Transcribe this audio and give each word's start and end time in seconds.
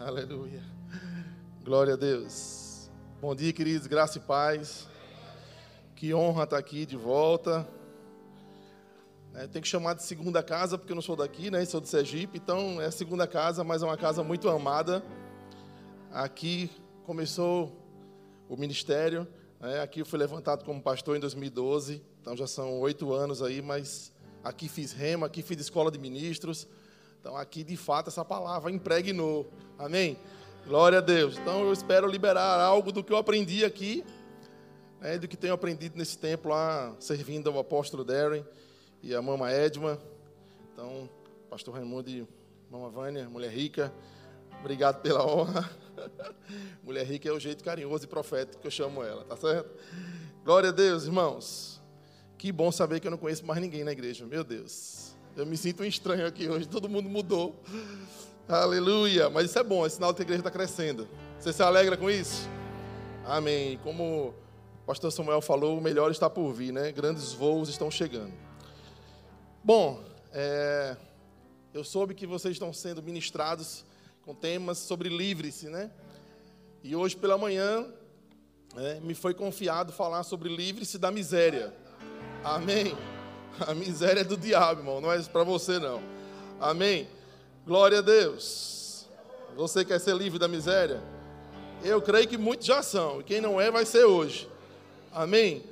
Aleluia. 0.00 0.62
Glória 1.64 1.94
a 1.94 1.96
Deus. 1.96 2.88
Bom 3.20 3.34
dia, 3.34 3.52
queridos, 3.52 3.88
graça 3.88 4.18
e 4.18 4.20
paz. 4.20 4.86
Que 5.96 6.14
honra 6.14 6.44
estar 6.44 6.56
aqui 6.56 6.86
de 6.86 6.96
volta. 6.96 7.68
É, 9.34 9.48
tem 9.48 9.60
que 9.60 9.66
chamar 9.66 9.94
de 9.94 10.04
segunda 10.04 10.40
casa, 10.40 10.78
porque 10.78 10.92
eu 10.92 10.94
não 10.94 11.02
sou 11.02 11.16
daqui, 11.16 11.50
né? 11.50 11.64
Sou 11.64 11.80
de 11.80 11.88
Sergipe, 11.88 12.38
então 12.38 12.80
é 12.80 12.92
segunda 12.92 13.26
casa, 13.26 13.64
mas 13.64 13.82
é 13.82 13.86
uma 13.86 13.96
casa 13.96 14.22
muito 14.22 14.48
amada. 14.48 15.02
Aqui 16.12 16.70
começou 17.02 17.76
o 18.48 18.56
ministério. 18.56 19.26
Né? 19.58 19.80
Aqui 19.80 19.98
eu 19.98 20.06
fui 20.06 20.20
levantado 20.20 20.64
como 20.64 20.80
pastor 20.80 21.16
em 21.16 21.20
2012, 21.20 22.00
então 22.20 22.36
já 22.36 22.46
são 22.46 22.78
oito 22.78 23.12
anos 23.12 23.42
aí, 23.42 23.60
mas 23.60 24.12
aqui 24.44 24.68
fiz 24.68 24.92
rema, 24.92 25.26
aqui 25.26 25.42
fiz 25.42 25.60
escola 25.60 25.90
de 25.90 25.98
ministros. 25.98 26.68
Então 27.20 27.36
aqui 27.36 27.64
de 27.64 27.76
fato 27.76 28.08
essa 28.08 28.24
palavra 28.24 28.70
impregnou. 28.70 29.50
Amém? 29.78 30.18
Glória 30.66 30.98
a 30.98 31.00
Deus. 31.00 31.38
Então 31.38 31.64
eu 31.64 31.72
espero 31.72 32.06
liberar 32.06 32.60
algo 32.60 32.92
do 32.92 33.02
que 33.02 33.12
eu 33.12 33.16
aprendi 33.16 33.64
aqui, 33.64 34.04
né, 35.00 35.18
do 35.18 35.26
que 35.26 35.36
tenho 35.36 35.54
aprendido 35.54 35.96
nesse 35.96 36.18
tempo 36.18 36.48
lá, 36.48 36.94
servindo 36.98 37.48
ao 37.48 37.58
apóstolo 37.58 38.04
Darren 38.04 38.44
e 39.02 39.14
a 39.14 39.22
mama 39.22 39.50
Edma. 39.50 39.98
Então, 40.72 41.08
pastor 41.48 41.74
Raimundo 41.74 42.10
e 42.10 42.26
mama 42.70 42.90
Vânia, 42.90 43.28
mulher 43.28 43.50
rica, 43.50 43.92
obrigado 44.60 45.00
pela 45.00 45.26
honra. 45.26 45.68
mulher 46.84 47.04
rica 47.04 47.28
é 47.28 47.32
o 47.32 47.40
jeito 47.40 47.64
carinhoso 47.64 48.04
e 48.04 48.06
profético 48.06 48.60
que 48.60 48.66
eu 48.66 48.70
chamo 48.70 49.02
ela, 49.02 49.24
tá 49.24 49.36
certo? 49.36 49.70
Glória 50.44 50.68
a 50.68 50.72
Deus, 50.72 51.04
irmãos. 51.04 51.80
Que 52.36 52.52
bom 52.52 52.70
saber 52.70 53.00
que 53.00 53.06
eu 53.06 53.10
não 53.10 53.18
conheço 53.18 53.44
mais 53.44 53.60
ninguém 53.60 53.82
na 53.82 53.92
igreja, 53.92 54.24
meu 54.24 54.44
Deus. 54.44 55.07
Eu 55.38 55.46
me 55.46 55.56
sinto 55.56 55.84
um 55.84 55.86
estranho 55.86 56.26
aqui 56.26 56.48
hoje, 56.48 56.66
todo 56.66 56.88
mundo 56.88 57.08
mudou. 57.08 57.54
Aleluia. 58.48 59.30
Mas 59.30 59.48
isso 59.48 59.56
é 59.56 59.62
bom, 59.62 59.86
é 59.86 59.88
sinal 59.88 60.12
que 60.12 60.20
a 60.20 60.24
igreja 60.24 60.40
está 60.40 60.50
crescendo. 60.50 61.06
Você 61.38 61.52
se 61.52 61.62
alegra 61.62 61.96
com 61.96 62.10
isso? 62.10 62.48
Amém. 63.24 63.78
Como 63.84 64.30
o 64.30 64.34
pastor 64.84 65.12
Samuel 65.12 65.40
falou, 65.40 65.78
o 65.78 65.80
melhor 65.80 66.10
está 66.10 66.28
por 66.28 66.52
vir, 66.52 66.72
né? 66.72 66.90
Grandes 66.90 67.32
voos 67.32 67.68
estão 67.68 67.88
chegando. 67.88 68.32
Bom, 69.62 70.02
é, 70.32 70.96
eu 71.72 71.84
soube 71.84 72.14
que 72.14 72.26
vocês 72.26 72.54
estão 72.54 72.72
sendo 72.72 73.00
ministrados 73.00 73.84
com 74.22 74.34
temas 74.34 74.78
sobre 74.78 75.08
livre-se, 75.08 75.68
né? 75.68 75.88
E 76.82 76.96
hoje 76.96 77.14
pela 77.14 77.38
manhã 77.38 77.86
é, 78.76 78.98
me 78.98 79.14
foi 79.14 79.34
confiado 79.34 79.92
falar 79.92 80.24
sobre 80.24 80.48
livre-se 80.48 80.98
da 80.98 81.12
miséria. 81.12 81.72
Amém. 82.42 82.96
A 83.66 83.74
miséria 83.74 84.20
é 84.20 84.24
do 84.24 84.36
diabo, 84.36 84.80
irmão, 84.80 85.00
não 85.00 85.12
é 85.12 85.20
para 85.22 85.44
você 85.44 85.78
não. 85.78 86.00
Amém. 86.60 87.08
Glória 87.66 87.98
a 87.98 88.02
Deus. 88.02 89.06
Você 89.56 89.84
quer 89.84 89.98
ser 89.98 90.16
livre 90.16 90.38
da 90.38 90.48
miséria? 90.48 91.02
Eu 91.82 92.00
creio 92.00 92.28
que 92.28 92.38
muitos 92.38 92.66
já 92.66 92.82
são, 92.82 93.20
e 93.20 93.24
quem 93.24 93.40
não 93.40 93.60
é 93.60 93.70
vai 93.70 93.84
ser 93.84 94.04
hoje. 94.04 94.48
Amém. 95.12 95.64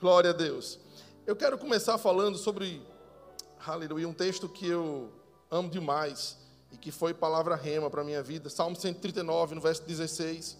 Glória 0.00 0.30
a 0.30 0.32
Deus. 0.32 0.78
Eu 1.26 1.36
quero 1.36 1.58
começar 1.58 1.98
falando 1.98 2.38
sobre 2.38 2.82
aleluia, 3.66 4.08
um 4.08 4.12
texto 4.12 4.48
que 4.48 4.66
eu 4.66 5.10
amo 5.50 5.68
demais 5.68 6.36
e 6.72 6.76
que 6.76 6.90
foi 6.90 7.12
palavra 7.12 7.54
rema 7.54 7.90
para 7.90 8.00
a 8.00 8.04
minha 8.04 8.22
vida. 8.22 8.48
Salmo 8.48 8.76
139, 8.76 9.54
no 9.54 9.60
verso 9.60 9.82
16. 9.82 10.56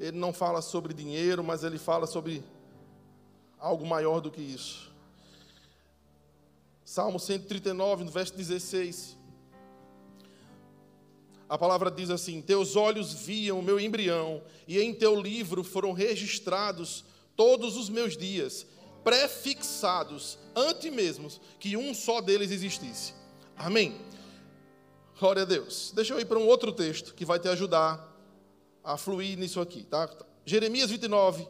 Ele 0.00 0.16
não 0.16 0.32
fala 0.32 0.62
sobre 0.62 0.94
dinheiro, 0.94 1.42
mas 1.42 1.64
ele 1.64 1.78
fala 1.78 2.06
sobre 2.06 2.42
algo 3.58 3.86
maior 3.86 4.20
do 4.20 4.30
que 4.30 4.40
isso. 4.40 4.87
Salmo 6.88 7.20
139, 7.20 8.04
no 8.04 8.10
verso 8.10 8.34
16. 8.34 9.14
A 11.46 11.58
palavra 11.58 11.90
diz 11.90 12.08
assim: 12.08 12.40
Teus 12.40 12.76
olhos 12.76 13.12
viam 13.12 13.58
o 13.58 13.62
meu 13.62 13.78
embrião, 13.78 14.42
e 14.66 14.80
em 14.80 14.94
teu 14.94 15.20
livro 15.20 15.62
foram 15.62 15.92
registrados 15.92 17.04
todos 17.36 17.76
os 17.76 17.90
meus 17.90 18.16
dias 18.16 18.66
prefixados 19.04 20.38
antes 20.56 20.90
mesmo 20.90 21.28
que 21.60 21.76
um 21.76 21.92
só 21.92 22.22
deles 22.22 22.50
existisse. 22.50 23.12
Amém. 23.54 24.00
Glória 25.20 25.42
a 25.42 25.44
Deus. 25.44 25.92
Deixa 25.94 26.14
eu 26.14 26.20
ir 26.20 26.24
para 26.24 26.38
um 26.38 26.46
outro 26.46 26.72
texto 26.72 27.12
que 27.12 27.26
vai 27.26 27.38
te 27.38 27.48
ajudar 27.48 28.02
a 28.82 28.96
fluir 28.96 29.38
nisso 29.38 29.60
aqui, 29.60 29.84
tá? 29.84 30.08
Jeremias 30.42 30.88
29. 30.88 31.46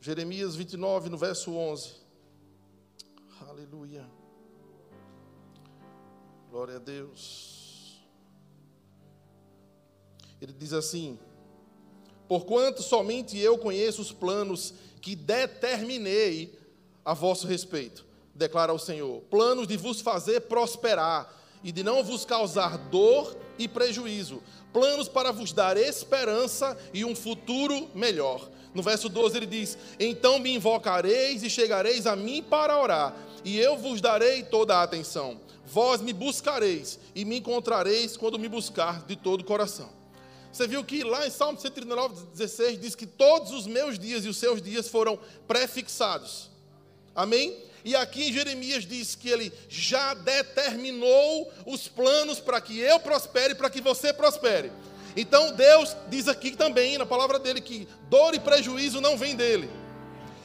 Jeremias 0.00 0.54
29, 0.54 1.10
no 1.10 1.18
verso 1.18 1.52
11. 1.52 1.99
Aleluia. 3.60 4.08
Glória 6.50 6.76
a 6.76 6.78
Deus. 6.78 8.00
Ele 10.40 10.54
diz 10.54 10.72
assim: 10.72 11.18
Porquanto 12.26 12.82
somente 12.82 13.36
eu 13.36 13.58
conheço 13.58 14.00
os 14.00 14.12
planos 14.12 14.72
que 15.02 15.14
determinei 15.14 16.58
a 17.04 17.12
vosso 17.12 17.46
respeito, 17.46 18.06
declara 18.34 18.72
o 18.72 18.78
Senhor. 18.78 19.20
Planos 19.24 19.68
de 19.68 19.76
vos 19.76 20.00
fazer 20.00 20.40
prosperar 20.42 21.30
e 21.62 21.70
de 21.70 21.84
não 21.84 22.02
vos 22.02 22.24
causar 22.24 22.78
dor 22.88 23.36
e 23.58 23.68
prejuízo. 23.68 24.42
Planos 24.72 25.06
para 25.06 25.32
vos 25.32 25.52
dar 25.52 25.76
esperança 25.76 26.78
e 26.94 27.04
um 27.04 27.14
futuro 27.14 27.90
melhor. 27.94 28.48
No 28.74 28.82
verso 28.82 29.08
12 29.08 29.36
ele 29.36 29.46
diz: 29.46 29.76
Então 29.98 30.38
me 30.38 30.54
invocareis 30.54 31.42
e 31.42 31.50
chegareis 31.50 32.06
a 32.06 32.14
mim 32.14 32.42
para 32.42 32.80
orar, 32.80 33.14
e 33.44 33.58
eu 33.58 33.76
vos 33.76 34.00
darei 34.00 34.42
toda 34.42 34.76
a 34.76 34.82
atenção. 34.82 35.40
Vós 35.66 36.00
me 36.00 36.12
buscareis 36.12 36.98
e 37.14 37.24
me 37.24 37.38
encontrareis 37.38 38.16
quando 38.16 38.38
me 38.38 38.48
buscar 38.48 39.04
de 39.06 39.16
todo 39.16 39.42
o 39.42 39.44
coração. 39.44 39.88
Você 40.52 40.66
viu 40.66 40.82
que 40.82 41.04
lá 41.04 41.26
em 41.26 41.30
Salmo 41.30 41.60
139, 41.60 42.26
16 42.32 42.80
diz 42.80 42.94
que 42.96 43.06
todos 43.06 43.52
os 43.52 43.66
meus 43.66 43.98
dias 43.98 44.24
e 44.24 44.28
os 44.28 44.36
seus 44.36 44.60
dias 44.60 44.88
foram 44.88 45.18
prefixados. 45.46 46.50
Amém? 47.14 47.56
E 47.84 47.94
aqui 47.94 48.28
em 48.28 48.32
Jeremias 48.32 48.84
diz 48.84 49.14
que 49.14 49.28
ele 49.28 49.52
já 49.68 50.12
determinou 50.12 51.50
os 51.64 51.88
planos 51.88 52.40
para 52.40 52.60
que 52.60 52.78
eu 52.78 52.98
prospere, 53.00 53.54
para 53.54 53.70
que 53.70 53.80
você 53.80 54.12
prospere. 54.12 54.72
Então 55.16 55.52
Deus 55.52 55.96
diz 56.08 56.28
aqui 56.28 56.52
também 56.52 56.96
na 56.96 57.06
palavra 57.06 57.38
dele 57.38 57.60
que 57.60 57.88
dor 58.08 58.34
e 58.34 58.40
prejuízo 58.40 59.00
não 59.00 59.16
vem 59.16 59.34
dele. 59.34 59.70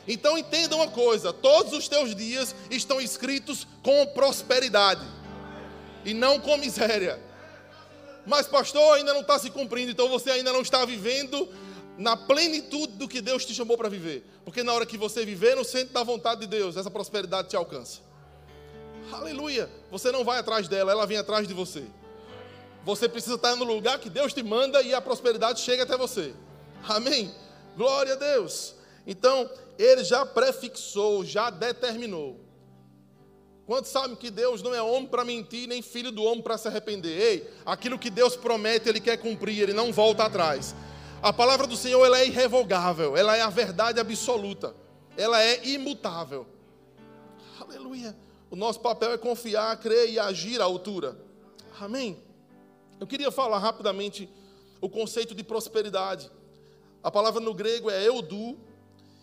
Então 0.08 0.38
entenda 0.38 0.76
uma 0.76 0.88
coisa: 0.88 1.34
todos 1.34 1.74
os 1.74 1.88
teus 1.88 2.16
dias 2.16 2.56
estão 2.70 3.00
escritos 3.02 3.68
com 3.84 4.06
prosperidade 4.08 5.06
e 6.04 6.14
não 6.14 6.40
com 6.40 6.58
miséria. 6.58 7.20
Mas, 8.26 8.48
pastor, 8.48 8.96
ainda 8.96 9.14
não 9.14 9.22
está 9.22 9.38
se 9.38 9.52
cumprindo, 9.52 9.92
então 9.92 10.10
você 10.10 10.32
ainda 10.32 10.52
não 10.52 10.62
está 10.62 10.84
vivendo 10.84 11.48
na 11.98 12.18
plenitude 12.18 12.94
do 12.94 13.08
que 13.08 13.22
Deus 13.22 13.46
te 13.46 13.54
chamou 13.54 13.78
para 13.78 13.88
viver. 13.88 14.26
Porque 14.44 14.64
na 14.64 14.74
hora 14.74 14.86
que 14.86 14.98
você 14.98 15.24
viver 15.24 15.56
no 15.56 15.64
centro 15.64 15.94
da 15.94 16.04
vontade 16.04 16.42
de 16.42 16.48
Deus, 16.48 16.76
essa 16.76 16.90
prosperidade 16.90 17.50
te 17.50 17.56
alcança. 17.56 18.00
Aleluia! 19.12 19.70
Você 19.92 20.12
não 20.12 20.24
vai 20.24 20.40
atrás 20.40 20.68
dela, 20.68 20.92
ela 20.92 21.06
vem 21.06 21.18
atrás 21.18 21.48
de 21.48 21.54
você. 21.54 21.84
Você 22.86 23.10
precisa 23.10 23.36
estar 23.36 23.56
no 23.56 23.66
lugar 23.66 23.98
que 24.00 24.12
Deus 24.12 24.32
te 24.32 24.44
manda 24.44 24.82
e 24.84 24.94
a 24.94 25.02
prosperidade 25.02 25.60
chega 25.60 25.84
até 25.84 25.98
você. 25.98 26.36
Amém? 26.88 27.34
Glória 27.76 28.14
a 28.14 28.16
Deus. 28.16 28.76
Então, 29.08 29.50
ele 29.78 30.04
já 30.04 30.24
prefixou, 30.24 31.26
já 31.26 31.50
determinou. 31.50 32.40
Quantos 33.66 33.90
sabem 33.90 34.16
que 34.16 34.30
Deus 34.30 34.62
não 34.62 34.76
é 34.76 34.82
homem 34.82 35.08
para 35.08 35.26
mentir, 35.26 35.68
nem 35.68 35.82
filho 35.82 36.12
do 36.12 36.24
homem 36.24 36.44
para 36.44 36.60
se 36.60 36.68
arrepender? 36.68 37.20
Ei, 37.20 37.50
aquilo 37.66 37.98
que 37.98 38.12
Deus 38.12 38.36
promete, 38.36 38.88
Ele 38.88 39.00
quer 39.00 39.18
cumprir, 39.18 39.64
Ele 39.64 39.74
não 39.74 39.92
volta 39.92 40.24
atrás. 40.24 40.76
A 41.24 41.34
palavra 41.34 41.66
do 41.66 41.76
Senhor 41.76 42.06
ela 42.06 42.20
é 42.20 42.28
irrevogável, 42.28 43.18
ela 43.18 43.36
é 43.36 43.42
a 43.42 43.50
verdade 43.50 44.00
absoluta, 44.00 44.76
ela 45.18 45.42
é 45.42 45.66
imutável. 45.68 46.46
Aleluia. 47.60 48.16
O 48.52 48.56
nosso 48.56 48.80
papel 48.80 49.14
é 49.14 49.18
confiar, 49.18 49.76
crer 49.80 50.12
e 50.12 50.20
agir 50.20 50.62
à 50.62 50.66
altura. 50.66 51.18
Amém. 51.80 52.24
Eu 53.00 53.08
queria 53.08 53.32
falar 53.32 53.60
rapidamente 53.60 54.30
o 54.82 54.90
conceito 54.90 55.34
de 55.36 55.44
prosperidade. 55.44 56.32
A 57.04 57.12
palavra 57.12 57.40
no 57.42 57.54
grego 57.54 57.90
é 57.90 58.08
eudu 58.08 58.58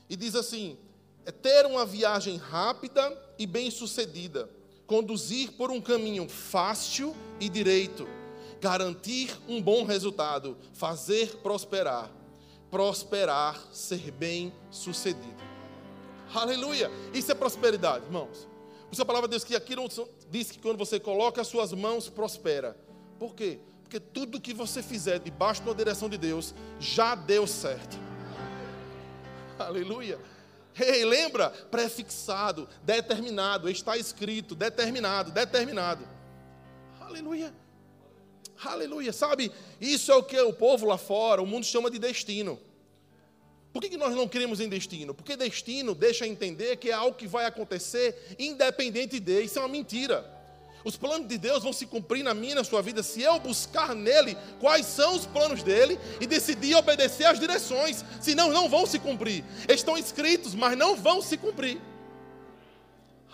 e 0.09 0.17
diz 0.17 0.35
assim: 0.35 0.77
é 1.25 1.31
ter 1.31 1.67
uma 1.67 1.87
viagem 1.87 2.37
rápida 2.37 3.17
e 3.39 3.47
bem-sucedida, 3.47 4.49
conduzir 4.87 5.53
por 5.53 5.71
um 5.71 5.81
caminho 5.81 6.29
fácil 6.29 7.17
e 7.41 7.49
direito, 7.49 8.07
garantir 8.61 9.37
um 9.49 9.61
bom 9.61 9.85
resultado, 9.85 10.57
fazer 10.73 11.37
prosperar, 11.39 12.11
prosperar, 12.71 13.61
ser 13.73 14.11
bem-sucedido. 14.11 15.43
Aleluia! 16.35 16.91
Isso 17.15 17.31
é 17.31 17.35
prosperidade, 17.35 18.05
irmãos. 18.05 18.49
Por 18.87 18.95
isso 18.95 19.03
a 19.03 19.07
palavra 19.07 19.29
de 19.29 19.33
Deus 19.33 19.45
que 19.45 19.57
aqui 19.57 19.75
diz 20.31 20.51
que 20.51 20.59
quando 20.59 20.77
você 20.77 21.01
coloca 21.01 21.41
as 21.41 21.49
suas 21.49 21.73
mãos, 21.73 22.09
prospera. 22.09 22.77
Por 23.23 23.37
quê? 23.37 23.61
Porque 23.85 24.01
tudo 24.01 24.41
que 24.41 24.53
você 24.53 24.83
fizer 24.83 25.21
debaixo 25.21 25.63
da 25.63 25.73
direção 25.73 26.09
de 26.09 26.19
Deus 26.19 26.53
já 26.81 27.15
deu 27.15 27.47
certo. 27.47 27.97
Aleluia! 29.57 30.19
Ei, 30.77 31.05
lembra? 31.05 31.51
Prefixado, 31.51 32.69
determinado, 32.83 33.71
está 33.71 33.97
escrito, 33.97 34.57
determinado, 34.57 35.31
determinado. 35.31 36.05
Aleluia. 37.01 37.55
Aleluia. 38.65 39.13
Sabe, 39.13 39.53
isso 39.81 40.11
é 40.11 40.17
o 40.17 40.25
que 40.25 40.41
o 40.41 40.53
povo 40.53 40.85
lá 40.85 40.99
fora, 40.99 41.41
o 41.41 41.47
mundo 41.47 41.65
chama 41.65 41.93
de 41.93 42.01
destino. 42.01 42.59
Por 43.73 43.81
que, 43.81 43.97
nós 43.97 44.17
não 44.17 44.27
queremos 44.27 44.59
em 44.59 44.69
destino? 44.69 45.15
Porque 45.15 45.37
destino 45.37 45.95
deixa 45.95 46.27
entender 46.27 46.77
que 46.77 46.91
é 46.91 46.93
algo 46.93 47.17
que 47.17 47.29
vai 47.29 47.47
acontecer 47.47 48.35
independente 48.37 49.21
de. 49.21 49.43
Isso 49.43 49.61
é 49.61 49.63
uma 49.63 49.69
mentira. 49.69 50.42
Os 50.85 50.97
planos 50.97 51.29
de 51.29 51.39
Deus 51.39 51.63
vão 51.63 51.73
se 51.73 51.87
cumprir 51.87 52.25
na 52.25 52.35
minha 52.35 52.53
e 52.53 52.57
na 52.57 52.65
sua 52.65 52.83
vida 52.83 53.03
se 53.03 53.23
eu 53.23 53.39
buscar 53.39 53.95
nele 53.95 54.37
quais 54.61 54.87
são 54.87 55.15
os 55.15 55.27
planos 55.27 55.63
dele 55.63 55.99
e 56.21 56.27
decidir 56.27 56.75
obedecer 56.75 57.25
às 57.25 57.39
direções. 57.39 58.05
Senão, 58.21 58.51
não 58.51 58.69
vão 58.69 58.87
se 58.87 58.99
cumprir. 58.99 59.45
Estão 59.69 59.97
escritos, 59.97 60.55
mas 60.55 60.77
não 60.77 60.97
vão 60.97 61.23
se 61.23 61.37
cumprir. 61.37 61.81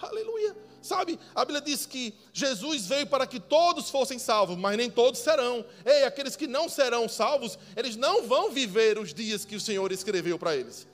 Aleluia. 0.01 0.55
Sabe, 0.81 1.19
a 1.35 1.45
Bíblia 1.45 1.61
diz 1.61 1.85
que 1.85 2.15
Jesus 2.33 2.87
veio 2.87 3.07
para 3.07 3.27
que 3.27 3.41
todos 3.41 3.91
fossem 3.91 4.19
salvos, 4.19 4.57
mas 4.57 4.77
nem 4.77 4.89
todos 4.89 5.21
serão. 5.21 5.65
Ei, 5.85 6.05
aqueles 6.05 6.37
que 6.37 6.47
não 6.47 6.69
serão 6.69 7.09
salvos, 7.09 7.59
eles 7.77 7.97
não 7.97 8.27
vão 8.27 8.51
viver 8.51 8.97
os 8.97 9.13
dias 9.13 9.45
que 9.45 9.57
o 9.57 9.61
Senhor 9.61 9.91
escreveu 9.91 10.39
para 10.39 10.55
eles. 10.57 10.87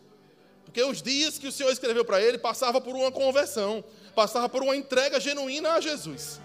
Porque 0.65 0.83
os 0.83 1.03
dias 1.03 1.39
que 1.39 1.47
o 1.47 1.53
Senhor 1.53 1.71
escreveu 1.71 2.05
para 2.05 2.21
ele 2.21 2.39
passava 2.39 2.81
por 2.81 2.97
uma 2.97 3.13
conversão, 3.13 3.85
passava 4.15 4.49
por 4.49 4.63
uma 4.63 4.75
entrega 4.75 5.21
genuína 5.21 5.75
a 5.75 5.81
Jesus. 5.81 6.41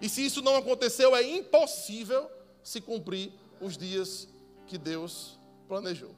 E 0.00 0.08
se 0.08 0.24
isso 0.24 0.42
não 0.42 0.56
aconteceu, 0.56 1.14
é 1.14 1.22
impossível 1.22 2.30
se 2.62 2.80
cumprir 2.80 3.32
os 3.60 3.76
dias 3.76 4.28
que 4.66 4.78
Deus 4.78 5.38
planejou. 5.66 6.14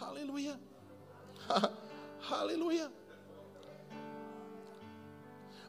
Aleluia. 0.00 0.58
Aleluia. 2.30 2.92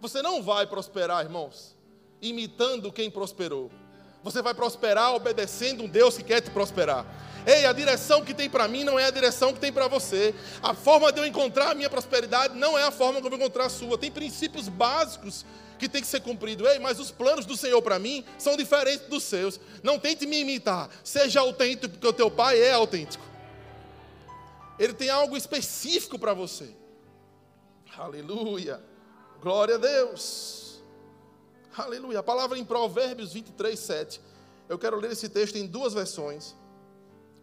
Você 0.02 0.22
não 0.22 0.42
vai 0.42 0.68
prosperar, 0.68 1.24
irmãos, 1.24 1.76
imitando 2.22 2.92
quem 2.92 3.10
prosperou. 3.10 3.72
Você 4.24 4.42
vai 4.42 4.54
prosperar 4.54 5.14
obedecendo 5.14 5.84
um 5.84 5.88
Deus 5.88 6.18
que 6.18 6.24
quer 6.24 6.42
te 6.42 6.52
prosperar. 6.52 7.06
Ei, 7.46 7.66
a 7.66 7.74
direção 7.74 8.24
que 8.24 8.34
tem 8.34 8.50
para 8.50 8.68
mim 8.68 8.84
não 8.84 9.00
é 9.00 9.06
a 9.06 9.12
direção 9.12 9.54
que 9.54 9.60
tem 9.60 9.72
para 9.72 9.88
você. 9.88 10.36
A 10.62 10.74
forma 10.74 11.12
de 11.12 11.20
eu 11.20 11.26
encontrar 11.26 11.72
a 11.72 11.76
minha 11.76 11.90
prosperidade 11.90 12.58
não 12.58 12.78
é 12.78 12.84
a 12.84 12.92
forma 12.92 13.20
que 13.20 13.26
eu 13.26 13.30
vou 13.30 13.40
encontrar 13.40 13.66
a 13.66 13.70
sua. 13.70 13.98
Tem 13.98 14.12
princípios 14.12 14.68
básicos 14.68 15.46
que 15.78 15.88
tem 15.88 16.02
que 16.02 16.08
ser 16.08 16.20
cumprido. 16.22 16.68
Ei, 16.68 16.78
mas 16.78 17.00
os 17.00 17.10
planos 17.10 17.46
do 17.46 17.56
Senhor 17.56 17.82
para 17.82 17.98
mim 17.98 18.24
são 18.38 18.58
diferentes 18.58 19.08
dos 19.08 19.24
seus. 19.24 19.60
Não 19.82 19.98
tente 19.98 20.28
me 20.28 20.40
imitar. 20.40 20.90
Seja 21.04 21.40
autêntico, 21.40 21.90
porque 21.90 22.08
o 22.08 22.14
teu 22.14 22.30
pai 22.30 22.60
é 22.60 22.74
autêntico. 22.74 23.24
Ele 24.78 24.94
tem 24.94 25.10
algo 25.10 25.36
específico 25.36 26.20
para 26.20 26.34
você. 26.34 26.70
Aleluia. 27.98 28.82
Glória 29.42 29.76
a 29.76 29.78
Deus. 29.78 30.82
Aleluia. 31.76 32.20
A 32.20 32.24
palavra 32.24 32.58
em 32.58 32.66
Provérbios 32.66 33.34
23, 33.34 33.78
7. 33.78 34.22
Eu 34.68 34.78
quero 34.78 34.98
ler 34.98 35.12
esse 35.12 35.28
texto 35.30 35.58
em 35.58 35.66
duas 35.66 35.94
versões. 35.94 36.56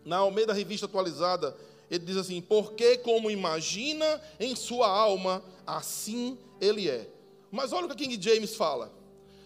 Na 0.06 0.18
Almeida 0.18 0.52
Revista 0.52 0.86
Atualizada, 0.86 1.56
ele 1.90 2.04
diz 2.04 2.16
assim: 2.16 2.40
Porque 2.40 2.96
como 2.98 3.28
imagina 3.28 4.22
em 4.38 4.54
sua 4.54 4.88
alma, 4.88 5.42
assim 5.66 6.38
ele 6.60 6.88
é. 6.88 7.10
Mas 7.50 7.72
olha 7.72 7.86
o 7.86 7.88
que 7.88 7.96
King 8.06 8.22
James 8.22 8.54
fala. 8.54 8.92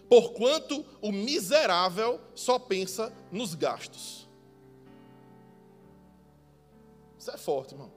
Porquanto 0.07 0.85
o 1.01 1.11
miserável 1.11 2.21
só 2.35 2.59
pensa 2.59 3.11
nos 3.31 3.55
gastos. 3.55 4.29
Isso 7.17 7.31
é 7.31 7.37
forte, 7.37 7.73
irmão. 7.73 7.91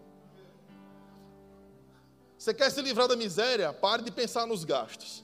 Você 2.39 2.55
quer 2.55 2.71
se 2.71 2.81
livrar 2.81 3.09
da 3.09 3.17
miséria? 3.17 3.73
Pare 3.73 4.03
de 4.03 4.11
pensar 4.11 4.47
nos 4.47 4.65
gastos. 4.65 5.23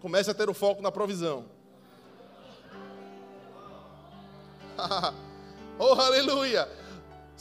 Comece 0.00 0.30
a 0.30 0.34
ter 0.34 0.50
o 0.50 0.54
foco 0.54 0.82
na 0.82 0.92
provisão. 0.92 1.46
oh, 5.78 5.92
aleluia! 5.92 6.81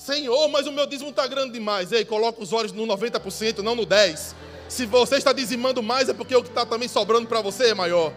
Senhor, 0.02 0.48
mas 0.48 0.66
o 0.66 0.72
meu 0.72 0.88
dízimo 0.88 1.12
está 1.12 1.28
grande 1.28 1.54
demais. 1.54 1.92
Ei, 1.92 2.04
coloca 2.04 2.42
os 2.42 2.52
olhos 2.52 2.72
no 2.72 2.88
90%, 2.88 3.60
não 3.60 3.76
no 3.76 3.86
10%. 3.86 4.34
Se 4.68 4.88
você 4.88 5.18
está 5.18 5.32
dizimando 5.32 5.84
mais, 5.84 6.10
é 6.10 6.14
porque 6.14 6.36
o 6.36 6.42
que 6.42 6.50
está 6.50 6.66
também 6.66 6.88
sobrando 6.88 7.28
para 7.28 7.40
você 7.40 7.70
é 7.70 7.74
maior. 7.76 8.12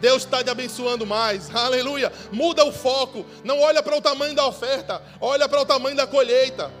Deus 0.00 0.22
está 0.24 0.42
te 0.42 0.48
abençoando 0.48 1.04
mais. 1.04 1.52
Aleluia. 1.54 2.10
Muda 2.32 2.64
o 2.64 2.72
foco. 2.72 3.26
Não 3.44 3.60
olha 3.60 3.82
para 3.82 3.94
o 3.94 4.00
tamanho 4.00 4.34
da 4.34 4.46
oferta, 4.46 5.02
olha 5.20 5.46
para 5.46 5.60
o 5.60 5.66
tamanho 5.66 5.94
da 5.94 6.06
colheita. 6.06 6.72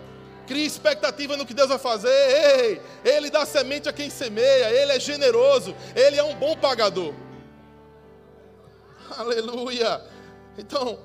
Cria 0.46 0.64
expectativa 0.64 1.36
no 1.36 1.44
que 1.44 1.52
Deus 1.52 1.68
vai 1.68 1.78
fazer. 1.78 2.08
Ei, 2.08 2.80
Ele 3.04 3.28
dá 3.28 3.44
semente 3.44 3.86
a 3.86 3.92
quem 3.92 4.08
semeia. 4.08 4.70
Ele 4.70 4.92
é 4.92 4.98
generoso. 4.98 5.76
Ele 5.94 6.16
é 6.16 6.24
um 6.24 6.34
bom 6.34 6.56
pagador. 6.56 7.12
Aleluia. 9.14 10.00
Então, 10.56 10.98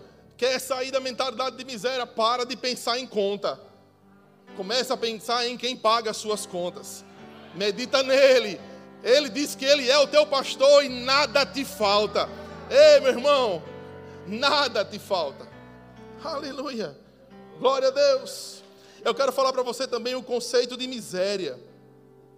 quer 0.43 0.59
sair 0.59 0.91
da 0.91 0.99
mentalidade 0.99 1.55
de 1.55 1.63
miséria? 1.63 2.05
Para 2.05 2.45
de 2.45 2.57
pensar 2.57 2.99
em 2.99 3.07
conta. 3.07 3.57
Começa 4.57 4.93
a 4.93 4.97
pensar 4.97 5.47
em 5.47 5.55
quem 5.55 5.73
paga 5.73 6.11
as 6.11 6.17
suas 6.17 6.45
contas. 6.45 7.05
Medita 7.55 8.03
nele. 8.03 8.59
Ele 9.01 9.29
diz 9.29 9.55
que 9.55 9.63
ele 9.63 9.89
é 9.89 9.97
o 9.99 10.05
teu 10.05 10.27
pastor 10.27 10.83
e 10.83 10.89
nada 10.89 11.45
te 11.45 11.63
falta. 11.63 12.27
Ei, 12.69 12.99
meu 12.99 13.11
irmão, 13.11 13.63
nada 14.27 14.83
te 14.83 14.99
falta. 14.99 15.47
Aleluia. 16.21 16.93
Glória 17.57 17.87
a 17.87 17.91
Deus. 17.91 18.61
Eu 19.01 19.15
quero 19.15 19.31
falar 19.31 19.53
para 19.53 19.63
você 19.63 19.87
também 19.87 20.13
o 20.13 20.21
conceito 20.21 20.75
de 20.75 20.87
miséria. 20.87 21.57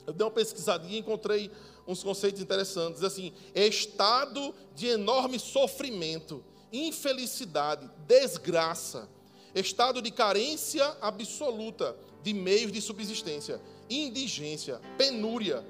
Eu 0.06 0.14
dei 0.14 0.24
uma 0.24 0.32
pesquisadinha 0.32 0.98
e 0.98 1.00
encontrei 1.00 1.52
uns 1.88 2.04
conceitos 2.04 2.40
interessantes. 2.40 3.02
Assim, 3.02 3.34
estado 3.56 4.54
de 4.76 4.90
enorme 4.90 5.40
sofrimento, 5.40 6.44
infelicidade, 6.76 7.90
desgraça, 8.08 9.10
estado 9.54 10.02
de 10.02 10.12
carência 10.12 10.86
absoluta 11.02 11.96
de 12.22 12.34
meios 12.34 12.72
de 12.72 12.82
subsistência, 12.82 13.62
indigência, 13.90 14.82
penúria, 14.98 15.66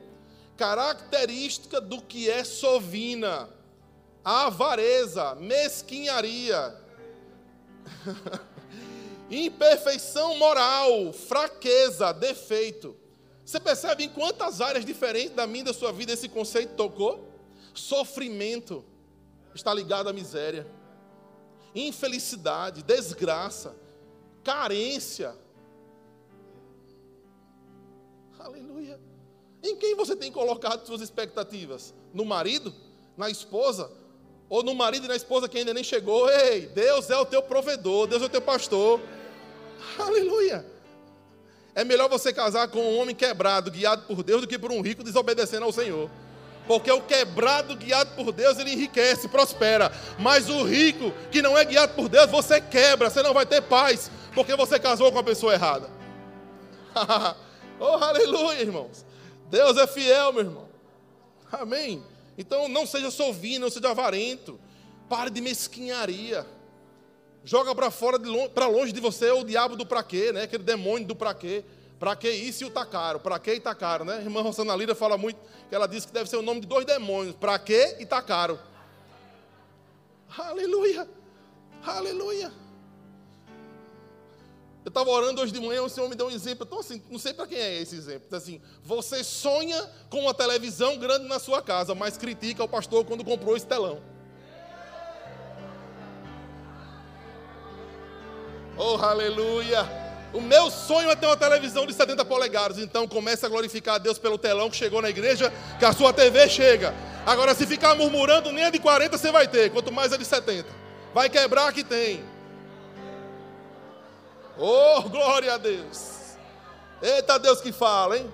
característica 0.58 1.82
do 1.82 2.02
que 2.02 2.30
é 2.30 2.44
sovina, 2.44 3.50
avareza, 4.24 5.36
mesquinharia. 5.36 6.76
imperfeição 9.30 10.38
moral, 10.38 11.12
fraqueza, 11.14 12.12
defeito. 12.14 12.96
Você 13.46 13.60
percebe 13.60 14.04
em 14.04 14.10
quantas 14.10 14.62
áreas 14.62 14.86
diferentes 14.86 15.36
da 15.36 15.46
minha 15.46 15.62
e 15.62 15.66
da 15.66 15.74
sua 15.74 15.92
vida 15.92 16.14
esse 16.14 16.30
conceito 16.30 16.76
tocou? 16.76 17.30
Sofrimento 17.74 18.84
está 19.54 19.74
ligado 19.74 20.10
à 20.10 20.14
miséria, 20.14 20.66
infelicidade, 21.76 22.82
desgraça, 22.82 23.76
carência. 24.44 25.36
Aleluia. 28.40 29.00
Em 29.62 29.76
quem 29.76 29.96
você 29.96 30.16
tem 30.16 30.32
colocado 30.32 30.86
suas 30.86 31.02
expectativas? 31.02 31.94
No 32.14 32.24
marido? 32.24 32.74
Na 33.18 33.30
esposa? 33.30 33.92
Ou 34.48 34.64
no 34.64 34.74
marido 34.76 35.06
e 35.06 35.08
na 35.08 35.16
esposa 35.16 35.50
que 35.50 35.58
ainda 35.58 35.74
nem 35.74 35.84
chegou? 35.84 36.30
Ei, 36.30 36.68
Deus 36.68 37.10
é 37.10 37.18
o 37.18 37.26
teu 37.26 37.42
provedor, 37.42 38.08
Deus 38.08 38.22
é 38.22 38.26
o 38.26 38.30
teu 38.30 38.42
pastor. 38.42 39.02
Aleluia. 39.98 40.66
É 41.74 41.84
melhor 41.84 42.08
você 42.08 42.32
casar 42.32 42.70
com 42.70 42.80
um 42.80 43.00
homem 43.00 43.16
quebrado, 43.16 43.70
guiado 43.70 44.04
por 44.04 44.24
Deus, 44.24 44.42
do 44.42 44.48
que 44.48 44.58
por 44.58 44.72
um 44.72 44.82
rico 44.82 45.04
desobedecendo 45.04 45.66
ao 45.66 45.74
Senhor. 45.74 46.10
Porque 46.68 46.92
o 46.92 47.02
quebrado, 47.02 47.76
guiado 47.76 48.12
por 48.16 48.32
Deus, 48.32 48.58
ele 48.58 48.74
enriquece, 48.74 49.28
prospera. 49.28 49.92
Mas 50.18 50.50
o 50.50 50.64
rico, 50.64 51.12
que 51.32 51.42
não 51.42 51.58
é 51.58 51.64
guiado 51.64 51.94
por 51.94 52.10
Deus, 52.10 52.30
você 52.30 52.60
quebra, 52.60 53.10
você 53.10 53.22
não 53.22 53.34
vai 53.34 53.46
ter 53.46 53.62
paz, 53.62 54.10
porque 54.34 54.56
você 54.56 54.80
casou 54.80 55.12
com 55.12 55.20
a 55.20 55.24
pessoa 55.24 55.54
errada. 55.54 55.90
oh, 57.80 57.86
aleluia, 57.86 58.62
irmãos. 58.62 59.06
Deus 59.50 59.78
é 59.78 59.86
fiel, 59.86 60.34
meu 60.34 60.44
irmão. 60.44 60.70
Amém. 61.52 62.04
Então 62.38 62.68
não 62.68 62.86
seja 62.86 63.12
sovino, 63.12 63.66
não 63.66 63.72
seja 63.72 63.92
avarento. 63.92 64.60
Pare 65.08 65.30
de 65.30 65.42
mesquinharia 65.42 66.46
joga 67.46 67.76
para 67.76 67.92
fora, 67.92 68.18
para 68.54 68.68
longe 68.68 68.92
de 68.92 69.00
você 69.00 69.30
o 69.30 69.44
diabo 69.44 69.76
do 69.78 69.86
para 69.86 70.04
quê, 70.04 70.32
né? 70.34 70.42
Aquele 70.42 70.64
demônio 70.64 71.08
do 71.08 71.16
para 71.16 71.34
quê. 71.34 71.64
Para 72.00 72.16
que 72.16 72.30
isso 72.30 72.64
e 72.64 72.66
o 72.66 72.70
tá 72.70 72.86
caro? 72.86 73.20
Para 73.20 73.40
que 73.40 73.54
e 73.54 73.60
tá 73.60 73.74
caro, 73.74 74.04
né? 74.04 74.16
A 74.16 74.22
irmã 74.22 74.42
Rosana 74.42 74.76
Lira 74.76 74.94
fala 74.94 75.18
muito 75.18 75.40
que 75.70 75.74
ela 75.74 75.88
diz 75.88 76.06
que 76.06 76.12
deve 76.12 76.30
ser 76.30 76.38
o 76.38 76.42
nome 76.42 76.62
de 76.62 76.68
dois 76.68 76.86
demônios. 76.86 77.36
Para 77.36 77.58
que 77.58 77.96
e 78.00 78.06
tá 78.06 78.22
caro. 78.22 78.60
Aleluia. 80.38 81.08
Aleluia. 81.86 82.52
Eu 84.84 84.90
estava 84.90 85.10
orando 85.10 85.42
hoje 85.42 85.52
de 85.52 85.60
manhã, 85.60 85.82
o 85.82 85.90
Senhor 85.90 86.08
me 86.08 86.16
deu 86.16 86.28
um 86.28 86.32
exemplo. 86.32 86.64
Então, 86.64 86.80
assim, 86.80 87.02
não 87.10 87.18
sei 87.18 87.34
para 87.34 87.48
quem 87.48 87.58
é 87.58 87.82
esse 87.82 87.96
exemplo. 87.96 88.28
Assim, 88.38 88.62
você 88.84 89.24
sonha 89.24 89.82
com 90.12 90.20
uma 90.20 90.34
televisão 90.34 90.98
grande 90.98 91.28
na 91.28 91.40
sua 91.40 91.62
casa, 91.62 91.96
mas 91.96 92.18
critica 92.18 92.64
o 92.64 92.68
pastor 92.68 93.04
quando 93.04 93.24
comprou 93.24 93.58
esse 93.58 93.66
telão. 93.66 94.00
Oh, 98.78 98.98
aleluia! 98.98 100.05
O 100.36 100.42
meu 100.42 100.70
sonho 100.70 101.10
é 101.10 101.16
ter 101.16 101.26
uma 101.26 101.38
televisão 101.38 101.88
de 101.88 101.94
70 101.94 102.26
polegadas. 102.26 102.78
Então 102.78 103.08
comece 103.08 103.46
a 103.46 103.50
glorificar 103.50 103.96
a 103.96 103.98
Deus 103.98 104.20
pelo 104.20 104.38
telão 104.38 104.70
que 104.70 104.76
chegou 104.76 105.02
na 105.02 105.10
igreja, 105.10 105.52
que 105.80 105.86
a 105.86 105.94
sua 105.94 106.12
TV 106.12 106.50
chega. 106.50 106.94
Agora, 107.26 107.56
se 107.56 107.66
ficar 107.66 107.96
murmurando, 107.96 108.52
nem 108.52 108.66
a 108.66 108.70
de 108.70 108.78
40 108.78 109.18
você 109.18 109.32
vai 109.32 109.48
ter, 109.48 109.72
quanto 109.72 109.94
mais 109.94 110.12
a 110.12 110.18
de 110.18 110.26
70. 110.26 110.68
Vai 111.14 111.30
quebrar 111.30 111.72
que 111.72 111.86
tem. 111.86 112.22
Oh, 114.58 115.04
glória 115.04 115.54
a 115.54 115.58
Deus. 115.58 116.36
Eita 117.02 117.40
Deus 117.40 117.62
que 117.62 117.72
fala, 117.72 118.18
hein? 118.18 118.30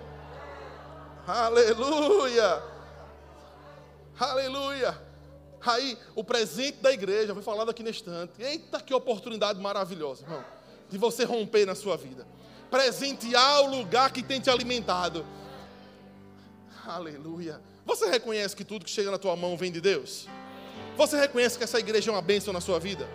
Aleluia. 1.27 2.63
Aleluia. 4.19 4.99
Aí, 5.63 5.95
o 6.15 6.23
presente 6.23 6.79
da 6.79 6.91
igreja 6.91 7.35
foi 7.35 7.43
falado 7.43 7.69
aqui 7.69 7.83
neste 7.83 8.01
instante. 8.01 8.41
Eita, 8.41 8.81
que 8.81 8.91
oportunidade 8.91 9.59
maravilhosa, 9.59 10.23
irmão. 10.23 10.43
De 10.91 10.97
você 10.97 11.23
romper 11.23 11.65
na 11.65 11.73
sua 11.73 11.97
vida. 11.97 12.27
Presentear 12.69 13.61
o 13.61 13.75
lugar 13.75 14.11
que 14.11 14.21
tem 14.21 14.39
te 14.39 14.49
alimentado. 14.49 15.25
Aleluia. 16.85 17.59
Você 17.85 18.07
reconhece 18.09 18.55
que 18.55 18.63
tudo 18.63 18.85
que 18.85 18.91
chega 18.91 19.09
na 19.09 19.17
tua 19.17 19.35
mão 19.35 19.57
vem 19.57 19.71
de 19.71 19.81
Deus? 19.81 20.27
Você 20.97 21.17
reconhece 21.17 21.57
que 21.57 21.63
essa 21.63 21.79
igreja 21.79 22.11
é 22.11 22.13
uma 22.13 22.21
bênção 22.21 22.53
na 22.53 22.61
sua 22.61 22.79
vida? 22.79 23.09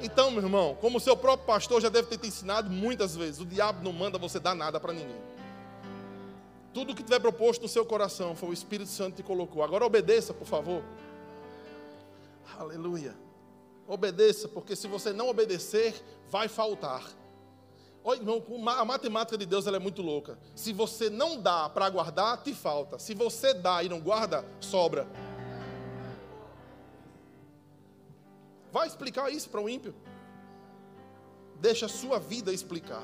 Então, 0.00 0.30
meu 0.30 0.42
irmão, 0.42 0.76
como 0.80 0.98
o 0.98 1.00
seu 1.00 1.16
próprio 1.16 1.46
pastor 1.46 1.80
já 1.80 1.88
deve 1.88 2.08
ter 2.08 2.18
te 2.18 2.28
ensinado 2.28 2.70
muitas 2.70 3.16
vezes, 3.16 3.40
o 3.40 3.44
diabo 3.44 3.82
não 3.82 3.92
manda 3.92 4.16
você 4.16 4.38
dar 4.38 4.54
nada 4.54 4.78
para 4.78 4.92
ninguém. 4.92 5.20
Tudo 6.72 6.94
que 6.94 7.02
tiver 7.02 7.18
proposto 7.18 7.62
no 7.62 7.68
seu 7.68 7.84
coração 7.84 8.36
foi 8.36 8.50
o 8.50 8.52
Espírito 8.52 8.90
Santo 8.90 9.16
que 9.16 9.22
te 9.22 9.26
colocou. 9.26 9.64
Agora 9.64 9.84
obedeça, 9.84 10.32
por 10.32 10.46
favor. 10.46 10.82
Aleluia. 12.58 13.14
Obedeça, 13.88 14.46
porque 14.46 14.76
se 14.76 14.86
você 14.86 15.14
não 15.14 15.30
obedecer, 15.30 15.94
vai 16.30 16.46
faltar. 16.46 17.02
Olha, 18.04 18.18
irmão, 18.18 18.44
a 18.68 18.84
matemática 18.84 19.36
de 19.36 19.46
Deus 19.46 19.66
é 19.66 19.78
muito 19.78 20.02
louca. 20.02 20.38
Se 20.54 20.72
você 20.74 21.08
não 21.08 21.40
dá 21.40 21.68
para 21.70 21.88
guardar, 21.88 22.42
te 22.42 22.54
falta. 22.54 22.98
Se 22.98 23.14
você 23.14 23.54
dá 23.54 23.82
e 23.82 23.88
não 23.88 23.98
guarda, 23.98 24.44
sobra. 24.60 25.08
Vai 28.70 28.86
explicar 28.86 29.30
isso 29.30 29.48
para 29.48 29.60
o 29.60 29.68
ímpio. 29.68 29.94
Deixa 31.56 31.86
a 31.86 31.88
sua 31.88 32.18
vida 32.18 32.52
explicar. 32.52 33.02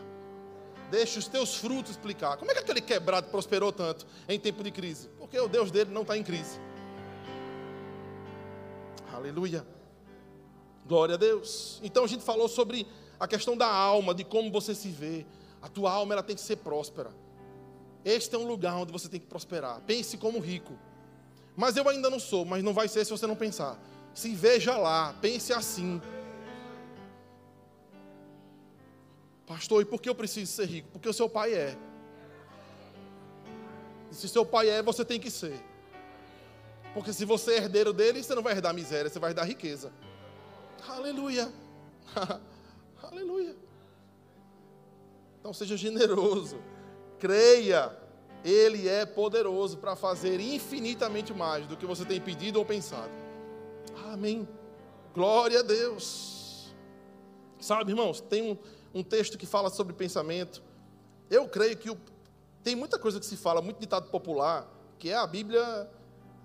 Deixa 0.90 1.18
os 1.18 1.26
teus 1.26 1.56
frutos 1.56 1.92
explicar. 1.92 2.36
Como 2.36 2.50
é 2.50 2.54
que 2.54 2.60
aquele 2.60 2.80
quebrado 2.80 3.28
prosperou 3.28 3.72
tanto 3.72 4.06
em 4.28 4.38
tempo 4.38 4.62
de 4.62 4.70
crise? 4.70 5.08
Porque 5.18 5.38
o 5.40 5.48
Deus 5.48 5.70
dele 5.70 5.90
não 5.90 6.02
está 6.02 6.16
em 6.16 6.22
crise. 6.22 6.60
Aleluia. 9.12 9.66
Glória 10.86 11.14
a 11.14 11.18
Deus. 11.18 11.80
Então 11.82 12.04
a 12.04 12.06
gente 12.06 12.22
falou 12.22 12.48
sobre 12.48 12.86
a 13.18 13.26
questão 13.26 13.56
da 13.56 13.66
alma, 13.66 14.14
de 14.14 14.24
como 14.24 14.50
você 14.50 14.74
se 14.74 14.88
vê. 14.88 15.26
A 15.62 15.68
tua 15.68 15.90
alma 15.90 16.14
ela 16.14 16.22
tem 16.22 16.36
que 16.36 16.42
ser 16.42 16.56
próspera. 16.56 17.10
Este 18.04 18.34
é 18.34 18.38
um 18.38 18.46
lugar 18.46 18.76
onde 18.76 18.92
você 18.92 19.08
tem 19.08 19.18
que 19.18 19.26
prosperar. 19.26 19.80
Pense 19.86 20.18
como 20.18 20.38
rico. 20.38 20.74
Mas 21.56 21.76
eu 21.76 21.88
ainda 21.88 22.10
não 22.10 22.20
sou, 22.20 22.44
mas 22.44 22.62
não 22.62 22.74
vai 22.74 22.86
ser 22.86 23.04
se 23.04 23.10
você 23.10 23.26
não 23.26 23.36
pensar. 23.36 23.78
Se 24.12 24.34
veja 24.34 24.76
lá, 24.76 25.14
pense 25.22 25.52
assim. 25.52 26.02
Pastor, 29.46 29.82
e 29.82 29.84
por 29.84 30.00
que 30.00 30.08
eu 30.08 30.14
preciso 30.14 30.52
ser 30.52 30.66
rico? 30.66 30.88
Porque 30.92 31.08
o 31.08 31.12
seu 31.12 31.28
pai 31.28 31.54
é. 31.54 31.76
E 34.10 34.14
se 34.14 34.28
seu 34.28 34.44
pai 34.44 34.68
é, 34.68 34.82
você 34.82 35.04
tem 35.04 35.18
que 35.18 35.30
ser. 35.30 35.58
Porque 36.92 37.12
se 37.12 37.24
você 37.24 37.54
é 37.54 37.56
herdeiro 37.56 37.92
dele, 37.92 38.22
você 38.22 38.34
não 38.34 38.42
vai 38.42 38.52
herdar 38.52 38.74
miséria, 38.74 39.10
você 39.10 39.18
vai 39.18 39.30
herdar 39.30 39.46
riqueza. 39.46 39.92
Aleluia. 40.88 41.52
Aleluia. 43.02 43.56
Então 45.44 45.52
seja 45.52 45.76
generoso. 45.76 46.56
Creia. 47.18 47.94
Ele 48.42 48.88
é 48.88 49.04
poderoso 49.04 49.76
para 49.76 49.94
fazer 49.94 50.40
infinitamente 50.40 51.34
mais 51.34 51.66
do 51.66 51.76
que 51.76 51.84
você 51.84 52.02
tem 52.02 52.18
pedido 52.18 52.58
ou 52.58 52.64
pensado. 52.64 53.10
Amém. 54.10 54.48
Glória 55.14 55.60
a 55.60 55.62
Deus. 55.62 56.74
Sabe, 57.60 57.92
irmãos, 57.92 58.22
tem 58.22 58.52
um, 58.52 58.58
um 58.98 59.02
texto 59.02 59.36
que 59.36 59.44
fala 59.44 59.68
sobre 59.68 59.92
pensamento. 59.92 60.62
Eu 61.30 61.46
creio 61.46 61.76
que 61.76 61.90
o, 61.90 61.98
tem 62.62 62.74
muita 62.74 62.98
coisa 62.98 63.20
que 63.20 63.26
se 63.26 63.36
fala, 63.36 63.60
muito 63.60 63.78
ditado 63.78 64.10
popular, 64.10 64.66
que 64.98 65.10
é 65.10 65.14
a 65.14 65.26
Bíblia 65.26 65.90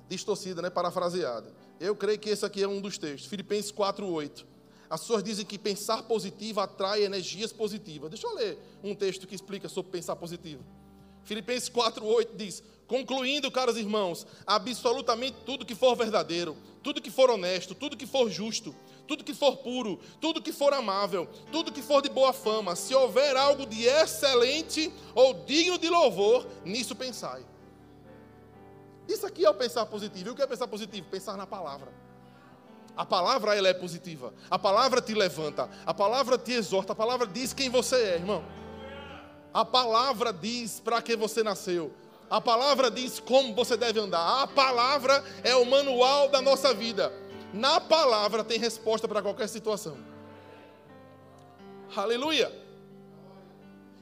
distorcida, 0.10 0.62
né, 0.62 0.70
parafraseada. 0.70 1.54
Eu 1.80 1.96
creio 1.96 2.20
que 2.20 2.30
esse 2.30 2.46
aqui 2.46 2.62
é 2.62 2.68
um 2.68 2.82
dos 2.82 2.98
textos, 2.98 3.30
Filipenses 3.30 3.72
4:8. 3.72 4.46
As 4.90 5.02
pessoas 5.02 5.24
dizem 5.24 5.46
que 5.46 5.58
pensar 5.58 6.04
positivo 6.04 6.60
atrai 6.60 7.04
energias 7.04 7.54
positivas. 7.54 8.10
Deixa 8.10 8.28
eu 8.28 8.34
ler 8.34 8.58
um 8.84 8.96
texto 8.96 9.28
que 9.28 9.36
explica 9.36 9.70
sobre 9.70 9.92
pensar 9.92 10.16
positivo. 10.16 10.64
Filipenses 11.24 11.70
4:8 11.70 12.36
diz: 12.36 12.64
Concluindo, 12.88 13.52
caros 13.52 13.78
irmãos, 13.78 14.26
absolutamente 14.48 15.38
tudo 15.46 15.66
que 15.66 15.76
for 15.76 15.96
verdadeiro, 15.96 16.58
tudo 16.82 17.02
que 17.02 17.12
for 17.12 17.30
honesto, 17.30 17.76
tudo 17.76 17.96
que 17.96 18.08
for 18.08 18.30
justo, 18.32 18.76
tudo 19.08 19.24
que 19.24 19.34
for 19.34 19.58
puro, 19.58 20.00
tudo 20.20 20.42
que 20.42 20.52
for 20.52 20.74
amável, 20.74 21.28
tudo 21.52 21.72
que 21.72 21.84
for 21.84 22.02
de 22.02 22.10
boa 22.10 22.34
fama, 22.34 22.76
se 22.76 22.96
houver 22.96 23.38
algo 23.38 23.66
de 23.66 23.86
excelente 23.86 24.92
ou 25.14 25.34
digno 25.46 25.78
de 25.78 25.88
louvor, 25.88 26.48
nisso 26.66 26.96
pensai. 26.96 27.46
Isso 29.10 29.26
aqui 29.26 29.44
é 29.44 29.50
o 29.50 29.54
pensar 29.54 29.86
positivo. 29.88 30.30
E 30.30 30.32
o 30.32 30.36
que 30.36 30.42
é 30.42 30.48
pensar 30.48 30.68
positivo? 30.68 31.08
Pensar 31.10 31.36
na 31.36 31.48
palavra. 31.48 31.92
A 32.96 33.04
palavra 33.04 33.56
ela 33.56 33.68
é 33.68 33.74
positiva. 33.74 34.34
A 34.52 34.60
palavra 34.60 35.02
te 35.02 35.14
levanta. 35.14 35.68
A 35.86 35.94
palavra 35.94 36.38
te 36.38 36.52
exorta. 36.52 36.94
A 36.94 36.96
palavra 36.96 37.26
diz 37.26 37.52
quem 37.52 37.70
você 37.70 37.96
é, 37.96 38.16
irmão. 38.16 38.44
A 39.52 39.66
palavra 39.66 40.32
diz 40.32 40.80
para 40.80 41.02
que 41.02 41.16
você 41.16 41.42
nasceu. 41.42 41.92
A 42.30 42.40
palavra 42.40 42.92
diz 42.92 43.20
como 43.20 43.56
você 43.56 43.76
deve 43.76 44.00
andar. 44.00 44.44
A 44.44 44.48
palavra 44.48 45.24
é 45.44 45.56
o 45.56 45.66
manual 45.66 46.30
da 46.30 46.40
nossa 46.42 46.72
vida. 46.72 47.12
Na 47.52 47.82
palavra 47.82 48.44
tem 48.44 48.60
resposta 48.60 49.08
para 49.08 49.24
qualquer 49.24 49.50
situação. 49.50 49.98
Aleluia. 51.96 52.54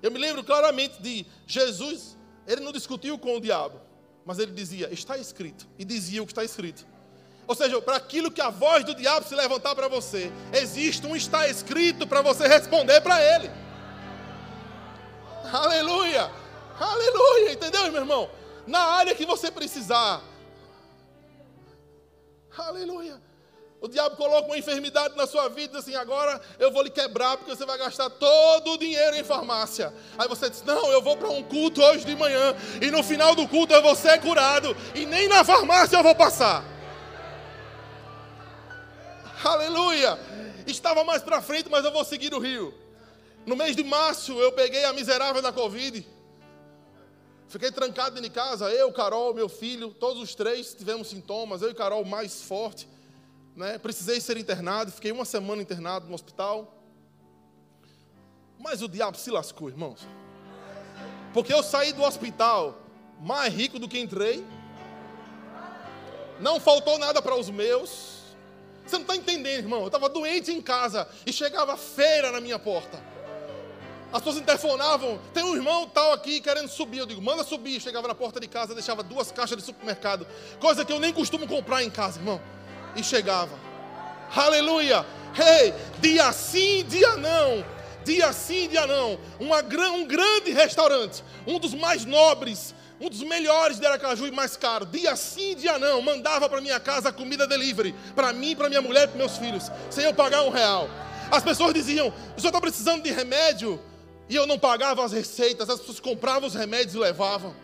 Eu 0.01 0.11
me 0.11 0.19
lembro 0.19 0.43
claramente 0.43 1.01
de 1.01 1.25
Jesus, 1.45 2.17
ele 2.45 2.61
não 2.61 2.71
discutiu 2.71 3.17
com 3.17 3.37
o 3.37 3.41
diabo, 3.41 3.79
mas 4.27 4.39
ele 4.39 4.51
dizia: 4.51 4.93
Está 4.93 5.17
escrito. 5.17 5.65
E 5.79 5.85
dizia 5.85 6.21
o 6.21 6.25
que 6.25 6.33
está 6.33 6.43
escrito. 6.43 6.85
Ou 7.47 7.55
seja, 7.55 7.81
para 7.81 7.95
aquilo 7.95 8.29
que 8.29 8.41
a 8.41 8.49
voz 8.49 8.83
do 8.83 8.93
diabo 8.93 9.25
se 9.25 9.33
levantar 9.33 9.73
para 9.73 9.87
você, 9.87 10.29
existe 10.51 11.07
um 11.07 11.15
está 11.15 11.47
escrito 11.47 12.05
para 12.05 12.21
você 12.21 12.45
responder 12.45 12.99
para 12.99 13.23
ele. 13.23 13.49
Aleluia! 15.49 16.29
Aleluia! 16.77 17.53
Entendeu, 17.53 17.89
meu 17.89 18.01
irmão? 18.01 18.29
Na 18.67 18.79
área 18.79 19.15
que 19.15 19.25
você 19.25 19.49
precisar. 19.49 20.21
Aleluia! 22.57 23.21
O 23.87 23.89
diabo 23.89 24.17
coloca 24.17 24.47
uma 24.47 24.57
enfermidade 24.57 25.15
na 25.15 25.25
sua 25.25 25.47
vida, 25.47 25.79
assim, 25.79 25.95
agora 25.95 26.41
eu 26.59 26.69
vou 26.69 26.83
lhe 26.83 26.89
quebrar 26.89 27.37
porque 27.37 27.55
você 27.55 27.65
vai 27.65 27.77
gastar 27.77 28.09
todo 28.09 28.73
o 28.73 28.77
dinheiro 28.77 29.15
em 29.15 29.23
farmácia. 29.23 29.93
Aí 30.17 30.27
você 30.27 30.49
diz: 30.49 30.61
Não, 30.63 30.91
eu 30.91 31.01
vou 31.01 31.15
para 31.15 31.29
um 31.29 31.41
culto 31.41 31.81
hoje 31.81 32.03
de 32.03 32.13
manhã 32.13 32.53
e 32.81 32.91
no 32.91 33.01
final 33.01 33.33
do 33.33 33.47
culto 33.47 33.73
eu 33.73 33.81
vou 33.81 33.95
ser 33.95 34.19
curado 34.19 34.75
e 34.93 35.05
nem 35.05 35.29
na 35.29 35.41
farmácia 35.45 35.95
eu 35.95 36.03
vou 36.03 36.13
passar. 36.13 36.65
Aleluia! 39.41 40.19
Estava 40.67 41.05
mais 41.05 41.23
para 41.23 41.41
frente, 41.41 41.69
mas 41.69 41.85
eu 41.85 41.91
vou 41.93 42.03
seguir 42.03 42.33
o 42.33 42.39
rio. 42.39 42.73
No 43.45 43.55
mês 43.55 43.73
de 43.73 43.85
março 43.85 44.37
eu 44.37 44.51
peguei 44.51 44.83
a 44.83 44.91
miserável 44.91 45.41
da 45.41 45.53
Covid. 45.53 46.05
Fiquei 47.47 47.71
trancado 47.71 48.15
dentro 48.15 48.29
de 48.29 48.35
casa, 48.35 48.69
eu, 48.69 48.91
Carol, 48.91 49.33
meu 49.33 49.47
filho, 49.47 49.93
todos 49.93 50.21
os 50.21 50.35
três 50.35 50.73
tivemos 50.73 51.07
sintomas, 51.07 51.61
eu 51.61 51.71
e 51.71 51.73
Carol 51.73 52.03
mais 52.03 52.41
forte. 52.41 52.96
Né? 53.57 53.79
Precisei 53.79 54.21
ser 54.21 54.37
internado, 54.37 54.91
fiquei 54.91 55.11
uma 55.11 55.25
semana 55.25 55.63
internado 55.63 56.07
no 56.07 56.13
hospital. 56.13 56.71
Mas 58.59 58.83
o 58.83 58.87
diabo 58.87 59.17
se 59.17 59.31
lascou, 59.31 59.67
irmãos. 59.67 60.07
Porque 61.33 61.51
eu 61.51 61.63
saí 61.63 61.91
do 61.91 62.03
hospital 62.03 62.77
mais 63.19 63.51
rico 63.51 63.79
do 63.79 63.89
que 63.89 63.99
entrei. 63.99 64.45
Não 66.39 66.59
faltou 66.59 66.99
nada 66.99 67.19
para 67.19 67.35
os 67.35 67.49
meus. 67.49 68.17
Você 68.85 68.95
não 68.95 69.01
está 69.01 69.15
entendendo, 69.15 69.63
irmão. 69.63 69.81
Eu 69.81 69.87
estava 69.87 70.07
doente 70.07 70.51
em 70.51 70.61
casa 70.61 71.09
e 71.25 71.33
chegava 71.33 71.75
feira 71.75 72.31
na 72.31 72.39
minha 72.39 72.59
porta. 72.59 73.03
As 74.13 74.19
pessoas 74.19 74.37
interfonavam, 74.37 75.19
tem 75.33 75.43
um 75.43 75.55
irmão 75.55 75.89
tal 75.89 76.13
aqui 76.13 76.39
querendo 76.39 76.69
subir. 76.69 76.99
Eu 76.99 77.07
digo, 77.07 77.23
manda 77.23 77.43
subir. 77.43 77.81
Chegava 77.81 78.07
na 78.07 78.13
porta 78.13 78.39
de 78.39 78.47
casa, 78.47 78.75
deixava 78.75 79.01
duas 79.01 79.31
caixas 79.31 79.57
de 79.57 79.63
supermercado, 79.63 80.27
coisa 80.59 80.85
que 80.85 80.93
eu 80.93 80.99
nem 80.99 81.11
costumo 81.11 81.47
comprar 81.47 81.83
em 81.83 81.89
casa, 81.89 82.19
irmão. 82.19 82.39
E 82.97 83.03
chegava. 83.03 83.57
Aleluia! 84.35 85.05
Hey, 85.37 85.73
dia 86.01 86.31
sim, 86.33 86.83
dia 86.89 87.15
não. 87.15 87.63
Dia 88.03 88.33
sim, 88.33 88.67
dia 88.67 88.87
não. 88.87 89.19
Uma, 89.39 89.59
um 89.59 90.05
grande 90.05 90.51
restaurante, 90.51 91.23
um 91.45 91.59
dos 91.59 91.73
mais 91.73 92.05
nobres, 92.05 92.73
um 92.99 93.07
dos 93.09 93.21
melhores 93.21 93.79
de 93.79 93.85
Aracaju 93.85 94.25
e 94.25 94.31
mais 94.31 94.57
caro. 94.57 94.85
Dia 94.85 95.15
sim, 95.15 95.55
dia 95.55 95.77
não. 95.77 96.01
Mandava 96.01 96.49
para 96.49 96.59
minha 96.59 96.79
casa 96.79 97.11
comida 97.11 97.45
delivery, 97.45 97.93
para 98.15 98.33
mim, 98.33 98.55
para 98.55 98.67
minha 98.69 98.81
mulher 98.81 99.03
e 99.03 99.07
para 99.09 99.17
meus 99.17 99.37
filhos, 99.37 99.71
sem 99.91 100.03
eu 100.03 100.13
pagar 100.13 100.41
um 100.43 100.49
real. 100.49 100.89
As 101.29 101.43
pessoas 101.43 101.73
diziam: 101.73 102.07
o 102.35 102.39
senhor 102.39 102.49
está 102.49 102.59
precisando 102.59 103.03
de 103.03 103.11
remédio? 103.11 103.79
E 104.29 104.35
eu 104.35 104.47
não 104.47 104.57
pagava 104.57 105.05
as 105.05 105.13
receitas, 105.13 105.69
as 105.69 105.79
pessoas 105.79 105.99
compravam 105.99 106.47
os 106.47 106.55
remédios 106.55 106.95
e 106.95 106.97
levavam. 106.97 107.55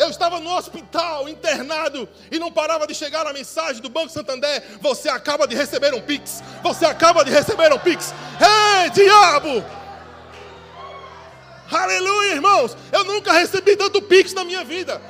Eu 0.00 0.08
estava 0.08 0.40
no 0.40 0.50
hospital, 0.56 1.28
internado, 1.28 2.08
e 2.32 2.38
não 2.38 2.50
parava 2.50 2.86
de 2.86 2.94
chegar 2.94 3.26
a 3.26 3.34
mensagem 3.34 3.82
do 3.82 3.90
Banco 3.90 4.08
Santander: 4.08 4.64
Você 4.80 5.10
acaba 5.10 5.46
de 5.46 5.54
receber 5.54 5.92
um 5.92 6.00
Pix. 6.00 6.42
Você 6.62 6.86
acaba 6.86 7.22
de 7.22 7.30
receber 7.30 7.70
um 7.70 7.78
Pix. 7.78 8.14
Ei, 8.40 8.88
diabo! 8.88 9.62
Aleluia, 11.70 12.32
irmãos. 12.32 12.74
Eu 12.90 13.04
nunca 13.04 13.30
recebi 13.34 13.76
tanto 13.76 14.00
Pix 14.00 14.32
na 14.32 14.42
minha 14.42 14.64
vida. 14.64 15.02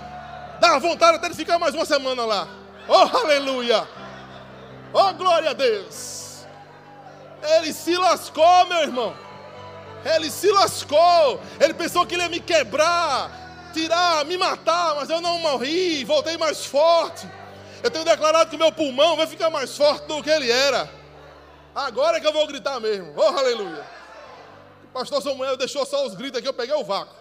Dá 0.61 0.76
vontade 0.80 1.18
até 1.18 1.28
de 1.28 1.37
ficar 1.37 1.56
mais 1.56 1.73
uma 1.73 1.85
semana 1.85 2.25
lá. 2.25 2.49
Oh, 2.88 3.16
aleluia. 3.16 3.87
Oh, 4.92 5.12
glória 5.14 5.50
a 5.50 5.52
Deus. 5.52 6.44
Ele 7.44 7.73
se 7.73 7.97
lascou, 7.97 8.66
meu 8.66 8.78
irmão. 8.78 9.14
Ele 10.04 10.28
se 10.32 10.50
lascou. 10.50 11.40
Ele 11.61 11.75
pensou 11.75 12.04
que 12.04 12.16
ele 12.16 12.25
ia 12.25 12.28
me 12.28 12.40
quebrar, 12.40 13.39
tirar, 13.72 14.24
me 14.24 14.36
matar, 14.36 14.94
mas 14.94 15.10
eu 15.10 15.20
não 15.20 15.38
morri. 15.38 16.04
Voltei 16.04 16.36
mais 16.36 16.64
forte. 16.64 17.28
Eu 17.82 17.90
tenho 17.90 18.04
declarado 18.04 18.50
que 18.50 18.56
meu 18.56 18.70
pulmão 18.70 19.16
vai 19.16 19.26
ficar 19.26 19.50
mais 19.50 19.76
forte 19.76 20.06
do 20.06 20.22
que 20.22 20.30
ele 20.30 20.50
era. 20.50 20.90
Agora 21.74 22.18
é 22.18 22.20
que 22.20 22.26
eu 22.26 22.32
vou 22.32 22.46
gritar 22.46 22.78
mesmo. 22.80 23.14
Oh, 23.16 23.22
aleluia. 23.22 23.86
O 24.84 24.88
pastor 24.88 25.22
Samuel 25.22 25.56
deixou 25.56 25.86
só 25.86 26.06
os 26.06 26.14
gritos 26.14 26.38
aqui, 26.38 26.48
eu 26.48 26.52
peguei 26.52 26.74
o 26.74 26.84
vácuo. 26.84 27.14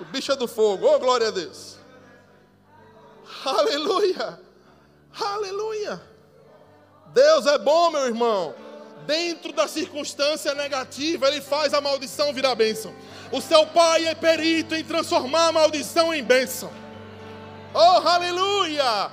O 0.00 0.04
bicho 0.04 0.32
é 0.32 0.36
do 0.36 0.46
fogo. 0.46 0.86
Oh, 0.86 0.98
glória 0.98 1.28
a 1.28 1.30
Deus. 1.30 1.76
Aleluia. 3.44 4.40
Aleluia. 5.18 6.02
Deus 7.06 7.46
é 7.46 7.56
bom, 7.56 7.90
meu 7.90 8.06
irmão. 8.06 8.54
Dentro 9.06 9.52
da 9.52 9.68
circunstância 9.68 10.54
negativa, 10.54 11.28
Ele 11.28 11.40
faz 11.40 11.72
a 11.72 11.80
maldição 11.80 12.32
virar 12.32 12.54
bênção. 12.54 12.92
O 13.30 13.40
seu 13.40 13.66
pai 13.66 14.06
é 14.06 14.14
perito 14.14 14.74
em 14.74 14.84
transformar 14.84 15.48
a 15.48 15.52
maldição 15.52 16.12
em 16.12 16.24
bênção. 16.24 16.72
Oh, 17.72 18.08
aleluia! 18.08 19.10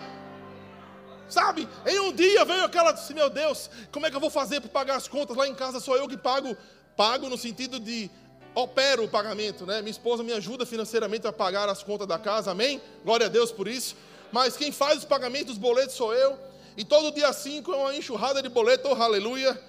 Sabe, 1.29 1.67
em 1.85 2.00
um 2.00 2.13
dia 2.13 2.45
veio 2.45 2.63
aquela, 2.63 2.91
disse, 2.91 3.13
meu 3.13 3.29
Deus, 3.29 3.69
como 3.91 4.05
é 4.05 4.09
que 4.09 4.15
eu 4.15 4.19
vou 4.19 4.29
fazer 4.29 4.62
para 4.62 4.69
pagar 4.69 4.95
as 4.95 5.07
contas? 5.07 5.35
Lá 5.35 5.47
em 5.47 5.55
casa 5.55 5.79
sou 5.79 5.95
eu 5.95 6.07
que 6.07 6.17
pago, 6.17 6.55
pago 6.95 7.29
no 7.29 7.38
sentido 7.38 7.79
de 7.79 8.09
opero 8.55 9.03
o 9.03 9.07
pagamento, 9.07 9.65
né? 9.65 9.81
Minha 9.81 9.91
esposa 9.91 10.23
me 10.23 10.31
ajuda 10.31 10.65
financeiramente 10.65 11.25
a 11.27 11.33
pagar 11.33 11.67
as 11.69 11.83
contas 11.83 12.07
da 12.07 12.19
casa, 12.19 12.51
amém? 12.51 12.81
Glória 13.03 13.25
a 13.25 13.29
Deus 13.29 13.51
por 13.51 13.67
isso. 13.67 13.95
Mas 14.31 14.55
quem 14.55 14.71
faz 14.71 15.00
os 15.00 15.05
pagamentos 15.05 15.47
dos 15.47 15.57
boletos 15.57 15.95
sou 15.95 16.13
eu. 16.13 16.38
E 16.75 16.83
todo 16.83 17.13
dia 17.13 17.31
5 17.31 17.71
é 17.71 17.75
uma 17.75 17.95
enxurrada 17.95 18.41
de 18.41 18.50
boleto, 18.50 18.88
oh, 18.89 19.01
aleluia. 19.01 19.59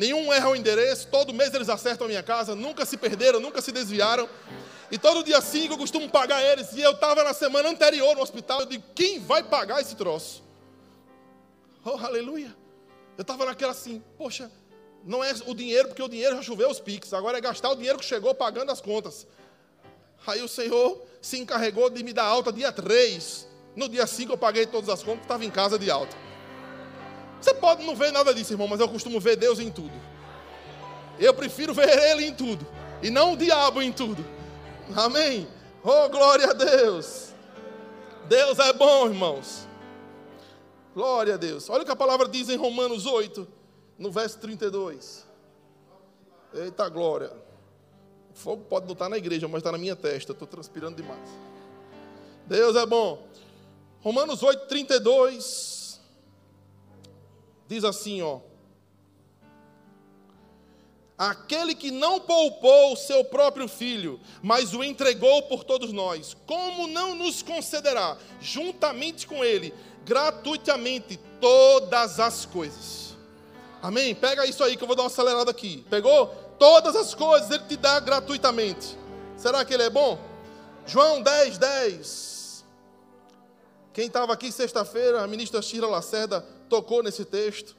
Nenhum 0.00 0.32
erra 0.32 0.48
o 0.48 0.56
endereço, 0.56 1.08
todo 1.08 1.30
mês 1.34 1.52
eles 1.52 1.68
acertam 1.68 2.06
a 2.06 2.08
minha 2.08 2.22
casa, 2.22 2.54
nunca 2.54 2.86
se 2.86 2.96
perderam, 2.96 3.38
nunca 3.38 3.60
se 3.60 3.70
desviaram. 3.70 4.26
E 4.90 4.96
todo 4.96 5.22
dia 5.22 5.42
5 5.42 5.74
eu 5.74 5.76
costumo 5.76 6.08
pagar 6.08 6.42
eles. 6.42 6.72
E 6.72 6.80
eu 6.80 6.92
estava 6.92 7.22
na 7.22 7.34
semana 7.34 7.68
anterior 7.68 8.16
no 8.16 8.22
hospital, 8.22 8.60
eu 8.60 8.66
digo, 8.66 8.82
quem 8.94 9.20
vai 9.20 9.42
pagar 9.42 9.78
esse 9.78 9.94
troço? 9.94 10.42
Oh, 11.84 11.98
aleluia. 12.02 12.56
Eu 13.18 13.20
estava 13.20 13.44
naquela 13.44 13.72
assim, 13.72 14.02
poxa, 14.16 14.50
não 15.04 15.22
é 15.22 15.34
o 15.44 15.54
dinheiro, 15.54 15.88
porque 15.88 16.02
o 16.02 16.08
dinheiro 16.08 16.34
já 16.36 16.42
choveu 16.44 16.70
os 16.70 16.80
piques, 16.80 17.12
agora 17.12 17.36
é 17.36 17.40
gastar 17.42 17.68
o 17.68 17.76
dinheiro 17.76 17.98
que 17.98 18.04
chegou 18.06 18.34
pagando 18.34 18.72
as 18.72 18.80
contas. 18.80 19.26
Aí 20.26 20.40
o 20.40 20.48
Senhor 20.48 20.98
se 21.20 21.38
encarregou 21.38 21.90
de 21.90 22.02
me 22.02 22.14
dar 22.14 22.24
alta 22.24 22.50
dia 22.50 22.72
3. 22.72 23.46
No 23.76 23.86
dia 23.86 24.06
5 24.06 24.32
eu 24.32 24.38
paguei 24.38 24.64
todas 24.64 24.88
as 24.88 25.02
contas, 25.02 25.24
estava 25.24 25.44
em 25.44 25.50
casa 25.50 25.78
de 25.78 25.90
alta. 25.90 26.29
Você 27.40 27.54
pode 27.54 27.84
não 27.84 27.96
ver 27.96 28.12
nada 28.12 28.34
disso, 28.34 28.52
irmão, 28.52 28.68
mas 28.68 28.80
eu 28.80 28.88
costumo 28.88 29.18
ver 29.18 29.36
Deus 29.36 29.58
em 29.58 29.70
tudo. 29.70 29.92
Eu 31.18 31.32
prefiro 31.34 31.72
ver 31.72 31.88
Ele 32.10 32.26
em 32.26 32.34
tudo 32.34 32.66
e 33.02 33.10
não 33.10 33.32
o 33.32 33.36
diabo 33.36 33.80
em 33.80 33.92
tudo. 33.92 34.24
Amém? 34.94 35.48
Oh, 35.82 36.08
glória 36.08 36.50
a 36.50 36.52
Deus. 36.52 37.32
Deus 38.28 38.58
é 38.58 38.72
bom, 38.72 39.06
irmãos. 39.06 39.66
Glória 40.94 41.34
a 41.34 41.36
Deus. 41.36 41.70
Olha 41.70 41.82
o 41.82 41.84
que 41.84 41.92
a 41.92 41.96
palavra 41.96 42.28
diz 42.28 42.48
em 42.48 42.56
Romanos 42.56 43.06
8, 43.06 43.46
no 43.98 44.10
verso 44.10 44.38
32. 44.38 45.26
Eita 46.52 46.88
glória. 46.88 47.32
O 48.30 48.38
fogo 48.38 48.64
pode 48.64 48.86
não 48.86 48.92
estar 48.92 49.08
na 49.08 49.16
igreja, 49.16 49.48
mas 49.48 49.60
está 49.60 49.72
na 49.72 49.78
minha 49.78 49.96
testa. 49.96 50.32
Estou 50.32 50.46
transpirando 50.46 50.96
demais. 50.96 51.28
Deus 52.46 52.76
é 52.76 52.84
bom. 52.84 53.22
Romanos 54.00 54.42
8, 54.42 54.66
32. 54.66 55.79
Diz 57.70 57.84
assim, 57.84 58.20
ó. 58.20 58.40
Aquele 61.16 61.72
que 61.72 61.92
não 61.92 62.18
poupou 62.18 62.94
o 62.94 62.96
seu 62.96 63.24
próprio 63.24 63.68
filho, 63.68 64.18
mas 64.42 64.74
o 64.74 64.82
entregou 64.82 65.44
por 65.44 65.62
todos 65.62 65.92
nós, 65.92 66.36
como 66.46 66.88
não 66.88 67.14
nos 67.14 67.42
concederá, 67.42 68.16
juntamente 68.40 69.24
com 69.24 69.44
ele, 69.44 69.72
gratuitamente, 70.04 71.16
todas 71.40 72.18
as 72.18 72.44
coisas? 72.44 73.16
Amém? 73.80 74.16
Pega 74.16 74.46
isso 74.46 74.64
aí 74.64 74.76
que 74.76 74.82
eu 74.82 74.88
vou 74.88 74.96
dar 74.96 75.04
uma 75.04 75.08
acelerada 75.08 75.52
aqui. 75.52 75.86
Pegou? 75.88 76.26
Todas 76.58 76.96
as 76.96 77.14
coisas 77.14 77.52
ele 77.52 77.68
te 77.68 77.76
dá 77.76 78.00
gratuitamente. 78.00 78.98
Será 79.36 79.64
que 79.64 79.72
ele 79.72 79.84
é 79.84 79.90
bom? 79.90 80.18
João 80.84 81.22
10, 81.22 81.56
10. 81.56 82.64
Quem 83.92 84.06
estava 84.08 84.32
aqui 84.32 84.50
sexta-feira, 84.50 85.22
a 85.22 85.26
ministra 85.28 85.62
Shira 85.62 85.86
Lacerda 85.86 86.44
tocou 86.70 87.02
nesse 87.02 87.24
texto, 87.24 87.76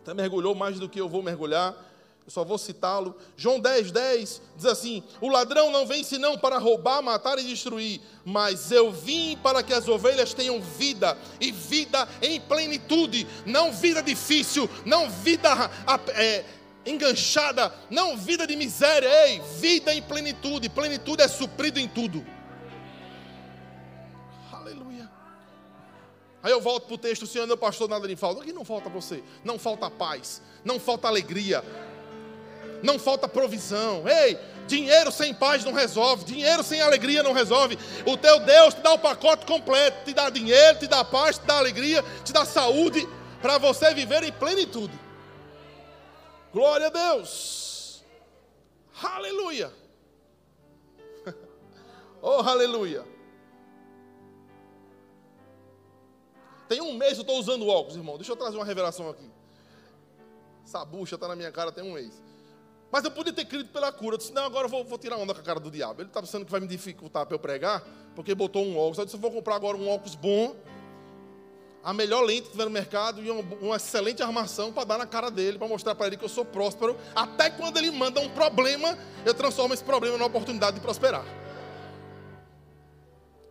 até 0.00 0.14
mergulhou 0.14 0.54
mais 0.54 0.78
do 0.78 0.88
que 0.88 1.00
eu 1.00 1.08
vou 1.08 1.22
mergulhar, 1.22 1.76
eu 2.24 2.30
só 2.30 2.44
vou 2.44 2.58
citá-lo. 2.58 3.16
João 3.36 3.58
10, 3.58 3.90
10 3.90 4.42
diz 4.56 4.66
assim: 4.66 5.02
O 5.20 5.28
ladrão 5.28 5.70
não 5.70 5.86
vem 5.86 6.04
senão 6.04 6.38
para 6.38 6.58
roubar, 6.58 7.02
matar 7.02 7.38
e 7.38 7.44
destruir, 7.44 8.00
mas 8.24 8.70
eu 8.70 8.92
vim 8.92 9.36
para 9.42 9.62
que 9.62 9.72
as 9.72 9.88
ovelhas 9.88 10.32
tenham 10.32 10.60
vida, 10.60 11.18
e 11.40 11.50
vida 11.50 12.08
em 12.22 12.40
plenitude, 12.40 13.26
não 13.44 13.72
vida 13.72 14.02
difícil, 14.02 14.70
não 14.84 15.10
vida 15.10 15.48
é, 16.14 16.44
enganchada, 16.86 17.74
não 17.90 18.16
vida 18.16 18.46
de 18.46 18.56
miséria, 18.56 19.08
ei, 19.26 19.40
vida 19.58 19.92
em 19.94 20.02
plenitude, 20.02 20.68
plenitude 20.68 21.22
é 21.22 21.28
suprido 21.28 21.80
em 21.80 21.88
tudo. 21.88 22.24
Aí 26.48 26.52
eu 26.52 26.62
volto 26.62 26.86
para 26.86 26.94
o 26.94 26.98
texto, 26.98 27.26
Senhor, 27.26 27.46
meu 27.46 27.58
pastor, 27.58 27.90
nada 27.90 28.06
lhe 28.06 28.16
falta. 28.16 28.40
O 28.40 28.42
que 28.42 28.54
não 28.54 28.64
falta 28.64 28.88
a 28.88 28.90
você? 28.90 29.22
Não 29.44 29.58
falta 29.58 29.90
paz, 29.90 30.40
não 30.64 30.80
falta 30.80 31.06
alegria, 31.06 31.62
não 32.82 32.98
falta 32.98 33.28
provisão. 33.28 34.08
Ei, 34.08 34.38
dinheiro 34.66 35.12
sem 35.12 35.34
paz 35.34 35.62
não 35.62 35.74
resolve, 35.74 36.24
dinheiro 36.24 36.62
sem 36.62 36.80
alegria 36.80 37.22
não 37.22 37.34
resolve. 37.34 37.78
O 38.06 38.16
teu 38.16 38.40
Deus 38.40 38.72
te 38.72 38.80
dá 38.80 38.94
o 38.94 38.98
pacote 38.98 39.44
completo, 39.44 40.06
te 40.06 40.14
dá 40.14 40.30
dinheiro, 40.30 40.78
te 40.78 40.86
dá 40.86 41.04
paz, 41.04 41.36
te 41.36 41.44
dá 41.44 41.58
alegria, 41.58 42.02
te 42.24 42.32
dá 42.32 42.46
saúde, 42.46 43.06
para 43.42 43.58
você 43.58 43.92
viver 43.92 44.22
em 44.22 44.32
plenitude. 44.32 44.98
Glória 46.50 46.86
a 46.86 46.90
Deus. 46.90 48.02
Aleluia. 49.02 49.70
Oh, 52.22 52.40
aleluia. 52.40 53.17
Tem 56.68 56.80
um 56.80 56.92
mês 56.92 57.14
eu 57.14 57.22
estou 57.22 57.38
usando 57.38 57.66
óculos, 57.66 57.96
irmão. 57.96 58.16
Deixa 58.16 58.32
eu 58.32 58.36
trazer 58.36 58.56
uma 58.56 58.64
revelação 58.64 59.08
aqui. 59.08 59.28
Essa 60.64 60.84
bucha 60.84 61.14
está 61.14 61.26
na 61.26 61.34
minha 61.34 61.50
cara 61.50 61.72
tem 61.72 61.82
um 61.82 61.94
mês. 61.94 62.22
Mas 62.90 63.04
eu 63.04 63.10
podia 63.10 63.32
ter 63.32 63.46
crido 63.46 63.70
pela 63.70 63.90
cura. 63.90 64.14
Eu 64.14 64.18
disse, 64.18 64.32
não, 64.32 64.44
agora 64.44 64.66
eu 64.66 64.70
vou, 64.70 64.84
vou 64.84 64.98
tirar 64.98 65.16
onda 65.16 65.34
com 65.34 65.40
a 65.40 65.42
cara 65.42 65.58
do 65.58 65.70
diabo. 65.70 66.02
Ele 66.02 66.08
está 66.08 66.20
pensando 66.20 66.44
que 66.44 66.50
vai 66.50 66.60
me 66.60 66.66
dificultar 66.66 67.24
para 67.26 67.34
eu 67.34 67.38
pregar, 67.38 67.82
porque 68.14 68.34
botou 68.34 68.64
um 68.64 68.76
óculos. 68.76 68.98
Eu 68.98 69.04
disse, 69.06 69.16
eu 69.16 69.20
vou 69.20 69.30
comprar 69.30 69.56
agora 69.56 69.76
um 69.76 69.88
óculos 69.88 70.14
bom, 70.14 70.54
a 71.82 71.92
melhor 71.94 72.22
lente 72.22 72.42
que 72.42 72.50
tiver 72.50 72.64
no 72.64 72.70
mercado 72.70 73.22
e 73.22 73.30
uma, 73.30 73.42
uma 73.60 73.76
excelente 73.76 74.22
armação 74.22 74.72
para 74.72 74.84
dar 74.84 74.98
na 74.98 75.06
cara 75.06 75.30
dele, 75.30 75.58
para 75.58 75.68
mostrar 75.68 75.94
para 75.94 76.06
ele 76.06 76.16
que 76.16 76.24
eu 76.24 76.28
sou 76.28 76.44
próspero. 76.44 76.96
Até 77.14 77.50
quando 77.50 77.78
ele 77.78 77.90
manda 77.90 78.20
um 78.20 78.28
problema, 78.28 78.98
eu 79.24 79.32
transformo 79.32 79.72
esse 79.72 79.84
problema 79.84 80.18
numa 80.18 80.26
oportunidade 80.26 80.76
de 80.76 80.82
prosperar. 80.82 81.24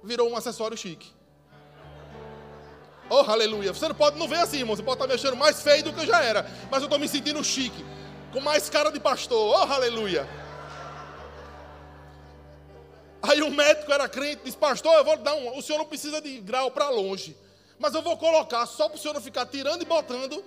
Virou 0.04 0.30
um 0.30 0.36
acessório 0.36 0.78
chique. 0.78 1.17
Oh, 3.10 3.20
aleluia. 3.20 3.74
Você 3.74 3.88
não 3.88 3.96
pode 3.96 4.18
não 4.18 4.28
ver 4.28 4.40
assim, 4.40 4.60
irmão. 4.60 4.76
Você 4.76 4.84
pode 4.84 4.96
estar 4.98 5.08
me 5.08 5.14
achando 5.14 5.38
mais 5.38 5.62
feio 5.62 5.84
do 5.84 5.94
que 5.94 6.02
eu 6.02 6.06
já 6.06 6.22
era. 6.22 6.46
Mas 6.70 6.82
eu 6.82 6.86
estou 6.86 7.00
me 7.00 7.08
sentindo 7.08 7.44
chique. 7.44 7.86
Com 8.34 8.42
mais 8.42 8.70
cara 8.70 8.92
de 8.92 9.00
pastor. 9.00 9.56
Oh, 9.56 9.74
aleluia. 9.74 10.28
Aí 13.22 13.42
o 13.42 13.50
médico 13.50 13.92
era 13.92 14.08
crente, 14.08 14.42
disse, 14.46 14.58
pastor, 14.58 14.94
eu 14.94 15.04
vou 15.04 15.18
dar 15.18 15.34
um. 15.34 15.58
O 15.58 15.62
senhor 15.62 15.80
não 15.80 15.86
precisa 15.86 16.22
de 16.22 16.40
grau 16.40 16.70
para 16.72 16.90
longe. 16.90 17.36
Mas 17.80 17.94
eu 17.94 18.02
vou 18.02 18.18
colocar 18.18 18.66
só 18.66 18.88
para 18.88 18.98
o 18.98 19.00
senhor 19.00 19.14
não 19.14 19.22
ficar 19.22 19.46
tirando 19.46 19.82
e 19.82 19.86
botando 19.86 20.44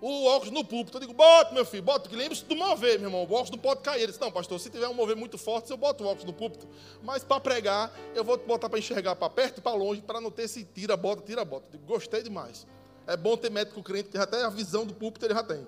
o 0.00 0.26
óculos 0.26 0.52
no 0.52 0.64
púlpito. 0.64 0.96
Eu 0.96 1.00
digo, 1.00 1.12
bota, 1.12 1.52
meu 1.52 1.64
filho, 1.64 1.82
bota, 1.82 2.08
que 2.08 2.16
lembre-se 2.16 2.44
do 2.44 2.54
mover, 2.54 2.98
meu 2.98 3.08
irmão. 3.08 3.22
O 3.22 3.32
óculos 3.32 3.50
não 3.50 3.58
pode 3.58 3.80
cair. 3.80 4.02
Ele 4.02 4.08
disse, 4.08 4.20
não, 4.20 4.30
pastor, 4.30 4.60
se 4.60 4.70
tiver 4.70 4.88
um 4.88 4.94
mover 4.94 5.16
muito 5.16 5.38
forte, 5.38 5.70
eu 5.70 5.76
boto 5.76 6.04
o 6.04 6.06
óculos 6.06 6.24
no 6.24 6.32
púlpito. 6.32 6.68
Mas 7.02 7.24
para 7.24 7.40
pregar, 7.40 7.92
eu 8.14 8.22
vou 8.22 8.36
botar 8.36 8.68
para 8.68 8.78
enxergar 8.78 9.16
para 9.16 9.30
perto 9.30 9.58
e 9.58 9.60
para 9.60 9.76
longe, 9.76 10.02
para 10.02 10.20
não 10.20 10.30
ter 10.30 10.42
esse 10.42 10.64
tira, 10.64 10.96
bota, 10.96 11.22
tira, 11.22 11.44
bota. 11.44 11.66
Eu 11.68 11.72
digo, 11.72 11.86
gostei 11.86 12.22
demais. 12.22 12.66
É 13.06 13.16
bom 13.16 13.36
ter 13.36 13.50
médico 13.50 13.82
crente 13.82 14.10
que 14.10 14.18
até 14.18 14.42
a 14.44 14.50
visão 14.50 14.84
do 14.84 14.92
púlpito 14.92 15.24
ele 15.24 15.34
já 15.34 15.42
tem. 15.42 15.66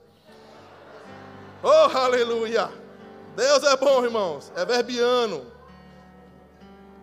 Oh, 1.63 1.97
aleluia! 1.97 2.71
Deus 3.35 3.63
é 3.63 3.77
bom, 3.77 4.05
irmãos. 4.05 4.53
É 4.57 4.65
verbiano. 4.65 5.47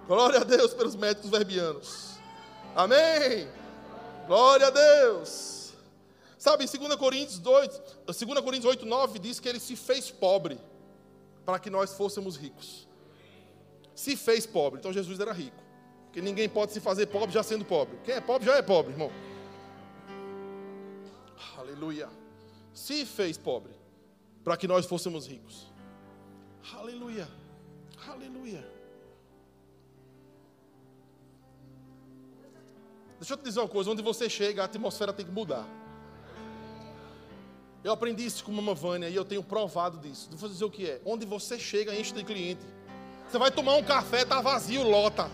Glória 0.07 0.41
a 0.41 0.43
Deus 0.43 0.73
pelos 0.73 0.95
médicos 0.95 1.29
verbianos. 1.29 2.17
Amém. 2.75 3.47
Glória 4.27 4.67
a 4.67 4.69
Deus. 4.69 5.54
Sabe, 6.37 6.65
em 6.65 6.67
2 6.67 6.95
Coríntios 6.95 7.39
2, 7.39 7.81
2 8.05 8.17
Coríntios 8.41 8.65
8, 8.65 8.85
9 8.85 9.19
diz 9.19 9.39
que 9.39 9.47
ele 9.47 9.59
se 9.59 9.75
fez 9.75 10.11
pobre 10.11 10.59
para 11.45 11.59
que 11.59 11.69
nós 11.69 11.93
fôssemos 11.93 12.35
ricos. 12.35 12.87
Se 13.93 14.17
fez 14.17 14.45
pobre, 14.45 14.79
então 14.79 14.91
Jesus 14.91 15.19
era 15.19 15.31
rico. 15.31 15.63
Porque 16.05 16.21
ninguém 16.21 16.49
pode 16.49 16.71
se 16.71 16.79
fazer 16.79 17.05
pobre 17.07 17.33
já 17.33 17.43
sendo 17.43 17.63
pobre. 17.63 17.97
Quem 18.03 18.15
é 18.15 18.21
pobre 18.21 18.45
já 18.45 18.55
é 18.55 18.61
pobre, 18.61 18.91
irmão. 18.91 19.11
Aleluia. 21.57 22.09
Se 22.73 23.05
fez 23.05 23.37
pobre 23.37 23.73
para 24.43 24.57
que 24.57 24.67
nós 24.67 24.85
fôssemos 24.85 25.27
ricos. 25.27 25.71
Aleluia. 26.73 27.27
Aleluia. 28.07 28.75
Deixa 33.19 33.33
eu 33.33 33.37
te 33.37 33.43
dizer 33.43 33.59
uma 33.59 33.69
coisa: 33.69 33.89
onde 33.91 34.01
você 34.01 34.29
chega, 34.29 34.61
a 34.61 34.65
atmosfera 34.65 35.13
tem 35.13 35.25
que 35.25 35.31
mudar. 35.31 35.67
Eu 37.85 37.91
aprendi 37.91 38.25
isso 38.25 38.43
com 38.43 38.51
a 38.51 38.55
Mama 38.55 38.73
Vânia 38.73 39.07
e 39.07 39.15
eu 39.15 39.23
tenho 39.23 39.43
provado 39.43 39.99
disso. 39.99 40.27
Vou 40.31 40.49
dizer 40.49 40.65
o 40.65 40.71
que 40.71 40.89
é. 40.89 40.99
Onde 41.05 41.23
você 41.23 41.59
chega, 41.59 41.93
enche 41.93 42.11
de 42.11 42.23
cliente. 42.23 42.65
Você 43.29 43.37
vai 43.37 43.51
tomar 43.51 43.75
um 43.75 43.83
café, 43.83 44.25
tá 44.25 44.41
vazio, 44.41 44.81
lota. 44.81 45.29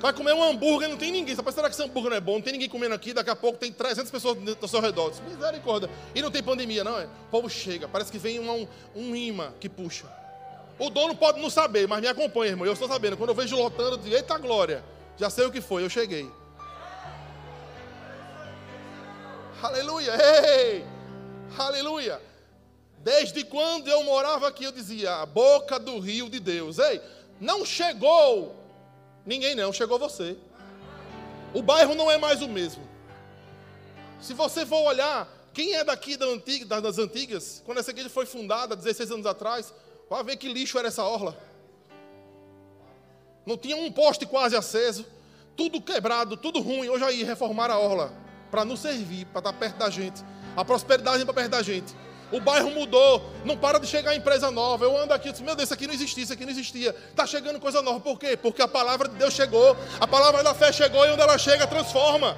Vai 0.00 0.12
comer 0.12 0.32
um 0.32 0.42
hambúrguer, 0.42 0.88
não 0.88 0.96
tem 0.96 1.12
ninguém. 1.12 1.36
Você 1.36 1.52
será 1.52 1.68
que 1.68 1.76
esse 1.76 1.82
hambúrguer 1.84 2.10
não 2.10 2.16
é 2.16 2.20
bom? 2.20 2.32
Não 2.32 2.40
tem 2.40 2.54
ninguém 2.54 2.68
comendo 2.68 2.96
aqui, 2.96 3.12
daqui 3.12 3.30
a 3.30 3.36
pouco 3.36 3.56
tem 3.56 3.72
300 3.72 4.10
pessoas 4.10 4.36
ao 4.60 4.66
seu 4.66 4.80
redor. 4.80 5.12
Misericórdia. 5.28 5.88
E 6.16 6.20
não 6.20 6.32
tem 6.32 6.42
pandemia, 6.42 6.82
não 6.82 6.98
é? 6.98 7.04
O 7.04 7.30
povo 7.30 7.48
chega, 7.48 7.86
parece 7.86 8.10
que 8.10 8.18
vem 8.18 8.40
um, 8.40 8.66
um 8.96 9.14
imã 9.14 9.52
que 9.60 9.68
puxa. 9.68 10.06
O 10.80 10.90
dono 10.90 11.14
pode 11.14 11.40
não 11.40 11.48
saber, 11.48 11.86
mas 11.86 12.00
me 12.00 12.08
acompanha, 12.08 12.50
irmão. 12.50 12.66
Eu 12.66 12.72
estou 12.72 12.88
sabendo. 12.88 13.16
Quando 13.16 13.28
eu 13.28 13.36
vejo 13.36 13.54
lotando, 13.54 13.90
eu 13.90 13.98
digo, 13.98 14.16
eita 14.16 14.36
glória. 14.36 14.84
Já 15.16 15.30
sei 15.30 15.46
o 15.46 15.52
que 15.52 15.60
foi, 15.60 15.84
eu 15.84 15.88
cheguei. 15.88 16.28
Aleluia! 19.62 20.12
Ei! 20.20 20.93
Aleluia! 21.58 22.20
Desde 22.98 23.44
quando 23.44 23.88
eu 23.88 24.02
morava 24.02 24.48
aqui, 24.48 24.64
eu 24.64 24.72
dizia, 24.72 25.16
a 25.16 25.26
boca 25.26 25.78
do 25.78 25.98
rio 25.98 26.30
de 26.30 26.40
Deus. 26.40 26.78
Ei, 26.78 27.00
não 27.40 27.64
chegou 27.64 28.64
ninguém 29.24 29.54
não, 29.54 29.72
chegou 29.72 29.98
você. 29.98 30.36
O 31.52 31.62
bairro 31.62 31.94
não 31.94 32.10
é 32.10 32.18
mais 32.18 32.42
o 32.42 32.48
mesmo. 32.48 32.86
Se 34.20 34.34
você 34.34 34.66
for 34.66 34.82
olhar, 34.82 35.28
quem 35.52 35.74
é 35.74 35.84
daqui 35.84 36.16
da 36.16 36.26
antiga, 36.26 36.80
das 36.80 36.98
antigas, 36.98 37.62
quando 37.64 37.78
essa 37.78 37.90
igreja 37.90 38.10
foi 38.10 38.26
fundada, 38.26 38.74
16 38.74 39.10
anos 39.12 39.26
atrás, 39.26 39.72
vai 40.08 40.22
ver 40.24 40.36
que 40.36 40.52
lixo 40.52 40.78
era 40.78 40.88
essa 40.88 41.04
orla. 41.04 41.36
Não 43.46 43.56
tinha 43.56 43.76
um 43.76 43.92
poste 43.92 44.26
quase 44.26 44.56
aceso, 44.56 45.06
tudo 45.56 45.80
quebrado, 45.80 46.36
tudo 46.36 46.60
ruim. 46.60 46.88
Hoje 46.88 47.04
aí 47.04 47.22
reformaram 47.22 47.74
a 47.74 47.78
orla 47.78 48.12
para 48.50 48.64
nos 48.64 48.80
servir, 48.80 49.26
para 49.26 49.40
estar 49.40 49.52
perto 49.52 49.76
da 49.76 49.90
gente. 49.90 50.22
A 50.56 50.64
prosperidade 50.64 51.24
para 51.24 51.34
perto 51.34 51.50
da 51.50 51.62
gente. 51.62 51.94
O 52.32 52.40
bairro 52.40 52.70
mudou, 52.70 53.30
não 53.44 53.56
para 53.56 53.78
de 53.78 53.86
chegar 53.86 54.14
empresa 54.14 54.50
nova. 54.50 54.84
Eu 54.84 54.96
ando 54.96 55.12
aqui 55.12 55.28
meu 55.42 55.54
Deus, 55.54 55.68
isso 55.68 55.74
aqui 55.74 55.86
não 55.86 55.94
existia, 55.94 56.24
isso 56.24 56.32
aqui 56.32 56.44
não 56.44 56.52
existia. 56.52 56.94
Está 57.10 57.26
chegando 57.26 57.60
coisa 57.60 57.80
nova. 57.82 58.00
Por 58.00 58.18
quê? 58.18 58.36
Porque 58.36 58.62
a 58.62 58.68
palavra 58.68 59.08
de 59.08 59.14
Deus 59.16 59.34
chegou, 59.34 59.76
a 60.00 60.06
palavra 60.06 60.42
da 60.42 60.54
fé 60.54 60.72
chegou 60.72 61.06
e 61.06 61.10
onde 61.10 61.20
ela 61.20 61.38
chega, 61.38 61.66
transforma. 61.66 62.36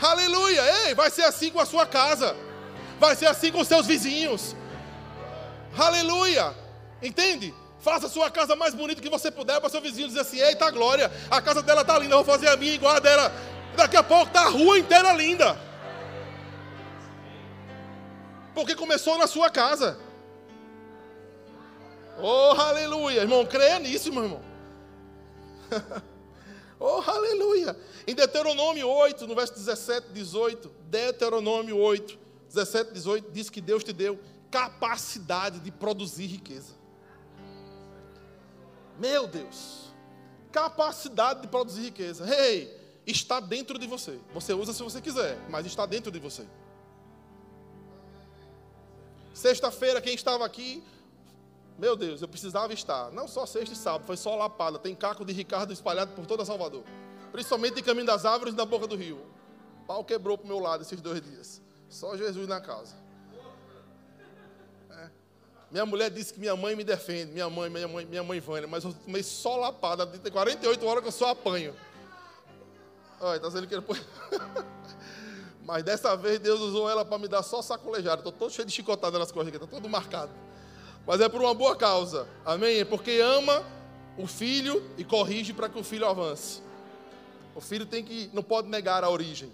Aleluia! 0.00 0.62
Ei, 0.86 0.94
vai 0.94 1.10
ser 1.10 1.22
assim 1.22 1.50
com 1.50 1.60
a 1.60 1.66
sua 1.66 1.86
casa. 1.86 2.36
Vai 2.98 3.16
ser 3.16 3.26
assim 3.26 3.50
com 3.50 3.60
os 3.60 3.68
seus 3.68 3.86
vizinhos. 3.86 4.54
Aleluia! 5.78 6.54
Entende? 7.02 7.54
Faça 7.80 8.06
a 8.06 8.10
sua 8.10 8.30
casa 8.30 8.54
mais 8.54 8.74
bonita 8.74 9.00
que 9.00 9.08
você 9.08 9.30
puder 9.30 9.60
para 9.60 9.70
seu 9.70 9.80
vizinho 9.80 10.08
dizer 10.08 10.20
assim: 10.20 10.40
Eita 10.40 10.70
glória, 10.70 11.10
a 11.30 11.40
casa 11.40 11.62
dela 11.62 11.80
está 11.80 11.98
linda, 11.98 12.14
eu 12.14 12.22
vou 12.22 12.34
fazer 12.34 12.48
a 12.48 12.56
minha 12.56 12.74
igual 12.74 12.96
a 12.96 12.98
dela. 12.98 13.32
Daqui 13.76 13.96
a 13.96 14.02
pouco 14.02 14.26
está 14.26 14.42
a 14.42 14.48
rua 14.50 14.78
inteira 14.78 15.12
linda. 15.12 15.69
Porque 18.54 18.74
começou 18.74 19.16
na 19.18 19.26
sua 19.26 19.50
casa. 19.50 19.98
Oh, 22.18 22.52
aleluia. 22.60 23.20
Irmão, 23.20 23.46
creia 23.46 23.78
nisso, 23.78 24.12
meu 24.12 24.24
irmão. 24.24 24.42
oh, 26.78 27.02
aleluia. 27.06 27.76
Em 28.06 28.14
Deuteronômio 28.14 28.88
8, 28.88 29.26
no 29.26 29.34
verso 29.34 29.54
17, 29.54 30.12
18. 30.12 30.70
Deuteronômio 30.88 31.76
8, 31.78 32.18
17, 32.48 32.92
18, 32.92 33.30
diz 33.30 33.48
que 33.48 33.60
Deus 33.60 33.84
te 33.84 33.92
deu 33.92 34.18
capacidade 34.50 35.60
de 35.60 35.70
produzir 35.70 36.26
riqueza. 36.26 36.74
Meu 38.98 39.26
Deus. 39.26 39.90
Capacidade 40.52 41.42
de 41.42 41.48
produzir 41.48 41.82
riqueza. 41.82 42.26
Ei, 42.28 42.64
hey, 42.64 42.80
está 43.06 43.40
dentro 43.40 43.78
de 43.78 43.86
você. 43.86 44.18
Você 44.34 44.52
usa 44.52 44.72
se 44.72 44.82
você 44.82 45.00
quiser, 45.00 45.38
mas 45.48 45.64
está 45.64 45.86
dentro 45.86 46.10
de 46.10 46.18
você. 46.18 46.44
Sexta-feira, 49.40 50.02
quem 50.02 50.14
estava 50.14 50.44
aqui, 50.44 50.84
meu 51.78 51.96
Deus, 51.96 52.20
eu 52.20 52.28
precisava 52.28 52.74
estar. 52.74 53.10
Não 53.10 53.26
só 53.26 53.46
sexta 53.46 53.72
e 53.72 53.76
sábado, 53.76 54.04
foi 54.04 54.14
só 54.14 54.36
lapada. 54.36 54.78
Tem 54.78 54.94
caco 54.94 55.24
de 55.24 55.32
Ricardo 55.32 55.72
espalhado 55.72 56.12
por 56.12 56.26
toda 56.26 56.44
Salvador. 56.44 56.84
Principalmente 57.32 57.80
em 57.80 57.82
caminho 57.82 58.04
das 58.04 58.26
árvores 58.26 58.52
e 58.52 58.56
na 58.58 58.66
boca 58.66 58.86
do 58.86 58.96
rio. 58.96 59.16
O 59.82 59.86
pau 59.86 60.04
quebrou 60.04 60.36
para 60.36 60.44
o 60.44 60.46
meu 60.46 60.58
lado 60.58 60.82
esses 60.82 61.00
dois 61.00 61.22
dias. 61.22 61.62
Só 61.88 62.18
Jesus 62.18 62.46
na 62.46 62.60
casa. 62.60 62.94
É. 64.90 65.08
Minha 65.70 65.86
mulher 65.86 66.10
disse 66.10 66.34
que 66.34 66.38
minha 66.38 66.54
mãe 66.54 66.76
me 66.76 66.84
defende. 66.84 67.32
Minha 67.32 67.48
mãe, 67.48 67.70
minha 67.70 67.88
mãe, 67.88 68.04
minha 68.04 68.22
mãe 68.22 68.40
Vânia. 68.40 68.68
Mas 68.68 68.84
eu 68.84 68.92
tomei 68.92 69.22
só 69.22 69.56
lapada. 69.56 70.06
Tem 70.06 70.30
48 70.30 70.86
horas 70.86 71.02
que 71.02 71.08
eu 71.08 71.12
só 71.12 71.30
apanho. 71.30 71.74
Olha, 73.18 73.36
está 73.36 73.48
dizendo 73.48 73.66
que 73.66 73.74
ele... 73.74 73.84
Mas 75.70 75.84
dessa 75.84 76.16
vez 76.16 76.40
Deus 76.40 76.58
usou 76.58 76.90
ela 76.90 77.04
para 77.04 77.16
me 77.16 77.28
dar 77.28 77.44
só 77.44 77.62
sacolejada. 77.62 78.16
Estou 78.16 78.32
todo 78.32 78.50
cheio 78.50 78.66
de 78.66 78.72
chicotada 78.74 79.16
nas 79.20 79.30
costas 79.30 79.54
aqui, 79.54 79.64
está 79.64 79.68
todo 79.68 79.88
marcado. 79.88 80.32
Mas 81.06 81.20
é 81.20 81.28
por 81.28 81.40
uma 81.40 81.54
boa 81.54 81.76
causa. 81.76 82.26
Amém? 82.44 82.80
É 82.80 82.84
porque 82.84 83.20
ama 83.20 83.64
o 84.18 84.26
filho 84.26 84.82
e 84.98 85.04
corrige 85.04 85.52
para 85.52 85.68
que 85.68 85.78
o 85.78 85.84
filho 85.84 86.08
avance. 86.08 86.60
O 87.54 87.60
filho 87.60 87.86
tem 87.86 88.02
que, 88.02 88.28
não 88.32 88.42
pode 88.42 88.68
negar 88.68 89.04
a 89.04 89.10
origem. 89.10 89.52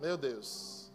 Meu 0.00 0.16
Deus. 0.16 0.87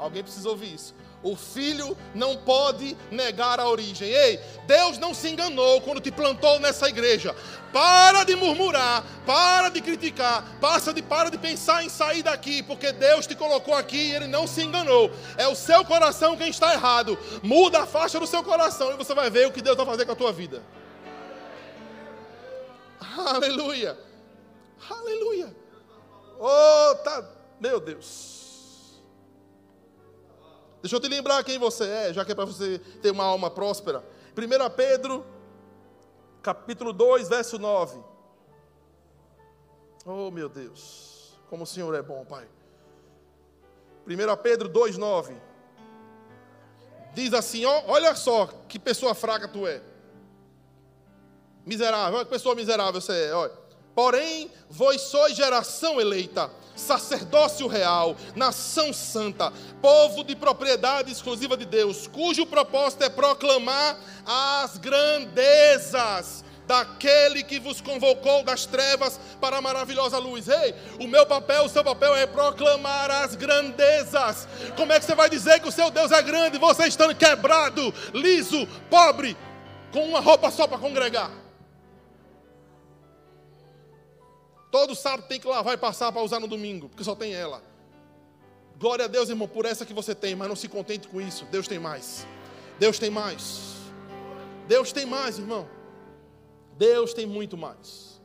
Alguém 0.00 0.22
precisa 0.22 0.48
ouvir 0.48 0.74
isso. 0.74 0.94
O 1.22 1.36
filho 1.36 1.94
não 2.14 2.34
pode 2.34 2.96
negar 3.10 3.60
a 3.60 3.68
origem. 3.68 4.08
Ei, 4.08 4.40
Deus 4.66 4.96
não 4.96 5.12
se 5.12 5.28
enganou 5.28 5.82
quando 5.82 6.00
te 6.00 6.10
plantou 6.10 6.58
nessa 6.58 6.88
igreja. 6.88 7.36
Para 7.70 8.24
de 8.24 8.34
murmurar, 8.34 9.04
para 9.26 9.68
de 9.68 9.82
criticar, 9.82 10.56
passa 10.58 10.94
de, 10.94 11.02
para 11.02 11.30
de 11.30 11.36
pensar 11.36 11.84
em 11.84 11.90
sair 11.90 12.22
daqui, 12.22 12.62
porque 12.62 12.92
Deus 12.92 13.26
te 13.26 13.36
colocou 13.36 13.74
aqui 13.74 13.98
e 13.98 14.14
Ele 14.14 14.26
não 14.26 14.46
se 14.46 14.62
enganou. 14.62 15.10
É 15.36 15.46
o 15.46 15.54
seu 15.54 15.84
coração 15.84 16.34
quem 16.34 16.48
está 16.48 16.72
errado. 16.72 17.18
Muda 17.42 17.82
a 17.82 17.86
faixa 17.86 18.18
do 18.18 18.26
seu 18.26 18.42
coração 18.42 18.92
e 18.92 18.96
você 18.96 19.14
vai 19.14 19.28
ver 19.28 19.46
o 19.46 19.52
que 19.52 19.60
Deus 19.60 19.76
vai 19.76 19.84
fazer 19.84 20.06
com 20.06 20.12
a 20.12 20.16
tua 20.16 20.32
vida. 20.32 20.62
Aleluia. 23.18 23.98
Aleluia. 24.88 25.54
Oh, 26.38 26.94
tá. 27.04 27.22
Meu 27.60 27.78
Deus. 27.78 28.39
Deixa 30.82 30.96
eu 30.96 31.00
te 31.00 31.08
lembrar 31.08 31.44
quem 31.44 31.58
você 31.58 31.84
é, 31.84 32.12
já 32.12 32.24
que 32.24 32.32
é 32.32 32.34
para 32.34 32.46
você 32.46 32.78
ter 33.02 33.10
uma 33.10 33.24
alma 33.24 33.50
próspera. 33.50 34.02
1 34.36 34.74
Pedro, 34.74 35.24
capítulo 36.42 36.92
2, 36.92 37.28
verso 37.28 37.58
9. 37.58 37.98
Oh, 40.06 40.30
meu 40.30 40.48
Deus, 40.48 41.38
como 41.50 41.64
o 41.64 41.66
Senhor 41.66 41.94
é 41.94 42.00
bom, 42.00 42.24
Pai. 42.24 42.48
1 44.06 44.42
Pedro 44.42 44.68
2, 44.68 44.96
9. 44.96 45.36
Diz 47.12 47.34
assim: 47.34 47.64
ó, 47.66 47.82
olha 47.86 48.14
só 48.14 48.46
que 48.68 48.78
pessoa 48.78 49.14
fraca 49.14 49.46
tu 49.46 49.66
é. 49.66 49.82
Miserável, 51.66 52.16
olha 52.16 52.24
que 52.24 52.30
pessoa 52.30 52.54
miserável 52.54 53.00
você 53.00 53.26
é. 53.26 53.34
Olha. 53.34 53.52
Porém, 53.94 54.50
vós 54.68 55.02
sois 55.02 55.36
geração 55.36 56.00
eleita 56.00 56.50
sacerdócio 56.80 57.66
real, 57.66 58.16
nação 58.34 58.92
santa, 58.92 59.52
povo 59.80 60.24
de 60.24 60.34
propriedade 60.34 61.12
exclusiva 61.12 61.56
de 61.56 61.64
Deus, 61.64 62.06
cujo 62.06 62.46
propósito 62.46 63.04
é 63.04 63.08
proclamar 63.08 63.96
as 64.26 64.76
grandezas 64.78 66.44
daquele 66.70 67.42
que 67.42 67.58
vos 67.58 67.80
convocou 67.80 68.44
das 68.44 68.64
trevas 68.64 69.18
para 69.40 69.56
a 69.56 69.60
maravilhosa 69.60 70.18
luz. 70.18 70.46
Ei, 70.46 70.72
o 71.00 71.08
meu 71.08 71.26
papel, 71.26 71.64
o 71.64 71.68
seu 71.68 71.82
papel 71.82 72.14
é 72.14 72.26
proclamar 72.26 73.10
as 73.10 73.34
grandezas. 73.34 74.46
Como 74.76 74.92
é 74.92 75.00
que 75.00 75.04
você 75.04 75.16
vai 75.16 75.28
dizer 75.28 75.58
que 75.58 75.68
o 75.68 75.72
seu 75.72 75.90
Deus 75.90 76.12
é 76.12 76.22
grande, 76.22 76.58
você 76.58 76.86
estando 76.86 77.12
quebrado, 77.12 77.92
liso, 78.14 78.68
pobre, 78.88 79.36
com 79.92 80.08
uma 80.08 80.20
roupa 80.20 80.48
só 80.52 80.68
para 80.68 80.78
congregar? 80.78 81.49
Todo 84.70 84.94
sábado 84.94 85.26
tem 85.26 85.40
que 85.40 85.48
lavar 85.48 85.74
e 85.74 85.76
passar 85.76 86.12
para 86.12 86.22
usar 86.22 86.38
no 86.38 86.46
domingo, 86.46 86.88
porque 86.88 87.02
só 87.02 87.14
tem 87.14 87.34
ela. 87.34 87.62
Glória 88.78 89.04
a 89.04 89.08
Deus, 89.08 89.28
irmão, 89.28 89.48
por 89.48 89.66
essa 89.66 89.84
que 89.84 89.92
você 89.92 90.14
tem, 90.14 90.34
mas 90.34 90.48
não 90.48 90.56
se 90.56 90.68
contente 90.68 91.08
com 91.08 91.20
isso. 91.20 91.44
Deus 91.46 91.68
tem 91.68 91.78
mais. 91.78 92.26
Deus 92.78 92.98
tem 92.98 93.10
mais. 93.10 93.74
Deus 94.66 94.92
tem 94.92 95.04
mais, 95.04 95.38
irmão. 95.38 95.68
Deus 96.78 97.12
tem 97.12 97.26
muito 97.26 97.56
mais. 97.56 98.20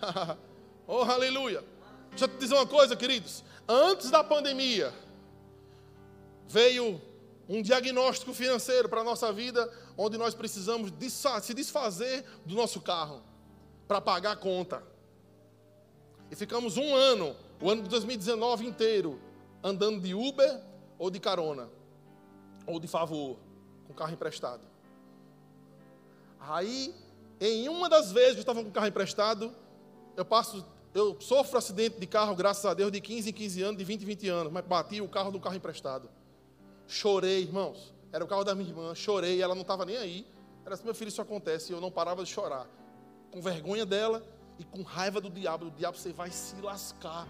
oh, 0.88 1.02
aleluia. 1.02 1.62
Deixa 2.10 2.24
eu 2.24 2.28
te 2.28 2.36
dizer 2.36 2.54
uma 2.54 2.66
coisa, 2.66 2.96
queridos. 2.96 3.44
Antes 3.68 4.10
da 4.10 4.24
pandemia, 4.24 4.92
veio 6.48 7.00
um 7.48 7.62
diagnóstico 7.62 8.32
financeiro 8.32 8.88
para 8.88 9.02
a 9.02 9.04
nossa 9.04 9.32
vida, 9.32 9.70
onde 9.96 10.18
nós 10.18 10.34
precisamos 10.34 10.92
se 11.42 11.54
desfazer 11.54 12.24
do 12.44 12.54
nosso 12.54 12.80
carro 12.80 13.22
para 13.86 14.00
pagar 14.00 14.32
a 14.32 14.36
conta. 14.36 14.82
E 16.30 16.36
ficamos 16.36 16.76
um 16.76 16.94
ano, 16.94 17.36
o 17.60 17.70
ano 17.70 17.82
de 17.82 17.88
2019 17.88 18.66
inteiro, 18.66 19.20
andando 19.62 20.00
de 20.00 20.14
Uber 20.14 20.60
ou 20.98 21.10
de 21.10 21.20
carona, 21.20 21.68
ou 22.66 22.80
de 22.80 22.88
favor, 22.88 23.36
com 23.86 23.94
carro 23.94 24.12
emprestado. 24.12 24.62
Aí, 26.40 26.94
em 27.40 27.68
uma 27.68 27.88
das 27.88 28.12
vezes 28.12 28.32
que 28.32 28.38
eu 28.38 28.42
estava 28.42 28.62
com 28.62 28.70
carro 28.70 28.86
emprestado, 28.86 29.52
eu 30.16 30.24
passo, 30.24 30.64
eu 30.94 31.20
sofro 31.20 31.58
acidente 31.58 31.98
de 31.98 32.06
carro, 32.06 32.34
graças 32.34 32.64
a 32.64 32.74
Deus, 32.74 32.90
de 32.90 33.00
15 33.00 33.30
em 33.30 33.32
15 33.32 33.62
anos, 33.62 33.78
de 33.78 33.84
20 33.84 34.02
em 34.02 34.06
20 34.06 34.28
anos, 34.28 34.52
mas 34.52 34.64
bati 34.64 35.00
o 35.00 35.08
carro 35.08 35.30
do 35.30 35.40
carro 35.40 35.56
emprestado. 35.56 36.08
Chorei, 36.86 37.42
irmãos. 37.42 37.94
Era 38.12 38.24
o 38.24 38.28
carro 38.28 38.44
da 38.44 38.54
minha 38.54 38.68
irmã, 38.68 38.94
chorei, 38.94 39.42
ela 39.42 39.54
não 39.54 39.62
estava 39.62 39.84
nem 39.84 39.96
aí. 39.96 40.26
Era 40.64 40.74
assim, 40.74 40.84
meu 40.84 40.94
filho, 40.94 41.08
isso 41.08 41.20
acontece, 41.20 41.72
e 41.72 41.74
eu 41.74 41.80
não 41.80 41.90
parava 41.90 42.24
de 42.24 42.30
chorar. 42.30 42.66
Com 43.30 43.40
vergonha 43.40 43.84
dela 43.84 44.22
e 44.58 44.64
com 44.64 44.82
raiva 44.82 45.20
do 45.20 45.30
diabo. 45.30 45.66
O 45.66 45.70
diabo, 45.70 45.96
você 45.96 46.12
vai 46.12 46.30
se 46.30 46.56
lascar. 46.60 47.26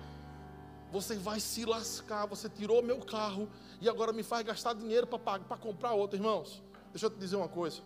Você 0.92 1.16
vai 1.16 1.40
se 1.40 1.64
lascar. 1.64 2.26
Você 2.26 2.48
tirou 2.48 2.82
meu 2.82 2.98
carro 2.98 3.48
e 3.80 3.88
agora 3.88 4.12
me 4.12 4.22
faz 4.22 4.46
gastar 4.46 4.74
dinheiro 4.74 5.06
para 5.06 5.56
comprar 5.56 5.92
outro, 5.92 6.16
irmãos. 6.16 6.62
Deixa 6.92 7.06
eu 7.06 7.10
te 7.10 7.18
dizer 7.18 7.36
uma 7.36 7.48
coisa. 7.48 7.82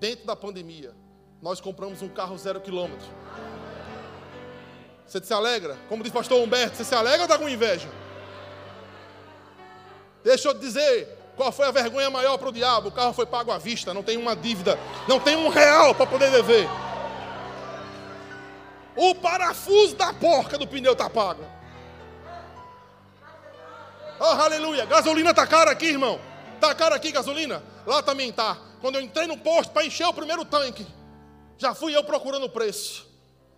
Dentro 0.00 0.26
da 0.26 0.36
pandemia, 0.36 0.94
nós 1.42 1.60
compramos 1.60 2.02
um 2.02 2.08
carro 2.08 2.36
zero 2.38 2.60
quilômetro. 2.60 3.06
Você 5.06 5.22
se 5.22 5.32
alegra? 5.32 5.76
Como 5.88 6.02
diz 6.02 6.10
o 6.10 6.14
pastor 6.14 6.40
Humberto, 6.40 6.76
você 6.76 6.84
se 6.84 6.94
alegra 6.94 7.20
ou 7.20 7.24
está 7.24 7.38
com 7.38 7.48
inveja? 7.48 7.88
Deixa 10.22 10.48
eu 10.48 10.54
te 10.54 10.60
dizer, 10.60 11.18
qual 11.34 11.50
foi 11.50 11.66
a 11.66 11.70
vergonha 11.70 12.10
maior 12.10 12.36
para 12.36 12.48
o 12.48 12.52
diabo? 12.52 12.88
O 12.88 12.92
carro 12.92 13.12
foi 13.12 13.24
pago 13.24 13.50
à 13.50 13.58
vista, 13.58 13.94
não 13.94 14.02
tem 14.02 14.16
uma 14.16 14.36
dívida, 14.36 14.78
não 15.08 15.18
tem 15.18 15.36
um 15.36 15.48
real 15.48 15.94
para 15.94 16.06
poder 16.06 16.30
dever. 16.30 16.68
O 18.98 19.14
parafuso 19.14 19.94
da 19.94 20.12
porca 20.12 20.58
do 20.58 20.66
pneu 20.66 20.92
está 20.92 21.08
pago. 21.08 21.44
Oh, 24.18 24.24
aleluia. 24.24 24.84
Gasolina 24.86 25.30
está 25.30 25.46
cara 25.46 25.70
aqui, 25.70 25.86
irmão. 25.86 26.20
Está 26.56 26.74
cara 26.74 26.96
aqui 26.96 27.12
gasolina? 27.12 27.62
Lá 27.86 28.02
também 28.02 28.30
está. 28.30 28.58
Quando 28.80 28.96
eu 28.96 29.00
entrei 29.00 29.28
no 29.28 29.38
posto 29.38 29.70
para 29.70 29.86
encher 29.86 30.04
o 30.04 30.12
primeiro 30.12 30.44
tanque, 30.44 30.84
já 31.56 31.76
fui 31.76 31.94
eu 31.96 32.02
procurando 32.02 32.46
o 32.46 32.50
preço. 32.50 33.06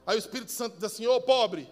Aí 0.07 0.15
o 0.15 0.19
Espírito 0.19 0.53
Santo 0.53 0.75
diz 0.75 0.85
assim: 0.85 1.07
Ô 1.07 1.17
oh, 1.17 1.21
pobre, 1.23 1.67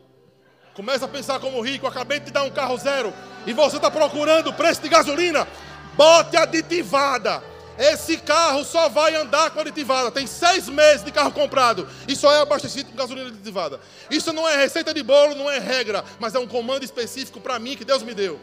começa 0.72 1.04
a 1.04 1.09
pensar 1.09 1.38
como 1.38 1.61
rico. 1.61 1.87
Acabei 1.87 2.20
de 2.20 2.26
te 2.26 2.33
dar 2.33 2.44
um 2.44 2.50
carro 2.50 2.78
zero 2.78 3.12
e 3.46 3.52
você 3.52 3.76
está 3.76 3.90
procurando 3.90 4.48
o 4.48 4.54
preço 4.54 4.81
de 4.81 4.88
gasolina. 4.88 5.46
Bote 5.94 6.38
aditivada. 6.38 7.42
Esse 7.79 8.17
carro 8.17 8.64
só 8.64 8.88
vai 8.88 9.14
andar 9.14 9.53
com 9.53 9.61
aditivada. 9.61 10.11
Tem 10.11 10.27
seis 10.27 10.69
meses 10.69 11.05
de 11.05 11.12
carro 11.12 11.31
comprado 11.31 11.88
e 12.09 12.17
só 12.17 12.33
é 12.33 12.41
abastecido 12.41 12.91
com 12.91 12.97
gasolina 12.97 13.29
aditivada. 13.29 13.79
Isso 14.11 14.33
não 14.33 14.49
é 14.49 14.57
receita 14.57 14.93
de 14.93 15.01
bolo, 15.01 15.37
não 15.37 15.49
é 15.49 15.61
regra, 15.61 16.05
mas 16.19 16.35
é 16.35 16.41
um 16.41 16.47
comando 16.47 16.85
específico 16.85 17.41
para 17.41 17.57
mim 17.61 17.77
que 17.77 17.85
Deus 17.85 18.03
me 18.03 18.14
deu. 18.14 18.41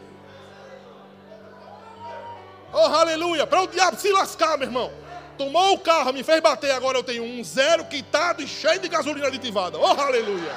Oh, 2.72 2.78
aleluia! 2.78 3.46
Para 3.46 3.62
o 3.62 3.66
diabo 3.66 3.98
se 3.98 4.10
lascar, 4.10 4.56
meu 4.56 4.68
irmão. 4.68 4.90
Tomou 5.36 5.74
o 5.74 5.78
carro, 5.78 6.14
me 6.14 6.22
fez 6.22 6.40
bater, 6.40 6.70
agora 6.70 6.96
eu 6.96 7.04
tenho 7.04 7.22
um 7.22 7.44
zero 7.44 7.84
quitado 7.84 8.42
e 8.42 8.48
cheio 8.48 8.80
de 8.80 8.88
gasolina 8.88 9.26
aditivada. 9.26 9.78
Oh, 9.78 10.00
aleluia! 10.00 10.56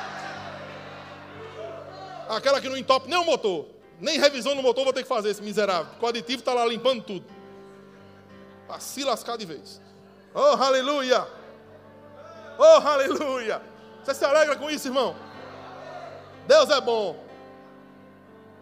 Aquela 2.30 2.62
que 2.62 2.70
não 2.70 2.78
entope 2.78 3.10
nem 3.10 3.20
o 3.20 3.26
motor. 3.26 3.66
Nem 4.00 4.18
revisão 4.18 4.56
no 4.56 4.62
motor 4.62 4.86
vou 4.86 4.94
ter 4.94 5.04
que 5.04 5.10
fazer 5.10 5.30
esse 5.30 5.42
miserável. 5.42 5.88
Porque 5.88 6.06
o 6.06 6.10
aditivo 6.10 6.40
está 6.40 6.54
lá 6.54 6.66
limpando 6.66 7.04
tudo. 7.04 7.39
Para 8.70 8.80
se 8.80 9.04
lascar 9.04 9.36
de 9.36 9.48
vez. 9.48 9.82
Oh, 10.32 10.64
aleluia! 10.64 11.28
Oh, 12.60 12.88
aleluia! 12.88 13.60
Você 14.04 14.14
se 14.14 14.24
alegra 14.24 14.56
com 14.56 14.70
isso, 14.70 14.88
irmão? 14.88 15.16
Deus 16.48 16.70
é 16.70 16.80
bom. 16.80 17.18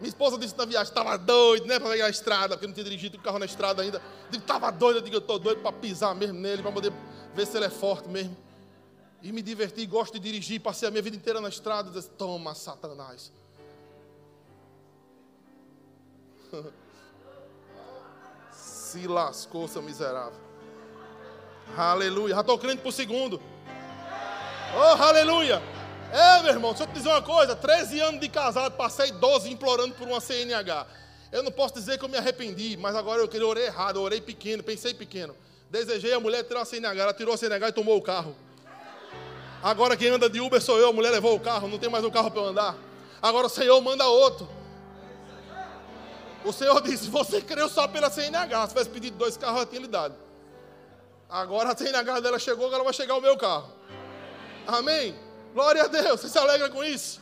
Minha 0.00 0.08
esposa 0.08 0.38
disse 0.38 0.56
na 0.56 0.64
viagem, 0.64 0.88
estava 0.88 1.18
doido, 1.18 1.66
né, 1.66 1.78
para 1.78 1.90
pegar 1.90 2.06
a 2.06 2.08
estrada, 2.08 2.56
porque 2.56 2.66
não 2.66 2.72
tinha 2.72 2.84
dirigido 2.84 3.18
o 3.18 3.20
carro 3.20 3.38
na 3.38 3.44
estrada 3.44 3.82
ainda. 3.82 4.00
Digo, 4.30 4.42
estava 4.42 4.70
doido, 4.72 4.96
eu 4.96 5.02
digo, 5.02 5.16
eu 5.16 5.20
estou 5.20 5.38
doido 5.38 5.60
para 5.60 5.72
pisar 5.72 6.14
mesmo 6.14 6.40
nele, 6.40 6.62
para 6.62 6.72
poder 6.72 6.90
ver 7.34 7.46
se 7.46 7.58
ele 7.58 7.66
é 7.66 7.70
forte 7.70 8.08
mesmo. 8.08 8.34
E 9.20 9.30
me 9.30 9.42
diverti, 9.42 9.84
gosto 9.84 10.14
de 10.14 10.20
dirigir, 10.20 10.58
passei 10.58 10.88
a 10.88 10.90
minha 10.90 11.02
vida 11.02 11.18
inteira 11.18 11.38
na 11.38 11.50
estrada, 11.50 11.90
disse, 11.90 12.08
toma, 12.08 12.54
Satanás. 12.54 13.30
Se 18.88 19.06
lascou, 19.06 19.68
seu 19.68 19.82
miserável. 19.82 20.40
Aleluia. 21.76 22.34
Já 22.34 22.40
estou 22.40 22.58
crendo 22.58 22.80
por 22.80 22.90
segundo. 22.90 23.38
Oh, 24.74 25.02
aleluia. 25.02 25.62
É, 26.10 26.40
meu 26.40 26.52
irmão, 26.52 26.70
deixa 26.70 26.84
eu 26.84 26.86
te 26.86 26.94
dizer 26.94 27.10
uma 27.10 27.20
coisa: 27.20 27.54
13 27.54 28.00
anos 28.00 28.18
de 28.18 28.30
casado, 28.30 28.72
passei 28.78 29.12
12 29.12 29.52
implorando 29.52 29.94
por 29.94 30.08
uma 30.08 30.22
CNH. 30.22 30.86
Eu 31.30 31.42
não 31.42 31.52
posso 31.52 31.74
dizer 31.74 31.98
que 31.98 32.04
eu 32.06 32.08
me 32.08 32.16
arrependi, 32.16 32.78
mas 32.78 32.96
agora 32.96 33.20
eu 33.20 33.28
queria 33.28 33.46
orei 33.46 33.66
errado, 33.66 33.96
eu 33.96 34.02
orei 34.02 34.22
pequeno, 34.22 34.62
pensei 34.62 34.94
pequeno. 34.94 35.36
Desejei 35.70 36.14
a 36.14 36.20
mulher 36.20 36.44
tirar 36.44 36.62
a 36.62 36.64
CNH, 36.64 37.02
ela 37.02 37.12
tirou 37.12 37.34
a 37.34 37.36
CNH 37.36 37.68
e 37.68 37.72
tomou 37.72 37.98
o 37.98 38.00
carro. 38.00 38.34
Agora 39.62 39.98
quem 39.98 40.08
anda 40.08 40.30
de 40.30 40.40
Uber 40.40 40.62
sou 40.62 40.78
eu, 40.78 40.88
a 40.88 40.92
mulher 40.94 41.10
levou 41.10 41.36
o 41.36 41.40
carro, 41.40 41.68
não 41.68 41.78
tem 41.78 41.90
mais 41.90 42.06
um 42.06 42.10
carro 42.10 42.30
para 42.30 42.40
eu 42.40 42.46
andar. 42.46 42.74
Agora 43.20 43.48
o 43.48 43.50
Senhor 43.50 43.78
manda 43.82 44.06
outro. 44.06 44.48
O 46.44 46.52
Senhor 46.52 46.80
disse: 46.80 47.08
Você 47.08 47.40
creu 47.40 47.68
só 47.68 47.88
pela 47.88 48.10
CNH. 48.10 48.62
Se 48.62 48.68
tivesse 48.68 48.90
pedido 48.90 49.16
dois 49.16 49.36
carros, 49.36 49.60
eu 49.60 49.66
tinha 49.66 49.80
lhe 49.80 49.88
dado. 49.88 50.14
Agora 51.28 51.72
a 51.72 51.76
CNH 51.76 52.20
dela 52.20 52.38
chegou, 52.38 52.66
agora 52.66 52.82
vai 52.82 52.92
chegar 52.92 53.14
o 53.16 53.20
meu 53.20 53.36
carro. 53.36 53.70
Amém? 54.66 55.14
Glória 55.52 55.84
a 55.84 55.86
Deus. 55.86 56.20
Você 56.20 56.28
se 56.28 56.38
alegra 56.38 56.70
com 56.70 56.82
isso? 56.82 57.20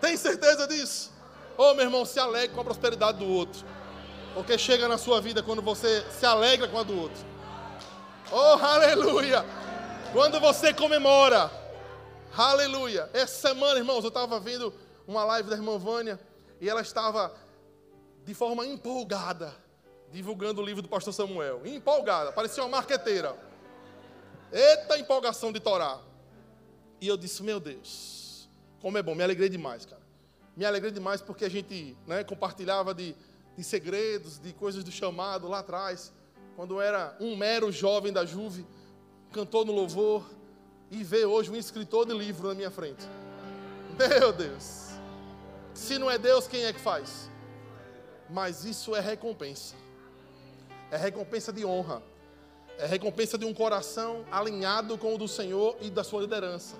Tem 0.00 0.16
certeza 0.16 0.66
disso? 0.66 1.10
Oh, 1.56 1.74
meu 1.74 1.84
irmão, 1.84 2.04
se 2.04 2.18
alegre 2.18 2.54
com 2.54 2.60
a 2.60 2.64
prosperidade 2.64 3.18
do 3.18 3.26
outro. 3.26 3.64
Porque 4.34 4.58
chega 4.58 4.88
na 4.88 4.98
sua 4.98 5.20
vida 5.20 5.42
quando 5.42 5.62
você 5.62 6.04
se 6.10 6.26
alegra 6.26 6.68
com 6.68 6.78
a 6.78 6.82
do 6.82 6.98
outro. 6.98 7.24
Oh, 8.30 8.64
aleluia! 8.64 9.44
Quando 10.12 10.40
você 10.40 10.72
comemora. 10.72 11.50
Aleluia! 12.36 13.08
Essa 13.12 13.48
semana, 13.48 13.78
irmãos, 13.78 14.02
eu 14.04 14.08
estava 14.08 14.40
vendo 14.40 14.72
uma 15.06 15.24
live 15.24 15.50
da 15.50 15.56
irmã 15.56 15.78
Vânia 15.78 16.18
e 16.60 16.68
ela 16.68 16.80
estava 16.80 17.32
de 18.24 18.34
forma 18.34 18.66
empolgada 18.66 19.54
divulgando 20.12 20.60
o 20.60 20.64
livro 20.64 20.82
do 20.82 20.88
pastor 20.88 21.12
Samuel. 21.12 21.66
Empolgada, 21.66 22.30
parecia 22.32 22.62
uma 22.62 22.68
marqueteira. 22.68 23.34
Eita 24.52 24.98
empolgação 24.98 25.50
de 25.50 25.58
Torá. 25.58 25.98
E 27.00 27.08
eu 27.08 27.16
disse, 27.16 27.42
meu 27.42 27.58
Deus, 27.58 28.48
como 28.80 28.98
é 28.98 29.02
bom, 29.02 29.14
me 29.14 29.24
alegrei 29.24 29.48
demais, 29.48 29.86
cara. 29.86 30.02
Me 30.54 30.66
alegrei 30.66 30.92
demais 30.92 31.22
porque 31.22 31.46
a 31.46 31.48
gente 31.48 31.96
né, 32.06 32.22
compartilhava 32.22 32.94
de, 32.94 33.16
de 33.56 33.64
segredos, 33.64 34.38
de 34.38 34.52
coisas 34.52 34.84
do 34.84 34.92
chamado 34.92 35.48
lá 35.48 35.60
atrás, 35.60 36.12
quando 36.54 36.80
era 36.80 37.16
um 37.18 37.34
mero 37.34 37.72
jovem 37.72 38.12
da 38.12 38.26
Juve, 38.26 38.66
cantou 39.32 39.64
no 39.64 39.72
louvor, 39.72 40.22
e 40.90 41.02
vê 41.02 41.24
hoje 41.24 41.50
um 41.50 41.56
escritor 41.56 42.04
de 42.04 42.12
livro 42.12 42.48
na 42.48 42.54
minha 42.54 42.70
frente. 42.70 43.02
Meu 43.98 44.30
Deus! 44.30 44.90
Se 45.72 45.98
não 45.98 46.10
é 46.10 46.18
Deus, 46.18 46.46
quem 46.46 46.66
é 46.66 46.72
que 46.72 46.80
faz? 46.80 47.31
Mas 48.32 48.64
isso 48.64 48.96
é 48.96 49.00
recompensa. 49.00 49.74
É 50.90 50.96
recompensa 50.96 51.52
de 51.52 51.66
honra. 51.66 52.02
É 52.78 52.86
recompensa 52.86 53.36
de 53.36 53.44
um 53.44 53.52
coração 53.52 54.24
alinhado 54.32 54.96
com 54.96 55.14
o 55.14 55.18
do 55.18 55.28
Senhor 55.28 55.76
e 55.82 55.90
da 55.90 56.02
sua 56.02 56.22
liderança. 56.22 56.74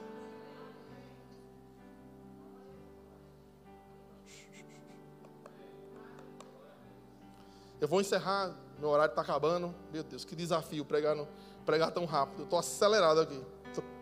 Eu 7.78 7.86
vou 7.86 8.00
encerrar, 8.00 8.56
meu 8.78 8.88
horário 8.88 9.12
está 9.12 9.20
acabando. 9.20 9.74
Meu 9.92 10.02
Deus, 10.02 10.24
que 10.24 10.34
desafio 10.34 10.86
pregar, 10.86 11.14
no, 11.14 11.28
pregar 11.66 11.90
tão 11.90 12.06
rápido. 12.06 12.40
Eu 12.40 12.44
estou 12.44 12.58
acelerado 12.58 13.20
aqui. 13.20 13.44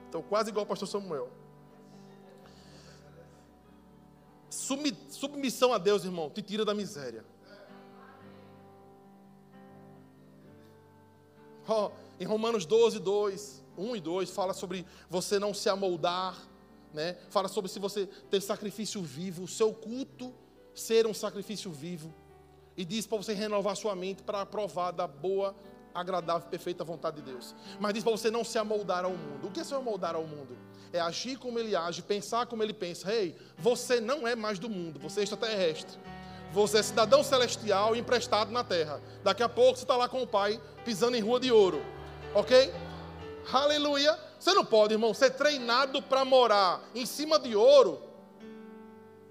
Estou 0.06 0.22
quase 0.22 0.50
igual 0.50 0.64
o 0.64 0.68
pastor 0.68 0.86
Samuel. 0.86 1.28
Submissão 4.48 5.72
a 5.72 5.78
Deus, 5.78 6.04
irmão, 6.04 6.30
te 6.30 6.42
tira 6.42 6.64
da 6.64 6.74
miséria. 6.74 7.24
Oh, 11.72 11.92
em 12.18 12.24
Romanos 12.24 12.66
12, 12.66 12.98
2, 12.98 13.64
1 13.78 13.94
e 13.96 14.00
2, 14.00 14.30
fala 14.30 14.52
sobre 14.52 14.84
você 15.08 15.38
não 15.38 15.54
se 15.54 15.68
amoldar, 15.68 16.36
né? 16.92 17.16
fala 17.28 17.46
sobre 17.46 17.70
se 17.70 17.78
você 17.78 18.06
ter 18.28 18.40
sacrifício 18.40 19.00
vivo, 19.00 19.44
o 19.44 19.48
seu 19.48 19.72
culto 19.72 20.34
ser 20.74 21.06
um 21.06 21.14
sacrifício 21.14 21.70
vivo. 21.70 22.12
E 22.76 22.84
diz 22.84 23.06
para 23.06 23.18
você 23.18 23.34
renovar 23.34 23.76
sua 23.76 23.94
mente 23.94 24.20
para 24.20 24.40
aprovar 24.40 24.90
da 24.90 25.06
boa, 25.06 25.54
agradável 25.94 26.48
perfeita 26.48 26.82
vontade 26.82 27.22
de 27.22 27.30
Deus. 27.30 27.54
Mas 27.78 27.94
diz 27.94 28.02
para 28.02 28.10
você 28.10 28.32
não 28.32 28.42
se 28.42 28.58
amoldar 28.58 29.04
ao 29.04 29.12
mundo. 29.12 29.46
O 29.46 29.50
que 29.52 29.60
é 29.60 29.64
se 29.64 29.72
amoldar 29.72 30.16
ao 30.16 30.26
mundo? 30.26 30.58
É 30.92 30.98
agir 30.98 31.38
como 31.38 31.56
ele 31.56 31.76
age, 31.76 32.02
pensar 32.02 32.46
como 32.46 32.64
ele 32.64 32.74
pensa. 32.74 33.12
Ei, 33.12 33.28
hey, 33.28 33.36
você 33.56 34.00
não 34.00 34.26
é 34.26 34.34
mais 34.34 34.58
do 34.58 34.68
mundo, 34.68 34.98
você 34.98 35.20
é 35.20 35.22
extraterrestre. 35.22 36.00
Você 36.52 36.78
é 36.78 36.82
cidadão 36.82 37.22
celestial 37.22 37.94
emprestado 37.94 38.50
na 38.50 38.64
terra. 38.64 39.00
Daqui 39.22 39.42
a 39.42 39.48
pouco 39.48 39.78
você 39.78 39.84
está 39.84 39.96
lá 39.96 40.08
com 40.08 40.22
o 40.22 40.26
pai 40.26 40.60
pisando 40.84 41.16
em 41.16 41.20
rua 41.20 41.38
de 41.38 41.52
ouro. 41.52 41.80
Ok? 42.34 42.72
Aleluia. 43.52 44.18
Você 44.38 44.52
não 44.54 44.64
pode, 44.64 44.94
irmão, 44.94 45.12
ser 45.12 45.30
treinado 45.30 46.02
para 46.02 46.24
morar 46.24 46.80
em 46.94 47.04
cima 47.04 47.38
de 47.38 47.54
ouro, 47.54 48.02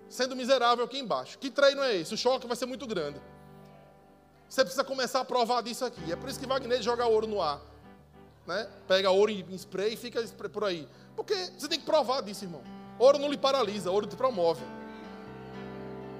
sendo 0.07 0.35
miserável 0.35 0.85
aqui 0.85 0.99
embaixo. 0.99 1.37
Que 1.39 1.49
treino 1.49 1.81
é 1.81 1.95
esse? 1.95 2.13
O 2.13 2.17
choque 2.17 2.47
vai 2.47 2.55
ser 2.55 2.67
muito 2.67 2.85
grande. 2.85 3.19
Você 4.47 4.61
precisa 4.61 4.83
começar 4.83 5.19
a 5.19 5.25
provar 5.25 5.61
disso 5.61 5.83
aqui. 5.83 6.11
É 6.11 6.15
por 6.15 6.29
isso 6.29 6.39
que 6.39 6.45
Wagner 6.45 6.81
joga 6.81 7.05
ouro 7.05 7.27
no 7.27 7.41
ar. 7.41 7.59
Né? 8.47 8.67
Pega 8.87 9.11
ouro 9.11 9.31
em 9.31 9.55
spray 9.55 9.93
e 9.93 9.97
fica 9.97 10.21
por 10.51 10.63
aí. 10.63 10.87
Porque 11.15 11.35
você 11.57 11.67
tem 11.67 11.79
que 11.79 11.85
provar 11.85 12.21
disso, 12.21 12.45
irmão. 12.45 12.63
Ouro 12.97 13.19
não 13.19 13.29
lhe 13.29 13.37
paralisa, 13.37 13.91
ouro 13.91 14.07
te 14.07 14.15
promove. 14.15 14.63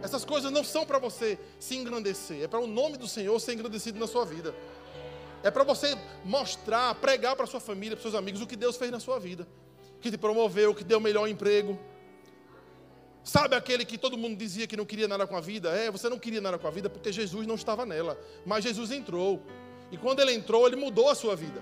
Essas 0.01 0.23
coisas 0.23 0.51
não 0.51 0.63
são 0.63 0.85
para 0.85 0.97
você 0.97 1.37
se 1.59 1.75
engrandecer, 1.75 2.43
é 2.43 2.47
para 2.47 2.59
o 2.59 2.67
nome 2.67 2.97
do 2.97 3.07
Senhor 3.07 3.37
ser 3.39 3.53
engrandecido 3.53 3.99
na 3.99 4.07
sua 4.07 4.25
vida. 4.25 4.55
É 5.43 5.51
para 5.51 5.63
você 5.63 5.97
mostrar, 6.23 6.95
pregar 6.95 7.35
para 7.35 7.45
sua 7.45 7.59
família, 7.59 7.95
para 7.95 8.03
seus 8.03 8.15
amigos 8.15 8.41
o 8.41 8.47
que 8.47 8.55
Deus 8.55 8.77
fez 8.77 8.91
na 8.91 8.99
sua 8.99 9.19
vida, 9.19 9.47
que 10.01 10.09
te 10.11 10.17
promoveu, 10.17 10.73
que 10.73 10.83
deu 10.83 10.97
o 10.97 11.01
melhor 11.01 11.27
emprego, 11.27 11.77
Sabe 13.23 13.55
aquele 13.55 13.85
que 13.85 13.97
todo 13.97 14.17
mundo 14.17 14.35
dizia 14.37 14.65
que 14.65 14.77
não 14.77 14.85
queria 14.85 15.07
nada 15.07 15.27
com 15.27 15.35
a 15.35 15.41
vida? 15.41 15.69
É, 15.69 15.91
você 15.91 16.09
não 16.09 16.17
queria 16.17 16.41
nada 16.41 16.57
com 16.57 16.67
a 16.67 16.71
vida 16.71 16.89
porque 16.89 17.11
Jesus 17.11 17.45
não 17.45 17.55
estava 17.55 17.85
nela. 17.85 18.19
Mas 18.43 18.63
Jesus 18.63 18.91
entrou. 18.91 19.43
E 19.91 19.97
quando 19.97 20.19
ele 20.19 20.33
entrou, 20.33 20.65
ele 20.65 20.75
mudou 20.75 21.09
a 21.09 21.13
sua 21.15 21.35
vida. 21.35 21.61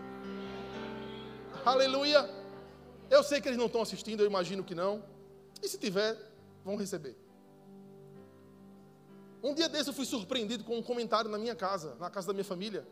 Aleluia. 1.66 2.30
Eu 3.10 3.22
sei 3.22 3.42
que 3.42 3.50
eles 3.50 3.58
não 3.58 3.66
estão 3.66 3.82
assistindo, 3.82 4.22
eu 4.22 4.28
imagino 4.28 4.64
que 4.64 4.76
não. 4.76 5.04
E 5.62 5.68
se 5.68 5.78
tiver, 5.78 6.18
vão 6.64 6.78
receber. 6.78 7.18
Um 9.48 9.54
dia 9.54 9.70
desse 9.70 9.90
eu 9.90 9.94
fui 9.94 10.06
surpreendido 10.06 10.66
com 10.66 10.78
um 10.78 10.84
comentário 10.84 11.30
na 11.30 11.38
minha 11.38 11.56
casa, 11.56 11.96
na 11.96 12.10
casa 12.10 12.28
da 12.28 12.34
minha 12.34 12.44
família, 12.44 12.86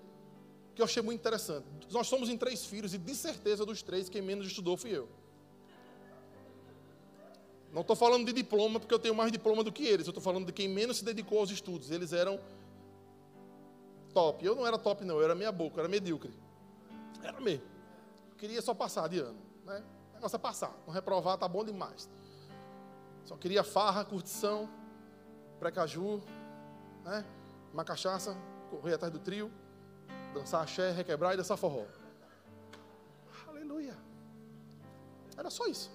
que 0.74 0.82
eu 0.82 0.86
achei 0.86 1.04
muito 1.04 1.20
interessante. 1.20 1.68
Nós 1.92 2.08
somos 2.08 2.30
em 2.30 2.38
três 2.38 2.66
filhos 2.66 2.94
e 2.94 2.98
de 2.98 3.14
certeza 3.14 3.66
dos 3.66 3.84
três, 3.84 4.08
quem 4.08 4.22
menos 4.22 4.48
estudou 4.48 4.78
fui 4.78 4.92
eu. 4.92 5.10
Não 7.74 7.82
estou 7.82 7.94
falando 7.94 8.26
de 8.26 8.32
diploma, 8.32 8.80
porque 8.80 8.94
eu 8.94 9.00
tenho 9.00 9.14
mais 9.14 9.34
diploma 9.34 9.66
do 9.66 9.70
que 9.70 9.86
eles. 9.86 10.08
Eu 10.08 10.12
estou 10.12 10.24
falando 10.24 10.46
de 10.46 10.54
quem 10.54 10.70
menos 10.70 10.96
se 10.96 11.04
dedicou 11.04 11.40
aos 11.40 11.52
estudos. 11.52 11.92
Eles 11.92 12.14
eram 12.14 12.40
top. 14.14 14.46
Eu 14.46 14.56
não 14.56 14.66
era 14.66 14.78
top, 14.78 15.04
não. 15.04 15.16
Eu 15.16 15.26
era 15.26 15.36
meia 15.36 15.52
boca, 15.52 15.76
eu 15.76 15.80
era 15.82 15.90
medíocre. 15.90 16.34
Era 17.22 17.42
mesmo. 17.42 17.66
Eu 18.30 18.38
queria 18.38 18.62
só 18.62 18.74
passar 18.74 19.10
de 19.10 19.20
ano. 19.20 19.38
Né? 19.66 19.84
O 20.12 20.16
negócio 20.16 20.38
é 20.38 20.40
passar. 20.40 20.74
Não 20.88 20.94
reprovar 20.94 21.38
tá 21.38 21.50
bom 21.50 21.66
demais. 21.66 22.10
Só 23.26 23.36
queria 23.36 23.62
farra, 23.62 24.06
curtição, 24.06 24.70
pré-caju, 25.60 26.22
né? 27.06 27.24
uma 27.72 27.86
cachaça, 27.86 28.36
correr 28.70 28.96
atrás 28.96 29.14
do 29.14 29.20
trio, 29.20 29.52
dançar 30.34 30.64
axé, 30.64 30.92
requebrar 30.92 31.34
e 31.34 31.38
dançar 31.38 31.58
forró. 31.58 31.86
Aleluia. 33.48 33.96
Era 35.38 35.50
só 35.50 35.68
isso. 35.68 35.92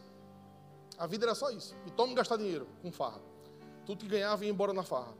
A 0.96 1.06
vida 1.06 1.24
era 1.24 1.34
só 1.34 1.50
isso. 1.50 1.74
E 1.86 1.90
tome 1.90 2.14
gastar 2.14 2.36
dinheiro 2.36 2.68
com 2.80 2.92
farra. 2.92 3.20
Tudo 3.84 4.04
que 4.04 4.08
ganhava 4.08 4.44
ia 4.44 4.50
embora 4.50 4.72
na 4.72 4.82
farra. 4.82 5.14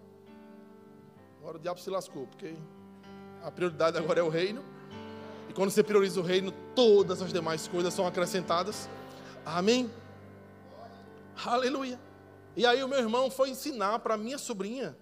Agora 1.39 1.57
o 1.57 1.61
diabo 1.61 1.81
se 1.81 1.91
lascou, 1.91 2.27
porque 2.27 2.55
a 3.43 3.51
prioridade 3.51 3.97
agora 3.99 4.21
é 4.21 4.23
o 4.23 4.29
reino. 4.29 4.63
E 5.49 5.53
quando 5.53 5.71
você 5.71 5.83
prioriza 5.83 6.21
o 6.21 6.23
reino, 6.23 6.53
todas 6.75 7.21
as 7.21 7.33
demais 7.33 7.67
coisas 7.67 7.93
são 7.93 8.07
acrescentadas. 8.07 8.89
Amém? 9.45 9.91
Aleluia. 11.45 11.99
E 12.55 12.67
aí 12.67 12.85
o 12.85 12.89
meu 12.89 12.99
irmão 12.99 13.31
foi 13.31 13.51
ensinar 13.51 13.99
para 14.01 14.19
minha 14.19 14.37
sobrinha. 14.37 14.95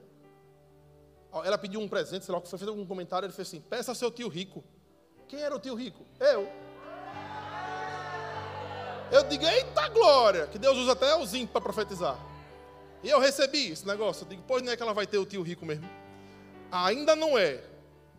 Ela 1.44 1.58
pediu 1.58 1.80
um 1.80 1.88
presente, 1.88 2.24
sei 2.24 2.34
lá, 2.34 2.40
foi 2.40 2.58
fazer 2.58 2.70
algum 2.70 2.86
comentário, 2.86 3.26
ele 3.26 3.32
fez 3.32 3.48
assim: 3.48 3.60
peça 3.60 3.94
seu 3.94 4.10
tio 4.10 4.28
rico. 4.28 4.64
Quem 5.28 5.40
era 5.40 5.54
o 5.54 5.58
tio 5.58 5.74
rico? 5.74 6.04
Eu. 6.18 6.48
Eu 9.10 9.24
digo, 9.24 9.44
eita 9.44 9.88
glória, 9.88 10.46
que 10.46 10.58
Deus 10.58 10.76
usa 10.76 10.92
até 10.92 11.16
os 11.16 11.32
ímpios 11.32 11.50
para 11.50 11.60
profetizar. 11.60 12.18
E 13.02 13.08
eu 13.08 13.18
recebi 13.18 13.70
esse 13.70 13.86
negócio. 13.86 14.24
Eu 14.24 14.28
digo, 14.28 14.42
pois 14.46 14.62
não 14.62 14.72
é 14.72 14.76
que 14.76 14.82
ela 14.82 14.92
vai 14.92 15.06
ter 15.06 15.16
o 15.18 15.24
tio 15.24 15.42
rico 15.42 15.64
mesmo? 15.64 15.88
Ainda 16.70 17.16
não 17.16 17.38
é, 17.38 17.64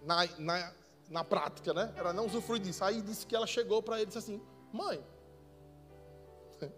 na, 0.03 0.25
na, 0.37 0.73
na 1.09 1.23
prática, 1.23 1.73
né? 1.73 1.93
Ela 1.95 2.11
não 2.13 2.25
usufrui 2.25 2.59
disso. 2.59 2.83
Aí 2.83 3.01
disse 3.01 3.25
que 3.25 3.35
ela 3.35 3.45
chegou 3.45 3.83
para 3.83 3.97
ele 3.97 4.03
e 4.03 4.07
disse 4.07 4.17
assim: 4.19 4.41
Mãe, 4.71 5.03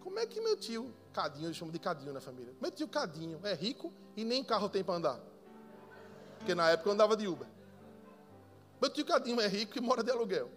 como 0.00 0.18
é 0.18 0.26
que 0.26 0.40
meu 0.40 0.56
tio, 0.56 0.92
Cadinho, 1.18 1.48
eu 1.48 1.54
chamo 1.54 1.72
de 1.72 1.80
Cadinho 1.80 2.12
na 2.12 2.20
família, 2.20 2.54
meu 2.60 2.70
tio 2.70 2.86
Cadinho 2.86 3.40
é 3.42 3.52
rico 3.52 3.92
e 4.16 4.24
nem 4.24 4.44
carro 4.44 4.68
tem 4.68 4.84
para 4.84 4.94
andar? 4.94 5.20
Porque 6.38 6.54
na 6.54 6.70
época 6.70 6.88
eu 6.88 6.92
andava 6.92 7.16
de 7.16 7.26
Uber. 7.26 7.48
Meu 8.80 8.88
tio 8.88 9.04
Cadinho 9.04 9.40
é 9.40 9.48
rico 9.48 9.76
e 9.76 9.80
mora 9.80 10.04
de 10.04 10.12
aluguel. 10.12 10.48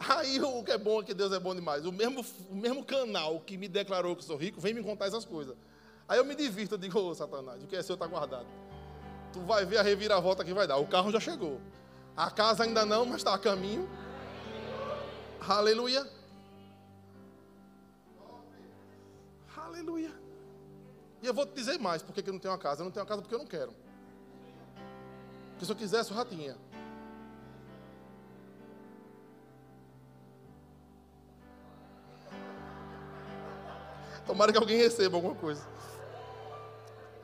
Aí 0.00 0.40
o 0.40 0.64
que 0.64 0.72
é 0.72 0.78
bom 0.78 1.00
é 1.00 1.04
que 1.04 1.14
Deus 1.14 1.32
é 1.32 1.38
bom 1.38 1.54
demais. 1.54 1.86
O 1.86 1.92
mesmo, 1.92 2.26
o 2.50 2.54
mesmo 2.56 2.84
canal 2.84 3.38
que 3.38 3.56
me 3.56 3.68
declarou 3.68 4.16
que 4.16 4.24
sou 4.24 4.36
rico 4.36 4.60
vem 4.60 4.74
me 4.74 4.82
contar 4.82 5.06
essas 5.06 5.24
coisas. 5.24 5.56
Aí 6.08 6.18
eu 6.18 6.24
me 6.24 6.34
divirto, 6.34 6.74
eu 6.74 6.78
digo, 6.78 6.98
ô 6.98 7.14
Satanás, 7.14 7.62
o 7.62 7.68
que 7.68 7.76
é 7.76 7.82
seu 7.82 7.94
está 7.94 8.08
guardado. 8.08 8.48
Tu 9.32 9.38
vai 9.42 9.64
ver 9.64 9.78
a 9.78 9.82
reviravolta 9.82 10.44
que 10.44 10.52
vai 10.52 10.66
dar. 10.66 10.78
O 10.78 10.86
carro 10.88 11.12
já 11.12 11.20
chegou. 11.20 11.60
A 12.16 12.28
casa 12.28 12.64
ainda 12.64 12.84
não, 12.84 13.06
mas 13.06 13.18
está 13.18 13.32
a 13.32 13.38
caminho. 13.38 13.88
Aleluia. 15.48 16.08
Aleluia. 19.56 20.12
E 21.22 21.26
eu 21.26 21.34
vou 21.34 21.46
te 21.46 21.54
dizer 21.54 21.78
mais, 21.78 22.02
porque 22.02 22.20
eu 22.20 22.32
não 22.32 22.40
tenho 22.40 22.52
uma 22.52 22.58
casa. 22.58 22.80
Eu 22.80 22.84
não 22.84 22.92
tenho 22.92 23.02
uma 23.02 23.08
casa 23.08 23.20
porque 23.20 23.34
eu 23.34 23.38
não 23.38 23.46
quero. 23.46 23.74
Porque 25.50 25.66
se 25.66 25.72
eu 25.72 25.76
quisesse, 25.76 26.10
eu 26.10 26.16
já 26.16 26.24
tinha. 26.24 26.56
Tomara 34.26 34.50
que 34.50 34.58
alguém 34.58 34.78
receba 34.78 35.16
alguma 35.16 35.34
coisa. 35.34 35.66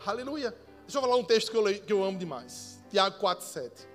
Aleluia. 0.04 0.54
Deixa 0.82 0.98
eu 0.98 1.02
falar 1.02 1.16
um 1.16 1.24
texto 1.24 1.50
que 1.50 1.56
eu, 1.56 1.62
leio, 1.62 1.82
que 1.82 1.92
eu 1.92 2.04
amo 2.04 2.18
demais. 2.18 2.82
Tiago 2.90 3.18
4,7. 3.18 3.86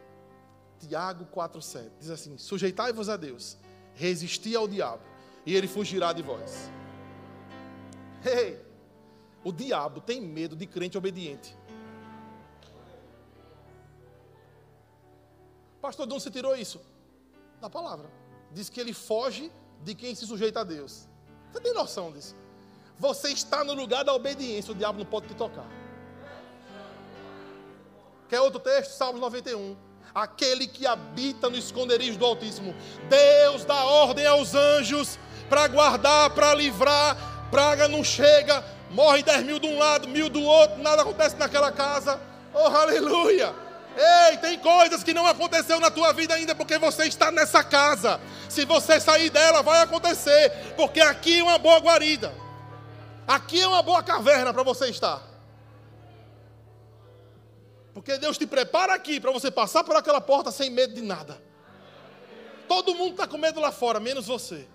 Tiago 0.79 1.25
4,7. 1.25 1.91
Diz 1.99 2.09
assim: 2.09 2.37
Sujeitai-vos 2.37 3.09
a 3.09 3.17
Deus, 3.17 3.57
resisti 3.95 4.55
ao 4.55 4.67
diabo, 4.67 5.01
e 5.45 5.55
ele 5.55 5.67
fugirá 5.67 6.13
de 6.13 6.21
vós. 6.21 6.69
Ei, 8.23 8.59
o 9.43 9.51
diabo 9.51 10.01
tem 10.01 10.21
medo 10.21 10.55
de 10.55 10.65
crente 10.65 10.97
obediente. 10.97 11.55
Pastor, 15.81 16.07
de 16.07 16.13
onde 16.13 16.23
você 16.23 16.31
tirou 16.31 16.55
isso? 16.55 16.81
Da 17.61 17.69
palavra. 17.69 18.09
Diz 18.51 18.69
que 18.69 18.79
ele 18.79 18.93
foge 18.93 19.51
de 19.83 19.93
quem 19.93 20.15
se 20.15 20.25
sujeita 20.25 20.61
a 20.61 20.63
Deus. 20.63 21.07
Você 21.51 21.59
tem 21.59 21.73
noção 21.73 22.11
disso? 22.11 22.35
Você 22.97 23.29
está 23.29 23.63
no 23.63 23.73
lugar 23.73 24.03
da 24.03 24.13
obediência, 24.13 24.71
o 24.71 24.75
diabo 24.75 24.97
não 24.97 25.05
pode 25.05 25.27
te 25.27 25.35
tocar. 25.35 25.67
Quer 28.27 28.41
outro 28.41 28.59
texto? 28.59 28.91
Salmos 28.91 29.21
91. 29.21 29.84
Aquele 30.15 30.65
que 30.65 30.87
habita 30.87 31.49
no 31.49 31.57
esconderijo 31.57 32.17
do 32.17 32.25
Altíssimo. 32.25 32.73
Deus 33.09 33.65
dá 33.65 33.83
ordem 33.83 34.25
aos 34.25 34.55
anjos 34.55 35.19
para 35.49 35.67
guardar, 35.67 36.29
para 36.29 36.53
livrar. 36.53 37.17
Praga 37.51 37.89
não 37.89 38.01
chega, 38.01 38.63
morre 38.91 39.21
10 39.23 39.43
mil 39.43 39.59
de 39.59 39.67
um 39.67 39.77
lado, 39.77 40.07
mil 40.07 40.29
do 40.29 40.41
outro, 40.41 40.81
nada 40.81 41.01
acontece 41.01 41.35
naquela 41.35 41.69
casa. 41.69 42.17
Oh, 42.53 42.59
aleluia! 42.59 43.53
Ei, 43.97 44.37
tem 44.37 44.57
coisas 44.57 45.03
que 45.03 45.13
não 45.13 45.27
aconteceu 45.27 45.81
na 45.81 45.91
tua 45.91 46.13
vida 46.13 46.33
ainda 46.33 46.55
porque 46.55 46.77
você 46.77 47.07
está 47.07 47.29
nessa 47.29 47.61
casa. 47.61 48.17
Se 48.47 48.63
você 48.63 49.01
sair 49.01 49.29
dela, 49.29 49.61
vai 49.61 49.81
acontecer, 49.81 50.49
porque 50.77 51.01
aqui 51.01 51.39
é 51.39 51.43
uma 51.43 51.57
boa 51.57 51.79
guarida. 51.79 52.33
Aqui 53.27 53.61
é 53.61 53.67
uma 53.67 53.81
boa 53.81 54.01
caverna 54.01 54.53
para 54.53 54.63
você 54.63 54.87
estar. 54.87 55.34
Porque 57.95 58.17
Deus 58.17 58.37
te 58.37 58.45
prepara 58.45 58.93
aqui 58.93 59.21
para 59.21 59.31
você 59.31 59.49
passar 59.49 59.81
por 59.81 59.95
aquela 59.95 60.19
porta 60.19 60.51
sem 60.51 60.69
medo 60.69 60.93
de 60.93 61.01
nada. 61.01 61.41
Todo 62.67 62.93
mundo 62.93 63.11
está 63.11 63.25
com 63.25 63.37
medo 63.37 63.61
lá 63.61 63.71
fora, 63.71 64.01
menos 64.01 64.27
você. 64.27 64.67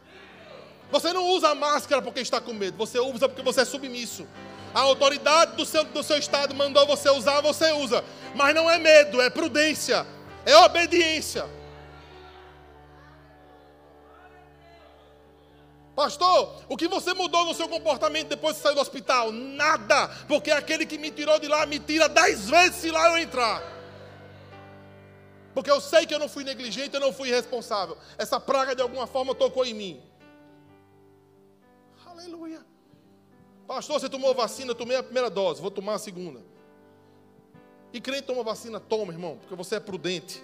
Você 0.90 1.12
não 1.12 1.28
usa 1.28 1.54
máscara 1.54 2.00
porque 2.00 2.20
está 2.20 2.40
com 2.40 2.54
medo, 2.54 2.78
você 2.78 2.98
usa 2.98 3.28
porque 3.28 3.42
você 3.42 3.60
é 3.60 3.64
submisso. 3.66 4.26
A 4.74 4.80
autoridade 4.80 5.54
do 5.54 5.66
seu, 5.66 5.84
do 5.84 6.02
seu 6.02 6.16
estado 6.16 6.54
mandou 6.54 6.86
você 6.86 7.10
usar, 7.10 7.42
você 7.42 7.70
usa. 7.72 8.02
Mas 8.34 8.54
não 8.54 8.70
é 8.70 8.78
medo, 8.78 9.20
é 9.20 9.28
prudência, 9.28 10.06
é 10.46 10.56
obediência. 10.56 11.44
Pastor, 16.00 16.62
o 16.66 16.78
que 16.78 16.88
você 16.88 17.12
mudou 17.12 17.44
no 17.44 17.52
seu 17.52 17.68
comportamento 17.68 18.28
depois 18.28 18.56
que 18.56 18.62
saiu 18.62 18.74
do 18.74 18.80
hospital? 18.80 19.30
Nada, 19.30 20.08
porque 20.26 20.50
aquele 20.50 20.86
que 20.86 20.96
me 20.96 21.10
tirou 21.10 21.38
de 21.38 21.46
lá 21.46 21.66
me 21.66 21.78
tira 21.78 22.08
dez 22.08 22.48
vezes 22.48 22.76
se 22.76 22.90
lá 22.90 23.10
eu 23.10 23.18
entrar. 23.18 23.62
Porque 25.52 25.70
eu 25.70 25.78
sei 25.78 26.06
que 26.06 26.14
eu 26.14 26.18
não 26.18 26.26
fui 26.26 26.42
negligente, 26.42 26.94
eu 26.94 27.00
não 27.00 27.12
fui 27.12 27.28
irresponsável. 27.28 27.98
Essa 28.16 28.40
praga 28.40 28.74
de 28.74 28.80
alguma 28.80 29.06
forma 29.06 29.34
tocou 29.34 29.62
em 29.66 29.74
mim. 29.74 30.02
Aleluia. 32.06 32.64
Pastor, 33.66 34.00
você 34.00 34.08
tomou 34.08 34.34
vacina, 34.34 34.70
eu 34.70 34.74
tomei 34.74 34.96
a 34.96 35.02
primeira 35.02 35.28
dose, 35.28 35.60
vou 35.60 35.70
tomar 35.70 35.96
a 35.96 35.98
segunda. 35.98 36.40
E 37.92 38.00
crente 38.00 38.22
toma 38.22 38.42
vacina, 38.42 38.80
toma, 38.80 39.12
irmão, 39.12 39.36
porque 39.36 39.54
você 39.54 39.74
é 39.74 39.80
prudente. 39.80 40.42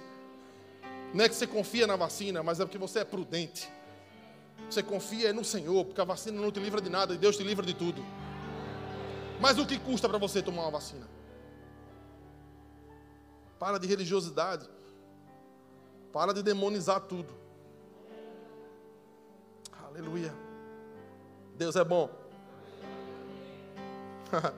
Não 1.15 1.25
é 1.25 1.31
que 1.31 1.35
você 1.35 1.47
confia 1.47 1.87
na 1.87 1.97
vacina, 1.97 2.43
mas 2.43 2.61
é 2.61 2.67
porque 2.67 2.77
você 2.77 2.99
é 2.99 3.05
prudente. 3.07 3.75
Você 4.69 4.83
confia 4.83 5.33
no 5.33 5.45
Senhor, 5.45 5.85
porque 5.85 6.01
a 6.01 6.05
vacina 6.05 6.41
não 6.41 6.51
te 6.51 6.61
livra 6.61 6.81
de 6.81 6.91
nada 6.91 7.15
e 7.15 7.19
Deus 7.19 7.37
te 7.37 7.43
livra 7.43 7.65
de 7.65 7.75
tudo. 7.75 8.03
Mas 9.41 9.59
o 9.59 9.67
que 9.67 9.79
custa 9.79 10.09
para 10.09 10.19
você 10.19 10.43
tomar 10.43 10.63
uma 10.63 10.71
vacina? 10.71 11.07
Para 13.59 13.79
de 13.79 13.87
religiosidade. 13.87 14.69
Para 16.13 16.33
de 16.33 16.43
demonizar 16.43 17.01
tudo. 17.01 17.35
Aleluia. 19.85 20.35
Deus 21.57 21.77
é 21.77 21.85
bom. 21.85 22.11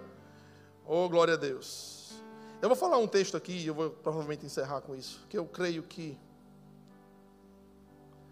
oh, 0.85 1.09
glória 1.09 1.35
a 1.35 1.37
Deus. 1.37 2.13
Eu 2.61 2.69
vou 2.69 2.77
falar 2.77 2.99
um 2.99 3.07
texto 3.07 3.37
aqui 3.37 3.53
e 3.53 3.67
eu 3.67 3.75
vou 3.75 3.91
provavelmente 3.91 4.45
encerrar 4.45 4.81
com 4.81 4.95
isso. 4.95 5.25
Que 5.29 5.39
eu 5.39 5.47
creio 5.47 5.83
que 5.83 6.19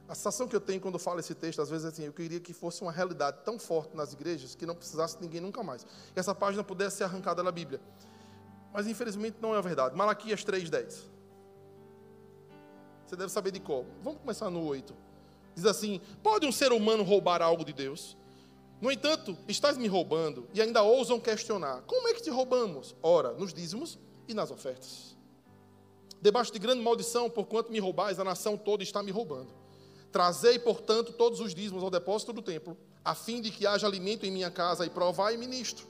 a 0.08 0.14
sensação 0.14 0.46
que 0.46 0.54
eu 0.54 0.60
tenho 0.60 0.80
quando 0.80 0.98
falo 0.98 1.18
esse 1.18 1.34
texto, 1.34 1.60
às 1.60 1.68
vezes, 1.68 1.84
é 1.84 1.88
assim: 1.88 2.04
eu 2.04 2.12
queria 2.12 2.38
que 2.38 2.52
fosse 2.52 2.82
uma 2.82 2.92
realidade 2.92 3.38
tão 3.44 3.58
forte 3.58 3.96
nas 3.96 4.12
igrejas 4.12 4.54
que 4.54 4.64
não 4.64 4.74
precisasse 4.74 5.18
ninguém 5.20 5.40
nunca 5.40 5.62
mais. 5.62 5.84
Que 6.12 6.20
essa 6.20 6.34
página 6.34 6.62
pudesse 6.62 6.98
ser 6.98 7.04
arrancada 7.04 7.42
da 7.42 7.50
Bíblia. 7.50 7.80
Mas 8.72 8.86
infelizmente 8.86 9.38
não 9.40 9.54
é 9.54 9.58
a 9.58 9.60
verdade. 9.60 9.96
Malaquias 9.96 10.44
3,10. 10.44 11.00
Você 13.06 13.16
deve 13.16 13.32
saber 13.32 13.50
de 13.50 13.60
qual. 13.60 13.84
Vamos 14.02 14.20
começar 14.20 14.50
no 14.50 14.64
8. 14.64 14.94
Diz 15.54 15.64
assim: 15.64 16.00
Pode 16.22 16.46
um 16.46 16.52
ser 16.52 16.72
humano 16.72 17.02
roubar 17.02 17.42
algo 17.42 17.64
de 17.64 17.72
Deus? 17.72 18.16
No 18.80 18.92
entanto, 18.92 19.36
estás 19.48 19.78
me 19.78 19.88
roubando 19.88 20.46
e 20.54 20.62
ainda 20.62 20.82
ousam 20.82 21.18
questionar: 21.18 21.82
Como 21.82 22.06
é 22.08 22.14
que 22.14 22.22
te 22.22 22.30
roubamos? 22.30 22.94
Ora, 23.02 23.32
nos 23.32 23.52
dízimos 23.52 23.98
e 24.28 24.34
nas 24.34 24.52
ofertas. 24.52 25.16
Debaixo 26.22 26.52
de 26.52 26.58
grande 26.58 26.82
maldição, 26.82 27.28
porquanto 27.28 27.72
me 27.72 27.78
roubais, 27.80 28.20
a 28.20 28.24
nação 28.24 28.56
toda 28.56 28.82
está 28.82 29.02
me 29.02 29.10
roubando. 29.10 29.65
Trazei, 30.16 30.58
portanto, 30.58 31.12
todos 31.12 31.40
os 31.40 31.54
dízimos 31.54 31.82
ao 31.82 31.90
depósito 31.90 32.32
do 32.32 32.40
templo, 32.40 32.74
a 33.04 33.14
fim 33.14 33.38
de 33.38 33.50
que 33.50 33.66
haja 33.66 33.86
alimento 33.86 34.24
em 34.24 34.30
minha 34.30 34.50
casa, 34.50 34.86
e 34.86 34.88
provai, 34.88 35.36
ministro. 35.36 35.86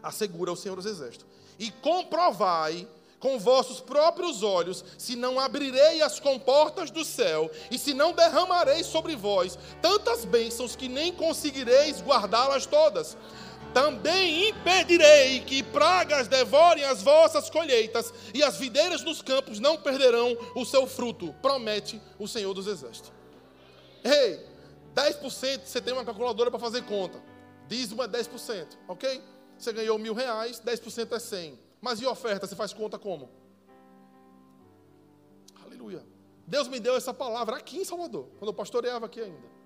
Assegura 0.00 0.52
o 0.52 0.56
Senhor 0.56 0.76
dos 0.76 0.86
Exércitos. 0.86 1.26
E 1.58 1.72
comprovai 1.72 2.86
com 3.18 3.36
vossos 3.36 3.80
próprios 3.80 4.44
olhos, 4.44 4.84
se 4.96 5.16
não 5.16 5.40
abrirei 5.40 6.02
as 6.02 6.20
comportas 6.20 6.88
do 6.88 7.04
céu, 7.04 7.50
e 7.68 7.76
se 7.76 7.92
não 7.92 8.12
derramarei 8.12 8.84
sobre 8.84 9.16
vós 9.16 9.58
tantas 9.82 10.24
bênçãos 10.24 10.76
que 10.76 10.88
nem 10.88 11.12
conseguireis 11.12 12.00
guardá-las 12.00 12.64
todas. 12.64 13.16
Também 13.74 14.50
impedirei 14.50 15.40
que 15.40 15.64
pragas 15.64 16.28
devorem 16.28 16.84
as 16.84 17.02
vossas 17.02 17.50
colheitas, 17.50 18.14
e 18.32 18.40
as 18.44 18.56
videiras 18.56 19.02
nos 19.02 19.20
campos 19.20 19.58
não 19.58 19.76
perderão 19.76 20.38
o 20.54 20.64
seu 20.64 20.86
fruto, 20.86 21.34
promete 21.42 22.00
o 22.20 22.28
Senhor 22.28 22.54
dos 22.54 22.68
Exércitos. 22.68 23.15
Ei, 24.06 24.40
10% 24.94 25.64
você 25.64 25.80
tem 25.80 25.92
uma 25.92 26.04
calculadora 26.04 26.50
para 26.50 26.60
fazer 26.60 26.82
conta. 26.84 27.20
Dízimo 27.66 28.02
é 28.02 28.08
10%, 28.08 28.78
ok? 28.86 29.22
Você 29.58 29.72
ganhou 29.72 29.98
mil 29.98 30.14
reais, 30.14 30.60
10% 30.60 31.12
é 31.12 31.18
100. 31.18 31.58
Mas 31.80 32.00
e 32.00 32.06
oferta, 32.06 32.46
você 32.46 32.54
faz 32.54 32.72
conta 32.72 32.98
como? 32.98 33.28
Aleluia. 35.64 36.04
Deus 36.46 36.68
me 36.68 36.78
deu 36.78 36.94
essa 36.94 37.12
palavra 37.12 37.56
aqui 37.56 37.78
em 37.78 37.84
Salvador, 37.84 38.28
quando 38.38 38.50
eu 38.50 38.54
pastoreava 38.54 39.06
aqui 39.06 39.20
ainda. 39.20 39.56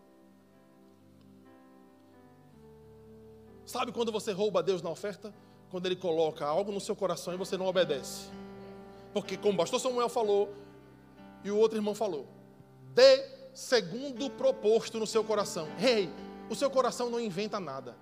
Sabe 3.67 3.93
quando 3.93 4.11
você 4.11 4.33
rouba 4.33 4.63
Deus 4.63 4.81
na 4.83 4.91
oferta? 4.91 5.33
Quando 5.71 5.87
Ele 5.87 5.97
coloca 5.97 6.45
algo 6.45 6.73
no 6.73 6.81
seu 6.81 6.97
coração 6.97 7.35
e 7.35 7.37
você 7.37 7.57
não 7.57 7.67
obedece. 7.67 8.29
Porque, 9.13 9.37
como 9.37 9.55
o 9.55 9.57
pastor 9.59 9.79
Samuel 9.79 10.09
falou, 10.09 10.53
e 11.45 11.51
o 11.51 11.57
outro 11.57 11.79
irmão 11.79 11.95
falou, 11.95 12.27
dê 12.95 13.40
segundo 13.55 14.31
proposto 14.31 14.99
no 14.99 15.07
seu 15.07 15.25
coração. 15.25 15.69
Rei, 15.77 16.05
hey, 16.05 16.11
o 16.49 16.55
seu 16.55 16.71
coração 16.71 17.11
não 17.11 17.21
inventa 17.21 17.61
nada. 17.61 17.97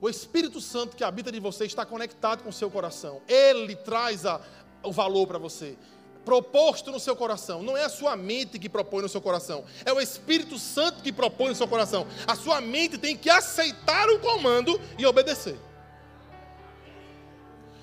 O 0.00 0.08
Espírito 0.08 0.60
Santo 0.60 0.96
que 0.96 1.02
habita 1.02 1.32
de 1.32 1.40
você 1.40 1.64
está 1.64 1.84
conectado 1.84 2.42
com 2.42 2.50
o 2.50 2.52
seu 2.52 2.70
coração. 2.70 3.20
Ele 3.26 3.74
traz 3.74 4.24
a, 4.24 4.40
o 4.82 4.92
valor 4.92 5.26
para 5.26 5.38
você. 5.38 5.76
Proposto 6.24 6.92
no 6.92 7.00
seu 7.00 7.16
coração. 7.16 7.62
Não 7.62 7.76
é 7.76 7.84
a 7.84 7.88
sua 7.88 8.14
mente 8.16 8.58
que 8.58 8.68
propõe 8.68 9.02
no 9.02 9.08
seu 9.08 9.20
coração. 9.20 9.64
É 9.84 9.92
o 9.92 10.00
Espírito 10.00 10.58
Santo 10.58 11.02
que 11.02 11.12
propõe 11.12 11.48
no 11.48 11.54
seu 11.54 11.66
coração. 11.66 12.06
A 12.26 12.36
sua 12.36 12.60
mente 12.60 12.96
tem 12.96 13.16
que 13.16 13.30
aceitar 13.30 14.08
o 14.10 14.20
comando 14.20 14.80
e 14.96 15.04
obedecer. 15.04 15.58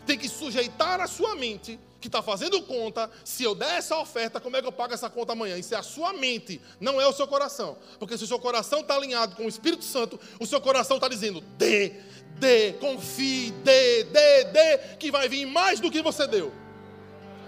Tem 0.05 0.18
que 0.18 0.30
sujeitar 0.30 1.01
a 1.01 1.07
sua 1.07 1.36
mente 1.36 1.80
que 2.05 2.09
está 2.09 2.21
fazendo 2.21 2.61
conta, 2.61 3.09
se 3.23 3.43
eu 3.43 3.55
der 3.55 3.79
essa 3.79 3.97
oferta, 3.97 4.39
como 4.39 4.55
é 4.55 4.61
que 4.61 4.67
eu 4.67 4.71
pago 4.71 4.93
essa 4.93 5.09
conta 5.09 5.33
amanhã? 5.33 5.57
Isso 5.57 5.73
é 5.73 5.77
a 5.77 5.83
sua 5.83 6.13
mente, 6.13 6.61
não 6.79 7.01
é 7.01 7.07
o 7.07 7.11
seu 7.11 7.27
coração. 7.27 7.77
Porque 7.97 8.15
se 8.15 8.23
o 8.23 8.27
seu 8.27 8.39
coração 8.39 8.81
está 8.81 8.95
alinhado 8.95 9.35
com 9.35 9.45
o 9.45 9.49
Espírito 9.49 9.83
Santo, 9.83 10.19
o 10.39 10.45
seu 10.45 10.61
coração 10.61 10.97
está 10.97 11.07
dizendo: 11.07 11.41
dê, 11.57 11.93
dê, 12.39 12.73
confie, 12.73 13.51
dê, 13.63 14.03
dê, 14.03 14.43
dê, 14.45 14.77
que 14.99 15.11
vai 15.11 15.27
vir 15.27 15.47
mais 15.47 15.79
do 15.79 15.89
que 15.89 16.01
você 16.01 16.27
deu. 16.27 16.53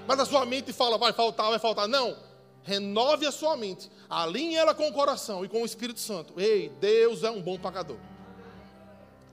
Mas 0.07 0.19
a 0.19 0.25
sua 0.25 0.43
mente 0.43 0.73
fala: 0.73 0.97
vai 0.97 1.13
faltar, 1.13 1.49
vai 1.49 1.59
faltar. 1.59 1.87
Não. 1.87 2.25
Renove 2.63 3.25
a 3.25 3.31
sua 3.31 3.55
mente, 3.55 3.89
alinhe 4.09 4.55
ela 4.55 4.73
com 4.73 4.89
o 4.89 4.91
coração 4.91 5.45
e 5.45 5.47
com 5.47 5.61
o 5.61 5.65
Espírito 5.65 6.01
Santo. 6.01 6.33
Ei, 6.37 6.67
Deus 6.81 7.23
é 7.23 7.29
um 7.31 7.41
bom 7.41 7.57
pagador. 7.57 7.97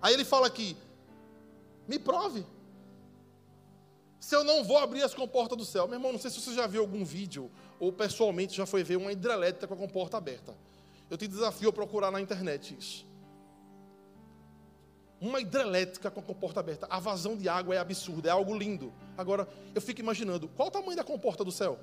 Aí 0.02 0.12
ele 0.12 0.24
fala 0.24 0.46
aqui: 0.46 0.76
me 1.88 1.98
prove 1.98 2.46
se 4.24 4.34
eu 4.34 4.42
não 4.42 4.64
vou 4.64 4.78
abrir 4.78 5.02
as 5.02 5.12
comportas 5.12 5.58
do 5.58 5.66
céu. 5.66 5.86
Meu 5.86 5.96
irmão, 5.96 6.10
não 6.10 6.18
sei 6.18 6.30
se 6.30 6.40
você 6.40 6.54
já 6.54 6.66
viu 6.66 6.80
algum 6.80 7.04
vídeo 7.04 7.50
ou 7.78 7.92
pessoalmente 7.92 8.56
já 8.56 8.64
foi 8.64 8.82
ver 8.82 8.96
uma 8.96 9.12
hidrelétrica 9.12 9.66
com 9.66 9.74
a 9.74 9.76
comporta 9.76 10.16
aberta. 10.16 10.56
Eu 11.10 11.18
te 11.18 11.28
desafio 11.28 11.68
a 11.68 11.72
procurar 11.72 12.10
na 12.10 12.22
internet 12.22 12.74
isso. 12.78 13.06
Uma 15.20 15.42
hidrelétrica 15.42 16.10
com 16.10 16.20
a 16.20 16.22
comporta 16.22 16.58
aberta. 16.58 16.86
A 16.88 16.98
vazão 16.98 17.36
de 17.36 17.50
água 17.50 17.74
é 17.74 17.78
absurda, 17.78 18.30
é 18.30 18.32
algo 18.32 18.56
lindo. 18.56 18.94
Agora, 19.14 19.46
eu 19.74 19.82
fico 19.82 20.00
imaginando, 20.00 20.48
qual 20.48 20.68
o 20.68 20.70
tamanho 20.70 20.96
da 20.96 21.04
comporta 21.04 21.44
do 21.44 21.52
céu? 21.52 21.78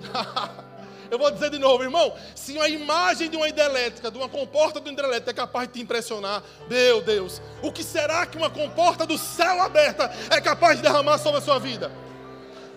Eu 1.10 1.18
vou 1.18 1.30
dizer 1.30 1.50
de 1.50 1.58
novo, 1.58 1.82
irmão. 1.82 2.14
Se 2.34 2.58
a 2.58 2.68
imagem 2.68 3.28
de 3.28 3.36
uma 3.36 3.48
hidrelétrica, 3.48 4.10
de 4.10 4.16
uma 4.16 4.28
comporta 4.28 4.80
de 4.80 4.90
hidrelétrica 4.90 5.30
é 5.30 5.34
capaz 5.34 5.66
de 5.66 5.74
te 5.74 5.80
impressionar, 5.80 6.42
meu 6.68 7.02
Deus, 7.02 7.42
o 7.62 7.72
que 7.72 7.82
será 7.82 8.24
que 8.26 8.36
uma 8.38 8.48
comporta 8.48 9.04
do 9.04 9.18
céu 9.18 9.60
aberta 9.60 10.10
é 10.30 10.40
capaz 10.40 10.76
de 10.76 10.82
derramar 10.82 11.18
sobre 11.18 11.38
a 11.38 11.42
sua 11.42 11.58
vida? 11.58 11.90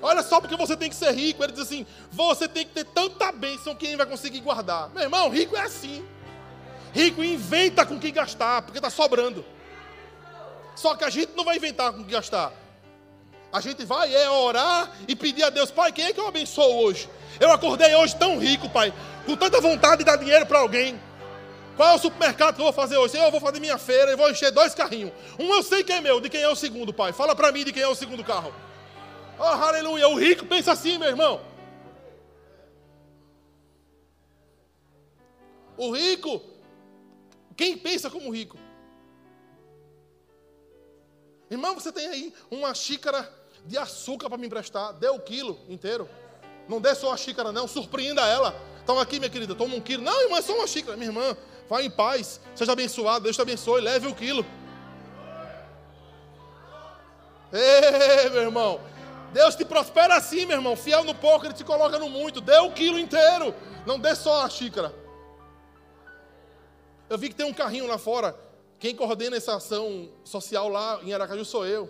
Olha 0.02 0.22
só 0.22 0.42
porque 0.42 0.58
você 0.58 0.76
tem 0.76 0.90
que 0.90 0.96
ser 0.96 1.12
rico. 1.12 1.44
Ele 1.44 1.54
diz 1.54 1.62
assim: 1.62 1.86
você 2.12 2.48
tem 2.48 2.66
que 2.66 2.74
ter 2.74 2.86
tanta 2.86 3.32
bênção 3.32 3.76
que 3.76 3.84
ninguém 3.84 3.98
vai 3.98 4.06
conseguir 4.08 4.42
guardar. 4.42 4.90
Meu 4.90 5.04
irmão, 5.04 5.30
rico 5.30 5.56
é 5.56 5.62
assim. 5.62 6.04
Rico 6.92 7.24
inventa 7.24 7.86
com 7.86 8.00
que 8.00 8.12
gastar, 8.12 8.64
porque 8.64 8.80
está 8.80 8.90
sobrando. 8.90 9.46
Só 10.76 10.96
que 10.96 11.04
a 11.04 11.10
gente 11.10 11.32
não 11.36 11.46
vai 11.46 11.56
inventar 11.56 11.94
com 11.94 12.02
o 12.02 12.06
que 12.06 12.12
gastar. 12.12 12.52
A 13.52 13.62
gente 13.62 13.86
vai 13.86 14.14
é 14.14 14.30
orar 14.30 14.92
e 15.08 15.16
pedir 15.16 15.44
a 15.44 15.50
Deus, 15.50 15.70
Pai, 15.70 15.92
quem 15.92 16.06
é 16.06 16.14
que 16.14 16.20
eu 16.20 16.28
abençoo 16.28 16.84
hoje? 16.84 17.08
Eu 17.40 17.52
acordei 17.52 17.96
hoje 17.96 18.16
tão 18.16 18.38
rico, 18.38 18.70
Pai, 18.70 18.94
com 19.26 19.36
tanta 19.36 19.60
vontade 19.60 20.00
de 20.00 20.04
dar 20.06 20.18
dinheiro 20.18 20.46
para 20.46 20.60
alguém. 20.60 21.00
Qual 21.76 21.90
é 21.90 21.94
o 21.96 22.00
supermercado 22.00 22.56
que 22.56 22.62
eu 22.62 22.66
vou 22.66 22.74
fazer 22.74 22.98
hoje? 22.98 23.18
Eu 23.18 23.32
vou 23.32 23.42
fazer 23.42 23.60
minha 23.60 23.78
feira 23.78 24.12
e 24.12 24.16
vou 24.16 24.30
encher 24.30 24.52
dois 24.52 24.76
carrinhos. 24.76 25.12
Um 25.40 25.52
eu 25.54 25.64
sei 25.64 25.84
quem 25.84 25.96
é 25.96 26.02
meu, 26.02 26.22
de 26.22 26.30
quem 26.30 26.42
é 26.42 26.50
o 26.50 26.56
segundo, 26.56 26.94
Pai. 26.94 27.12
Fala 27.12 27.36
para 27.36 27.52
mim 27.52 27.64
de 27.64 27.74
quem 27.74 27.82
é 27.82 27.88
o 27.88 27.96
segundo 27.96 28.24
carro. 28.24 28.54
Oh, 29.40 29.44
aleluia. 29.44 30.08
O 30.08 30.16
rico 30.16 30.46
pensa 30.46 30.72
assim, 30.72 30.98
meu 30.98 31.08
irmão. 31.08 31.42
O 35.76 35.92
rico, 35.92 36.40
quem 37.58 37.76
pensa 37.76 38.10
como 38.10 38.30
rico? 38.30 38.58
Irmão, 41.50 41.74
você 41.74 41.92
tem 41.92 42.08
aí 42.08 42.34
uma 42.52 42.74
xícara 42.76 43.32
de 43.66 43.78
açúcar 43.78 44.30
para 44.30 44.38
me 44.38 44.46
emprestar, 44.46 44.94
dê 44.94 45.08
o 45.08 45.20
quilo 45.20 45.60
inteiro. 45.68 46.08
Não 46.68 46.80
dê 46.80 46.94
só 46.96 47.08
uma 47.08 47.18
xícara, 47.18 47.52
não, 47.52 47.68
surpreenda 47.68 48.22
ela. 48.28 48.56
Então 48.84 49.00
aqui, 49.00 49.20
minha 49.20 49.30
querida, 49.30 49.56
toma 49.56 49.76
um 49.76 49.82
quilo. 49.82 50.04
Não, 50.04 50.22
irmã, 50.24 50.38
é 50.38 50.42
só 50.42 50.56
uma 50.56 50.68
xícara. 50.68 50.98
Minha 50.98 51.10
irmã, 51.10 51.38
vá 51.70 51.82
em 51.82 51.90
paz, 51.90 52.40
seja 52.56 52.72
abençoado, 52.72 53.24
Deus 53.24 53.36
te 53.36 53.42
abençoe, 53.42 53.82
leve 53.82 54.08
o 54.08 54.16
quilo. 54.16 54.46
Ei, 57.52 58.30
meu 58.30 58.42
irmão, 58.42 58.82
Deus 59.32 59.56
te 59.56 59.64
prospera 59.64 60.16
assim, 60.16 60.46
meu 60.46 60.58
irmão. 60.58 60.76
Fiel 60.76 61.04
no 61.04 61.14
pouco, 61.14 61.46
Ele 61.46 61.54
te 61.54 61.64
coloca 61.64 62.00
no 62.00 62.10
muito. 62.10 62.42
Dê 62.42 62.58
o 62.58 62.72
quilo 62.72 62.98
inteiro, 62.98 63.54
não 63.86 64.00
dê 64.00 64.16
só 64.16 64.44
a 64.44 64.50
xícara. 64.50 64.94
Eu 67.10 67.18
vi 67.18 67.30
que 67.30 67.36
tem 67.36 67.46
um 67.46 67.54
carrinho 67.54 67.88
lá 67.88 67.98
fora. 67.98 68.36
Quem 68.80 68.96
coordena 68.96 69.38
essa 69.38 69.56
ação 69.56 70.10
social 70.24 70.68
lá 70.68 71.00
em 71.04 71.14
Aracaju 71.14 71.46
sou 71.46 71.66
eu. 71.66 71.90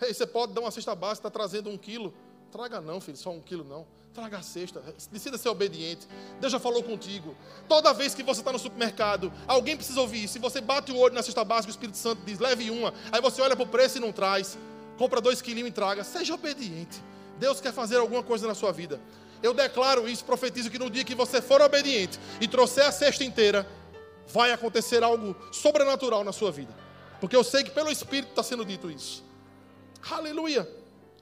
Ei, 0.00 0.14
você 0.14 0.26
pode 0.26 0.52
dar 0.52 0.60
uma 0.60 0.70
cesta 0.70 0.94
básica, 0.94 1.26
está 1.26 1.30
trazendo 1.30 1.68
um 1.68 1.76
quilo. 1.76 2.14
Traga 2.50 2.80
não, 2.80 3.00
filho, 3.00 3.16
só 3.16 3.30
um 3.30 3.40
quilo 3.40 3.64
não. 3.64 3.86
Traga 4.18 4.38
a 4.38 4.42
cesta. 4.42 4.82
Decida 5.12 5.38
ser 5.38 5.48
obediente. 5.48 6.08
Deus 6.40 6.52
já 6.52 6.58
falou 6.58 6.82
contigo. 6.82 7.36
Toda 7.68 7.94
vez 7.94 8.16
que 8.16 8.22
você 8.24 8.40
está 8.40 8.52
no 8.52 8.58
supermercado, 8.58 9.32
alguém 9.46 9.76
precisa 9.76 10.00
ouvir. 10.00 10.26
Se 10.26 10.40
você 10.40 10.60
bate 10.60 10.90
o 10.90 10.96
olho 10.96 11.14
na 11.14 11.22
cesta 11.22 11.44
básica, 11.44 11.68
o 11.68 11.70
Espírito 11.70 11.96
Santo 11.96 12.22
diz, 12.26 12.40
leve 12.40 12.68
uma. 12.68 12.92
Aí 13.12 13.20
você 13.20 13.40
olha 13.40 13.54
para 13.54 13.62
o 13.62 13.68
preço 13.68 13.98
e 13.98 14.00
não 14.00 14.10
traz. 14.10 14.58
Compra 14.98 15.20
dois 15.20 15.40
quilinhos 15.40 15.68
e 15.68 15.72
traga. 15.72 16.02
Seja 16.02 16.34
obediente. 16.34 17.00
Deus 17.38 17.60
quer 17.60 17.72
fazer 17.72 17.98
alguma 17.98 18.20
coisa 18.20 18.44
na 18.48 18.56
sua 18.56 18.72
vida. 18.72 19.00
Eu 19.40 19.54
declaro 19.54 20.08
isso, 20.08 20.24
profetizo 20.24 20.68
que 20.68 20.80
no 20.80 20.90
dia 20.90 21.04
que 21.04 21.14
você 21.14 21.40
for 21.40 21.60
obediente 21.60 22.18
e 22.40 22.48
trouxer 22.48 22.86
a 22.86 22.90
cesta 22.90 23.22
inteira, 23.22 23.64
vai 24.26 24.50
acontecer 24.50 25.00
algo 25.00 25.36
sobrenatural 25.52 26.24
na 26.24 26.32
sua 26.32 26.50
vida. 26.50 26.74
Porque 27.20 27.36
eu 27.36 27.44
sei 27.44 27.62
que 27.62 27.70
pelo 27.70 27.88
Espírito 27.88 28.30
está 28.30 28.42
sendo 28.42 28.64
dito 28.64 28.90
isso. 28.90 29.22
Aleluia, 30.10 30.68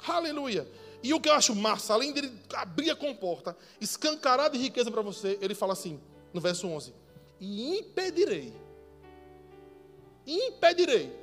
aleluia. 0.09 0.67
E 1.07 1.15
o 1.15 1.21
que 1.21 1.29
eu 1.29 1.35
acho 1.35 1.55
massa, 1.55 1.95
além 1.95 2.13
dele 2.13 2.33
abrir 2.53 2.91
a 2.91 2.97
comporta, 2.97 3.57
escancarar 3.81 4.51
de 4.51 4.59
riqueza 4.59 4.91
para 4.91 5.03
você, 5.03 5.39
ele 5.41 5.55
fala 5.55 5.73
assim, 5.73 6.01
no 6.35 6.41
verso 6.41 6.67
11: 6.67 6.93
E 7.39 7.79
impedirei, 7.79 8.53
impedirei 10.27 11.17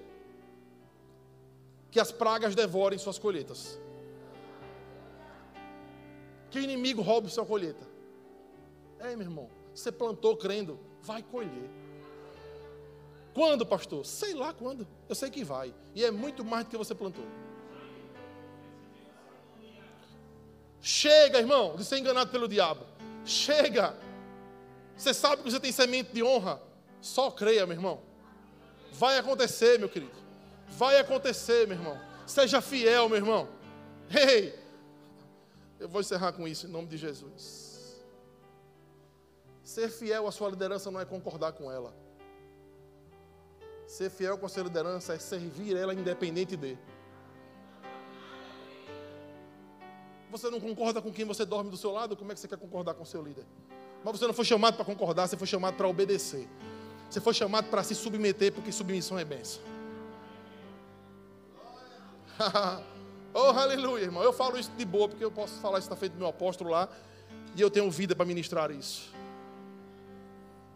que 1.92 2.00
as 2.00 2.14
pragas 2.14 2.56
devorem 2.56 2.98
suas 2.98 3.20
colheitas 3.20 3.78
que 6.50 6.60
o 6.60 6.62
inimigo 6.62 7.02
roube 7.02 7.30
sua 7.30 7.46
colheita. 7.46 7.86
É, 9.00 9.18
meu 9.18 9.26
irmão, 9.26 9.50
você 9.76 9.92
plantou 9.92 10.38
crendo, 10.38 10.80
vai 11.02 11.22
colher. 11.22 11.70
Quando, 13.34 13.66
pastor? 13.66 14.06
Sei 14.06 14.34
lá 14.34 14.54
quando. 14.54 14.88
Eu 15.10 15.16
sei 15.16 15.30
que 15.30 15.44
vai. 15.44 15.74
E 15.94 16.06
é 16.06 16.12
muito 16.12 16.46
mais 16.46 16.64
do 16.64 16.70
que 16.70 16.78
você 16.78 16.96
plantou. 16.96 17.26
Chega, 20.86 21.40
irmão, 21.40 21.78
de 21.78 21.86
ser 21.86 21.98
enganado 21.98 22.30
pelo 22.30 22.46
diabo. 22.46 22.86
Chega. 23.24 23.96
Você 24.98 25.14
sabe 25.14 25.42
que 25.42 25.50
você 25.50 25.58
tem 25.58 25.72
semente 25.72 26.12
de 26.12 26.22
honra. 26.22 26.62
Só 27.00 27.32
creia, 27.32 27.66
meu 27.66 27.78
irmão. 27.78 28.02
Vai 28.92 29.18
acontecer, 29.18 29.80
meu 29.80 29.88
querido. 29.88 30.12
Vai 30.68 30.98
acontecer, 31.00 31.66
meu 31.66 31.78
irmão. 31.78 31.98
Seja 32.28 32.60
fiel, 32.60 33.08
meu 33.08 33.18
irmão. 33.18 33.48
Ei, 34.14 34.60
eu 35.80 35.88
vou 35.88 36.02
encerrar 36.02 36.34
com 36.34 36.46
isso 36.46 36.68
em 36.68 36.70
nome 36.70 36.90
de 36.90 36.98
Jesus. 36.98 38.04
Ser 39.64 39.90
fiel 39.90 40.28
à 40.28 40.34
sua 40.34 40.50
liderança 40.50 40.92
não 40.92 41.00
é 41.00 41.06
concordar 41.06 41.54
com 41.54 41.72
ela. 41.72 41.96
Ser 43.88 44.10
fiel 44.10 44.38
com 44.38 44.46
a 44.46 44.50
sua 44.50 44.64
liderança 44.64 45.14
é 45.14 45.18
servir 45.18 45.78
ela 45.78 45.94
independente 45.94 46.58
de. 46.58 46.78
Você 50.34 50.50
não 50.50 50.60
concorda 50.60 51.00
com 51.00 51.14
quem 51.14 51.26
você 51.26 51.46
dorme 51.46 51.70
do 51.70 51.78
seu 51.78 51.92
lado? 51.92 52.18
Como 52.18 52.32
é 52.32 52.34
que 52.34 52.42
você 52.42 52.48
quer 52.48 52.58
concordar 52.58 52.96
com 52.96 53.04
o 53.04 53.06
seu 53.06 53.22
líder? 53.22 53.46
Mas 54.04 54.18
você 54.18 54.26
não 54.26 54.34
foi 54.34 54.44
chamado 54.44 54.74
para 54.76 54.84
concordar, 54.84 55.28
você 55.28 55.38
foi 55.38 55.46
chamado 55.46 55.76
para 55.76 55.88
obedecer. 55.88 56.50
Você 57.08 57.22
foi 57.22 57.36
chamado 57.36 57.70
para 57.70 57.84
se 57.84 57.94
submeter, 57.94 58.52
porque 58.52 58.72
submissão 58.72 59.18
é 59.20 59.24
benção. 59.24 59.62
Oh, 63.36 63.50
aleluia, 63.50 64.04
irmão. 64.04 64.22
Eu 64.22 64.32
falo 64.32 64.60
isso 64.60 64.70
de 64.78 64.86
boa, 64.86 65.10
porque 65.10 65.26
eu 65.26 65.32
posso 65.32 65.60
falar 65.60 65.80
isso 65.80 65.90
na 65.90 65.96
frente 65.96 66.12
do 66.12 66.20
meu 66.20 66.28
apóstolo 66.28 66.70
lá. 66.70 66.88
E 67.56 67.62
eu 67.62 67.68
tenho 67.68 67.90
vida 67.90 68.16
para 68.16 68.28
ministrar 68.28 68.70
isso. 68.70 69.12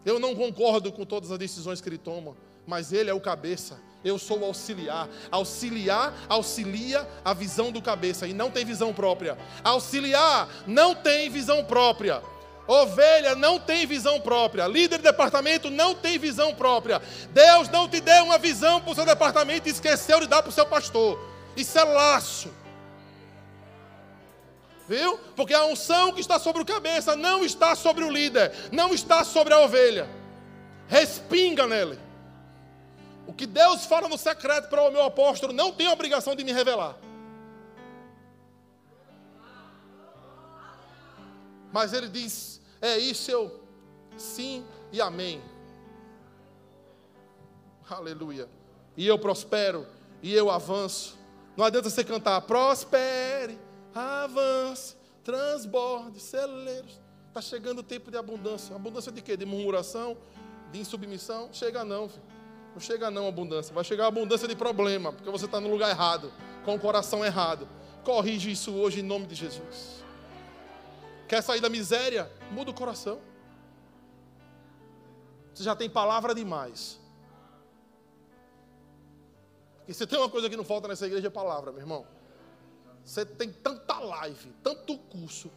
Eu 0.04 0.18
não 0.18 0.34
concordo 0.34 0.90
com 0.90 1.04
todas 1.04 1.30
as 1.30 1.38
decisões 1.38 1.80
que 1.80 1.88
ele 1.88 1.98
toma, 1.98 2.36
mas 2.68 2.92
ele 2.92 3.08
é 3.08 3.14
o 3.14 3.20
cabeça. 3.20 3.80
Eu 4.04 4.18
sou 4.18 4.40
o 4.40 4.44
auxiliar. 4.44 5.08
Auxiliar 5.30 6.12
auxilia 6.28 7.08
a 7.24 7.32
visão 7.32 7.72
do 7.72 7.80
cabeça 7.80 8.28
e 8.28 8.34
não 8.34 8.50
tem 8.50 8.62
visão 8.62 8.92
própria. 8.92 9.38
Auxiliar 9.64 10.46
não 10.66 10.94
tem 10.94 11.30
visão 11.30 11.64
própria. 11.64 12.22
Ovelha 12.66 13.34
não 13.34 13.58
tem 13.58 13.86
visão 13.86 14.20
própria. 14.20 14.66
Líder 14.66 14.98
de 14.98 15.04
departamento 15.04 15.70
não 15.70 15.94
tem 15.94 16.18
visão 16.18 16.54
própria. 16.54 17.00
Deus 17.30 17.70
não 17.70 17.88
te 17.88 18.02
deu 18.02 18.24
uma 18.24 18.36
visão 18.36 18.82
para 18.82 18.92
o 18.92 18.94
seu 18.94 19.06
departamento 19.06 19.66
e 19.66 19.72
esqueceu 19.72 20.20
de 20.20 20.26
dar 20.26 20.42
para 20.42 20.50
o 20.50 20.52
seu 20.52 20.66
pastor. 20.66 21.18
Isso 21.56 21.78
é 21.78 21.84
laço. 21.84 22.52
Viu? 24.86 25.18
Porque 25.34 25.54
a 25.54 25.64
unção 25.64 26.12
que 26.12 26.20
está 26.20 26.38
sobre 26.38 26.60
o 26.60 26.66
cabeça 26.66 27.16
não 27.16 27.46
está 27.46 27.74
sobre 27.74 28.04
o 28.04 28.10
líder, 28.10 28.52
não 28.70 28.92
está 28.92 29.24
sobre 29.24 29.54
a 29.54 29.60
ovelha. 29.60 30.06
Respinga 30.86 31.66
nele. 31.66 32.07
O 33.28 33.32
que 33.34 33.46
Deus 33.46 33.84
fala 33.84 34.08
no 34.08 34.16
secreto 34.16 34.70
para 34.70 34.80
o 34.88 34.90
meu 34.90 35.02
apóstolo 35.02 35.52
não 35.52 35.70
tem 35.70 35.86
obrigação 35.86 36.34
de 36.34 36.42
me 36.42 36.50
revelar. 36.50 36.96
Mas 41.70 41.92
ele 41.92 42.08
diz: 42.08 42.58
é 42.80 42.96
isso, 42.96 43.30
eu 43.30 43.60
sim 44.16 44.64
e 44.90 44.98
amém. 44.98 45.42
Aleluia. 47.90 48.48
E 48.96 49.06
eu 49.06 49.18
prospero, 49.18 49.86
e 50.22 50.32
eu 50.32 50.50
avanço, 50.50 51.18
não 51.54 51.66
adianta 51.66 51.90
você 51.90 52.02
cantar 52.02 52.40
prospere, 52.40 53.58
avance, 53.94 54.96
transborde, 55.22 56.18
celeiros. 56.18 56.98
Está 57.28 57.42
chegando 57.42 57.80
o 57.80 57.82
tempo 57.82 58.10
de 58.10 58.16
abundância. 58.16 58.74
Abundância 58.74 59.12
de 59.12 59.20
quê? 59.20 59.36
De 59.36 59.44
murmuração, 59.44 60.16
de 60.72 60.80
insubmissão? 60.80 61.50
Chega 61.52 61.84
não, 61.84 62.08
filho. 62.08 62.37
Não 62.78 62.80
chega 62.80 63.10
não 63.10 63.26
abundância. 63.26 63.74
Vai 63.74 63.82
chegar 63.82 64.06
abundância 64.06 64.46
de 64.46 64.54
problema, 64.54 65.12
porque 65.12 65.28
você 65.28 65.46
está 65.46 65.60
no 65.60 65.68
lugar 65.68 65.90
errado, 65.90 66.32
com 66.64 66.76
o 66.76 66.78
coração 66.78 67.24
errado. 67.24 67.68
Corrige 68.04 68.52
isso 68.52 68.72
hoje 68.72 69.00
em 69.00 69.02
nome 69.02 69.26
de 69.26 69.34
Jesus. 69.34 70.04
Quer 71.26 71.42
sair 71.42 71.60
da 71.60 71.68
miséria? 71.68 72.30
Muda 72.52 72.70
o 72.70 72.74
coração. 72.74 73.18
Você 75.52 75.64
já 75.64 75.74
tem 75.74 75.90
palavra 75.90 76.32
demais. 76.32 77.00
E 79.88 79.92
se 79.92 80.06
tem 80.06 80.16
uma 80.16 80.30
coisa 80.30 80.48
que 80.48 80.56
não 80.56 80.62
falta 80.62 80.86
nessa 80.86 81.04
igreja 81.04 81.26
é 81.26 81.30
palavra, 81.30 81.72
meu 81.72 81.80
irmão. 81.80 82.06
Você 83.04 83.26
tem 83.26 83.52
tanta 83.52 83.98
live, 83.98 84.52
tanto 84.62 84.96
curso. 84.96 85.50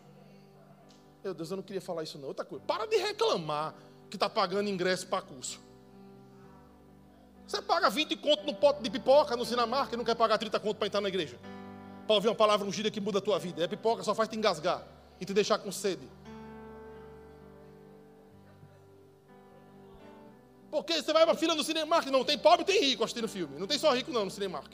Meu 1.24 1.36
Deus, 1.36 1.52
eu 1.52 1.58
não 1.58 1.64
queria 1.64 1.82
falar 1.82 2.02
isso 2.02 2.18
não. 2.18 2.30
Outra 2.30 2.44
coisa, 2.44 2.66
para 2.66 2.88
de 2.88 2.96
reclamar 2.98 3.76
que 4.10 4.16
está 4.16 4.28
pagando 4.28 4.72
ingresso 4.72 5.06
para 5.06 5.22
curso. 5.22 5.70
Você 7.52 7.62
paga 7.62 7.90
20 7.90 8.16
conto 8.16 8.46
no 8.46 8.56
pote 8.56 8.82
de 8.82 8.90
pipoca 8.90 9.36
no 9.36 9.46
Sinamarca 9.46 9.94
e 9.94 9.98
não 9.98 10.06
quer 10.06 10.16
pagar 10.16 10.38
30 10.38 10.58
conto 10.62 10.78
para 10.78 10.88
entrar 10.88 11.02
na 11.02 11.10
igreja. 11.10 11.38
Para 12.08 12.16
ouvir 12.16 12.30
uma 12.30 12.36
palavra 12.36 12.66
ungida 12.66 12.90
que 12.90 13.02
muda 13.02 13.18
a 13.18 13.22
tua 13.22 13.38
vida. 13.38 13.62
É 13.62 13.68
pipoca, 13.68 14.04
só 14.04 14.16
faz 14.16 14.30
te 14.30 14.38
engasgar 14.38 14.82
e 15.20 15.26
te 15.26 15.34
deixar 15.34 15.60
com 15.60 15.70
sede. 15.70 16.08
Porque 20.70 21.04
você 21.04 21.12
vai 21.12 21.26
para 21.26 21.36
fila 21.36 21.54
do 21.54 21.62
Cinemark, 21.62 22.08
não 22.08 22.24
tem 22.24 22.38
pobre, 22.38 22.64
tem 22.64 22.80
rico 22.80 23.04
assistindo 23.04 23.28
filme. 23.28 23.60
Não 23.60 23.68
tem 23.68 23.78
só 23.78 23.94
rico 23.94 24.12
não 24.12 24.24
no 24.24 24.32
Cinemark. 24.32 24.72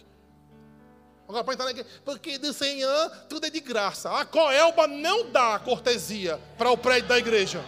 Agora 1.28 1.44
para 1.44 1.54
entrar 1.56 1.66
na 1.66 1.72
igreja, 1.72 1.90
porque 2.06 2.38
do 2.38 2.54
Senhor 2.54 3.10
tudo 3.28 3.48
é 3.48 3.50
de 3.50 3.60
graça. 3.60 4.12
A 4.12 4.24
Coelba 4.24 4.86
não 4.86 5.32
dá 5.32 5.58
cortesia 5.58 6.40
para 6.60 6.70
o 6.70 6.78
prédio 6.78 7.10
da 7.10 7.18
igreja. 7.18 7.60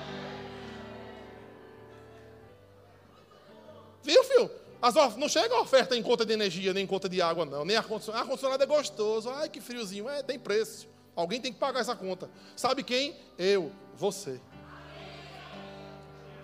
Viu, 4.04 4.24
filho? 4.24 4.59
As, 4.82 4.96
não 5.18 5.28
chega 5.28 5.56
a 5.56 5.62
oferta 5.62 5.96
em 5.96 6.02
conta 6.02 6.26
de 6.26 6.32
energia, 6.32 6.74
nem 6.74 6.84
em 6.84 6.88
conta 6.88 7.10
de 7.10 7.22
água, 7.22 7.46
não. 7.46 7.66
Nem 7.66 7.76
ar-condicionado. 7.76 8.24
Ar-condicionado 8.24 8.64
é 8.64 8.66
gostoso. 8.66 9.30
Ai, 9.30 9.50
que 9.50 9.60
friozinho. 9.60 10.10
É, 10.10 10.24
tem 10.24 10.40
preço. 10.40 10.88
Alguém 11.16 11.42
tem 11.42 11.52
que 11.52 11.60
pagar 11.60 11.82
essa 11.82 11.96
conta. 11.96 12.30
Sabe 12.56 12.82
quem? 12.84 13.16
Eu, 13.38 13.72
você. 13.96 14.40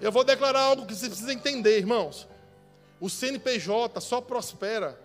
Eu 0.02 0.12
vou 0.12 0.24
declarar 0.24 0.62
algo 0.62 0.86
que 0.86 0.94
você 0.94 1.08
precisa 1.08 1.32
entender, 1.32 1.78
irmãos. 1.78 2.28
O 3.00 3.10
CNPJ 3.10 4.02
só 4.02 4.20
prospera, 4.20 5.00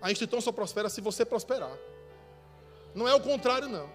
a 0.00 0.10
instituição 0.10 0.40
só 0.40 0.52
prospera 0.52 0.88
se 0.88 1.00
você 1.00 1.24
prosperar. 1.24 1.76
Não 2.94 3.08
é 3.08 3.14
o 3.14 3.20
contrário, 3.20 3.68
não. 3.68 3.88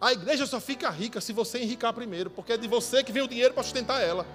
A 0.00 0.12
igreja 0.12 0.46
só 0.46 0.60
fica 0.60 0.88
rica 0.88 1.20
se 1.20 1.32
você 1.32 1.58
enricar 1.58 1.92
primeiro, 1.92 2.30
porque 2.30 2.52
é 2.52 2.56
de 2.56 2.66
você 2.66 3.02
que 3.04 3.12
vem 3.12 3.22
o 3.22 3.28
dinheiro 3.28 3.52
para 3.52 3.62
sustentar 3.62 4.00
ela. 4.00 4.26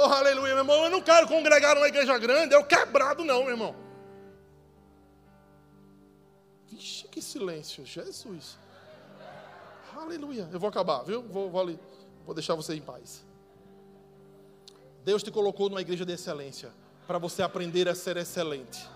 Oh, 0.00 0.04
aleluia, 0.04 0.54
meu 0.54 0.58
irmão. 0.58 0.84
Eu 0.84 0.90
não 0.90 1.02
quero 1.02 1.26
congregar 1.26 1.74
numa 1.74 1.88
igreja 1.88 2.16
grande, 2.18 2.54
é 2.54 2.58
o 2.58 2.64
quebrado, 2.64 3.24
não, 3.24 3.40
meu 3.40 3.50
irmão. 3.50 3.74
Vixe, 6.68 7.08
que 7.08 7.20
silêncio, 7.20 7.84
Jesus. 7.84 8.56
Aleluia. 9.96 10.48
Eu 10.52 10.60
vou 10.60 10.68
acabar, 10.68 11.02
viu? 11.02 11.22
Vou, 11.22 11.50
vou 11.50 11.60
ali. 11.60 11.80
Vou 12.24 12.32
deixar 12.32 12.54
você 12.54 12.74
em 12.74 12.80
paz. 12.80 13.26
Deus 15.04 15.20
te 15.20 15.32
colocou 15.32 15.68
numa 15.68 15.80
igreja 15.80 16.06
de 16.06 16.12
excelência 16.12 16.70
para 17.04 17.18
você 17.18 17.42
aprender 17.42 17.88
a 17.88 17.94
ser 17.94 18.16
excelente. 18.18 18.88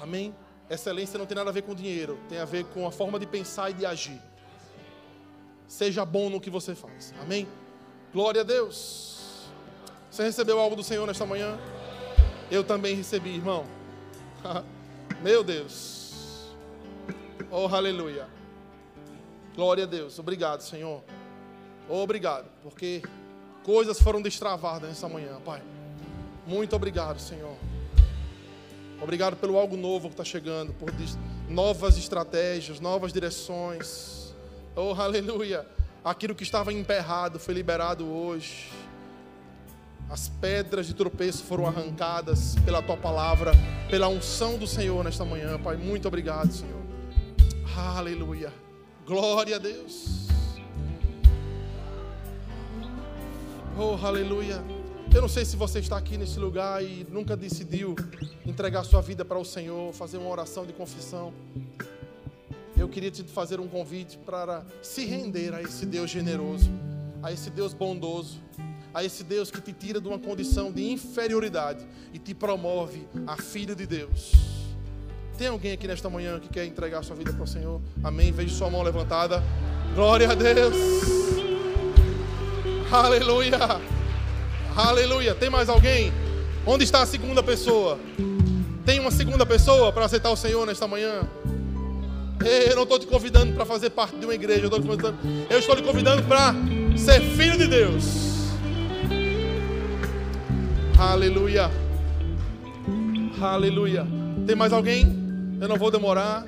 Amém? 0.00 0.32
Excelência 0.68 1.18
não 1.18 1.26
tem 1.26 1.34
nada 1.34 1.50
a 1.50 1.52
ver 1.52 1.62
com 1.62 1.74
dinheiro, 1.74 2.16
tem 2.28 2.38
a 2.38 2.44
ver 2.44 2.64
com 2.66 2.86
a 2.86 2.92
forma 2.92 3.18
de 3.18 3.26
pensar 3.26 3.70
e 3.70 3.74
de 3.74 3.84
agir. 3.84 4.22
Seja 5.66 6.04
bom 6.04 6.30
no 6.30 6.40
que 6.40 6.48
você 6.48 6.76
faz. 6.76 7.12
Amém? 7.20 7.48
Glória 8.12 8.42
a 8.42 8.44
Deus. 8.44 9.19
Você 10.10 10.24
recebeu 10.24 10.58
algo 10.58 10.74
do 10.74 10.82
Senhor 10.82 11.06
nesta 11.06 11.24
manhã? 11.24 11.56
Eu 12.50 12.64
também 12.64 12.96
recebi, 12.96 13.36
irmão. 13.36 13.64
Meu 15.22 15.44
Deus. 15.44 16.50
Oh, 17.50 17.66
aleluia. 17.66 18.26
Glória 19.54 19.84
a 19.84 19.86
Deus. 19.86 20.18
Obrigado, 20.18 20.62
Senhor. 20.62 21.02
Obrigado, 21.88 22.46
porque 22.62 23.02
coisas 23.62 24.00
foram 24.00 24.20
destravadas 24.20 24.88
nessa 24.88 25.08
manhã, 25.08 25.40
Pai. 25.44 25.62
Muito 26.46 26.74
obrigado, 26.74 27.20
Senhor. 27.20 27.56
Obrigado 29.00 29.36
pelo 29.36 29.56
algo 29.58 29.76
novo 29.76 30.08
que 30.08 30.14
está 30.14 30.24
chegando, 30.24 30.72
por 30.72 30.92
novas 31.48 31.96
estratégias, 31.96 32.80
novas 32.80 33.12
direções. 33.12 34.34
Oh, 34.74 34.92
aleluia. 34.92 35.66
Aquilo 36.04 36.34
que 36.34 36.42
estava 36.42 36.72
emperrado 36.72 37.38
foi 37.38 37.54
liberado 37.54 38.06
hoje. 38.08 38.68
As 40.10 40.28
pedras 40.28 40.88
de 40.88 40.94
tropeço 40.94 41.44
foram 41.44 41.68
arrancadas 41.68 42.56
pela 42.64 42.82
tua 42.82 42.96
palavra, 42.96 43.52
pela 43.88 44.08
unção 44.08 44.58
do 44.58 44.66
Senhor 44.66 45.04
nesta 45.04 45.24
manhã, 45.24 45.56
Pai. 45.56 45.76
Muito 45.76 46.08
obrigado, 46.08 46.52
Senhor. 46.52 46.82
Aleluia. 47.76 48.52
Glória 49.06 49.54
a 49.54 49.58
Deus. 49.60 50.26
Oh, 53.78 54.04
aleluia. 54.04 54.60
Eu 55.14 55.22
não 55.22 55.28
sei 55.28 55.44
se 55.44 55.56
você 55.56 55.78
está 55.78 55.96
aqui 55.96 56.18
nesse 56.18 56.40
lugar 56.40 56.84
e 56.84 57.06
nunca 57.08 57.36
decidiu 57.36 57.94
entregar 58.44 58.82
sua 58.82 59.00
vida 59.00 59.24
para 59.24 59.38
o 59.38 59.44
Senhor, 59.44 59.92
fazer 59.92 60.18
uma 60.18 60.28
oração 60.28 60.66
de 60.66 60.72
confissão. 60.72 61.32
Eu 62.76 62.88
queria 62.88 63.12
te 63.12 63.22
fazer 63.22 63.60
um 63.60 63.68
convite 63.68 64.18
para 64.18 64.64
se 64.82 65.04
render 65.04 65.54
a 65.54 65.62
esse 65.62 65.86
Deus 65.86 66.10
generoso, 66.10 66.68
a 67.22 67.30
esse 67.30 67.48
Deus 67.48 67.72
bondoso, 67.72 68.40
a 68.92 69.04
esse 69.04 69.22
Deus 69.24 69.50
que 69.50 69.60
te 69.60 69.72
tira 69.72 70.00
de 70.00 70.08
uma 70.08 70.18
condição 70.18 70.72
de 70.72 70.90
inferioridade 70.90 71.86
e 72.12 72.18
te 72.18 72.34
promove 72.34 73.06
a 73.26 73.36
filho 73.36 73.74
de 73.74 73.86
Deus. 73.86 74.32
Tem 75.38 75.48
alguém 75.48 75.72
aqui 75.72 75.86
nesta 75.86 76.10
manhã 76.10 76.38
que 76.38 76.48
quer 76.48 76.66
entregar 76.66 77.02
sua 77.02 77.16
vida 77.16 77.32
para 77.32 77.42
o 77.42 77.46
Senhor? 77.46 77.80
Amém. 78.04 78.30
Vejo 78.30 78.54
sua 78.54 78.68
mão 78.68 78.82
levantada. 78.82 79.42
Glória 79.94 80.30
a 80.30 80.34
Deus. 80.34 80.76
Aleluia. 82.92 83.58
Aleluia. 84.76 85.34
Tem 85.34 85.48
mais 85.48 85.68
alguém? 85.68 86.12
Onde 86.66 86.84
está 86.84 87.02
a 87.02 87.06
segunda 87.06 87.42
pessoa? 87.42 87.98
Tem 88.84 89.00
uma 89.00 89.10
segunda 89.10 89.46
pessoa 89.46 89.92
para 89.92 90.04
aceitar 90.04 90.30
o 90.30 90.36
Senhor 90.36 90.66
nesta 90.66 90.86
manhã? 90.86 91.22
Eu 92.44 92.76
não 92.76 92.82
estou 92.82 92.98
te 92.98 93.06
convidando 93.06 93.54
para 93.54 93.64
fazer 93.64 93.90
parte 93.90 94.16
de 94.16 94.24
uma 94.24 94.34
igreja. 94.34 94.66
Eu, 94.66 94.70
convidando, 94.70 95.18
eu 95.48 95.58
estou 95.58 95.74
te 95.74 95.82
convidando 95.82 96.22
para 96.24 96.54
ser 96.96 97.20
filho 97.20 97.56
de 97.56 97.66
Deus. 97.66 98.29
Aleluia. 101.00 101.70
Aleluia. 103.40 104.06
Tem 104.46 104.54
mais 104.54 104.70
alguém? 104.70 105.06
Eu 105.58 105.66
não 105.66 105.78
vou 105.78 105.90
demorar. 105.90 106.46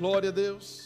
Glória 0.00 0.30
a 0.30 0.32
Deus. 0.32 0.85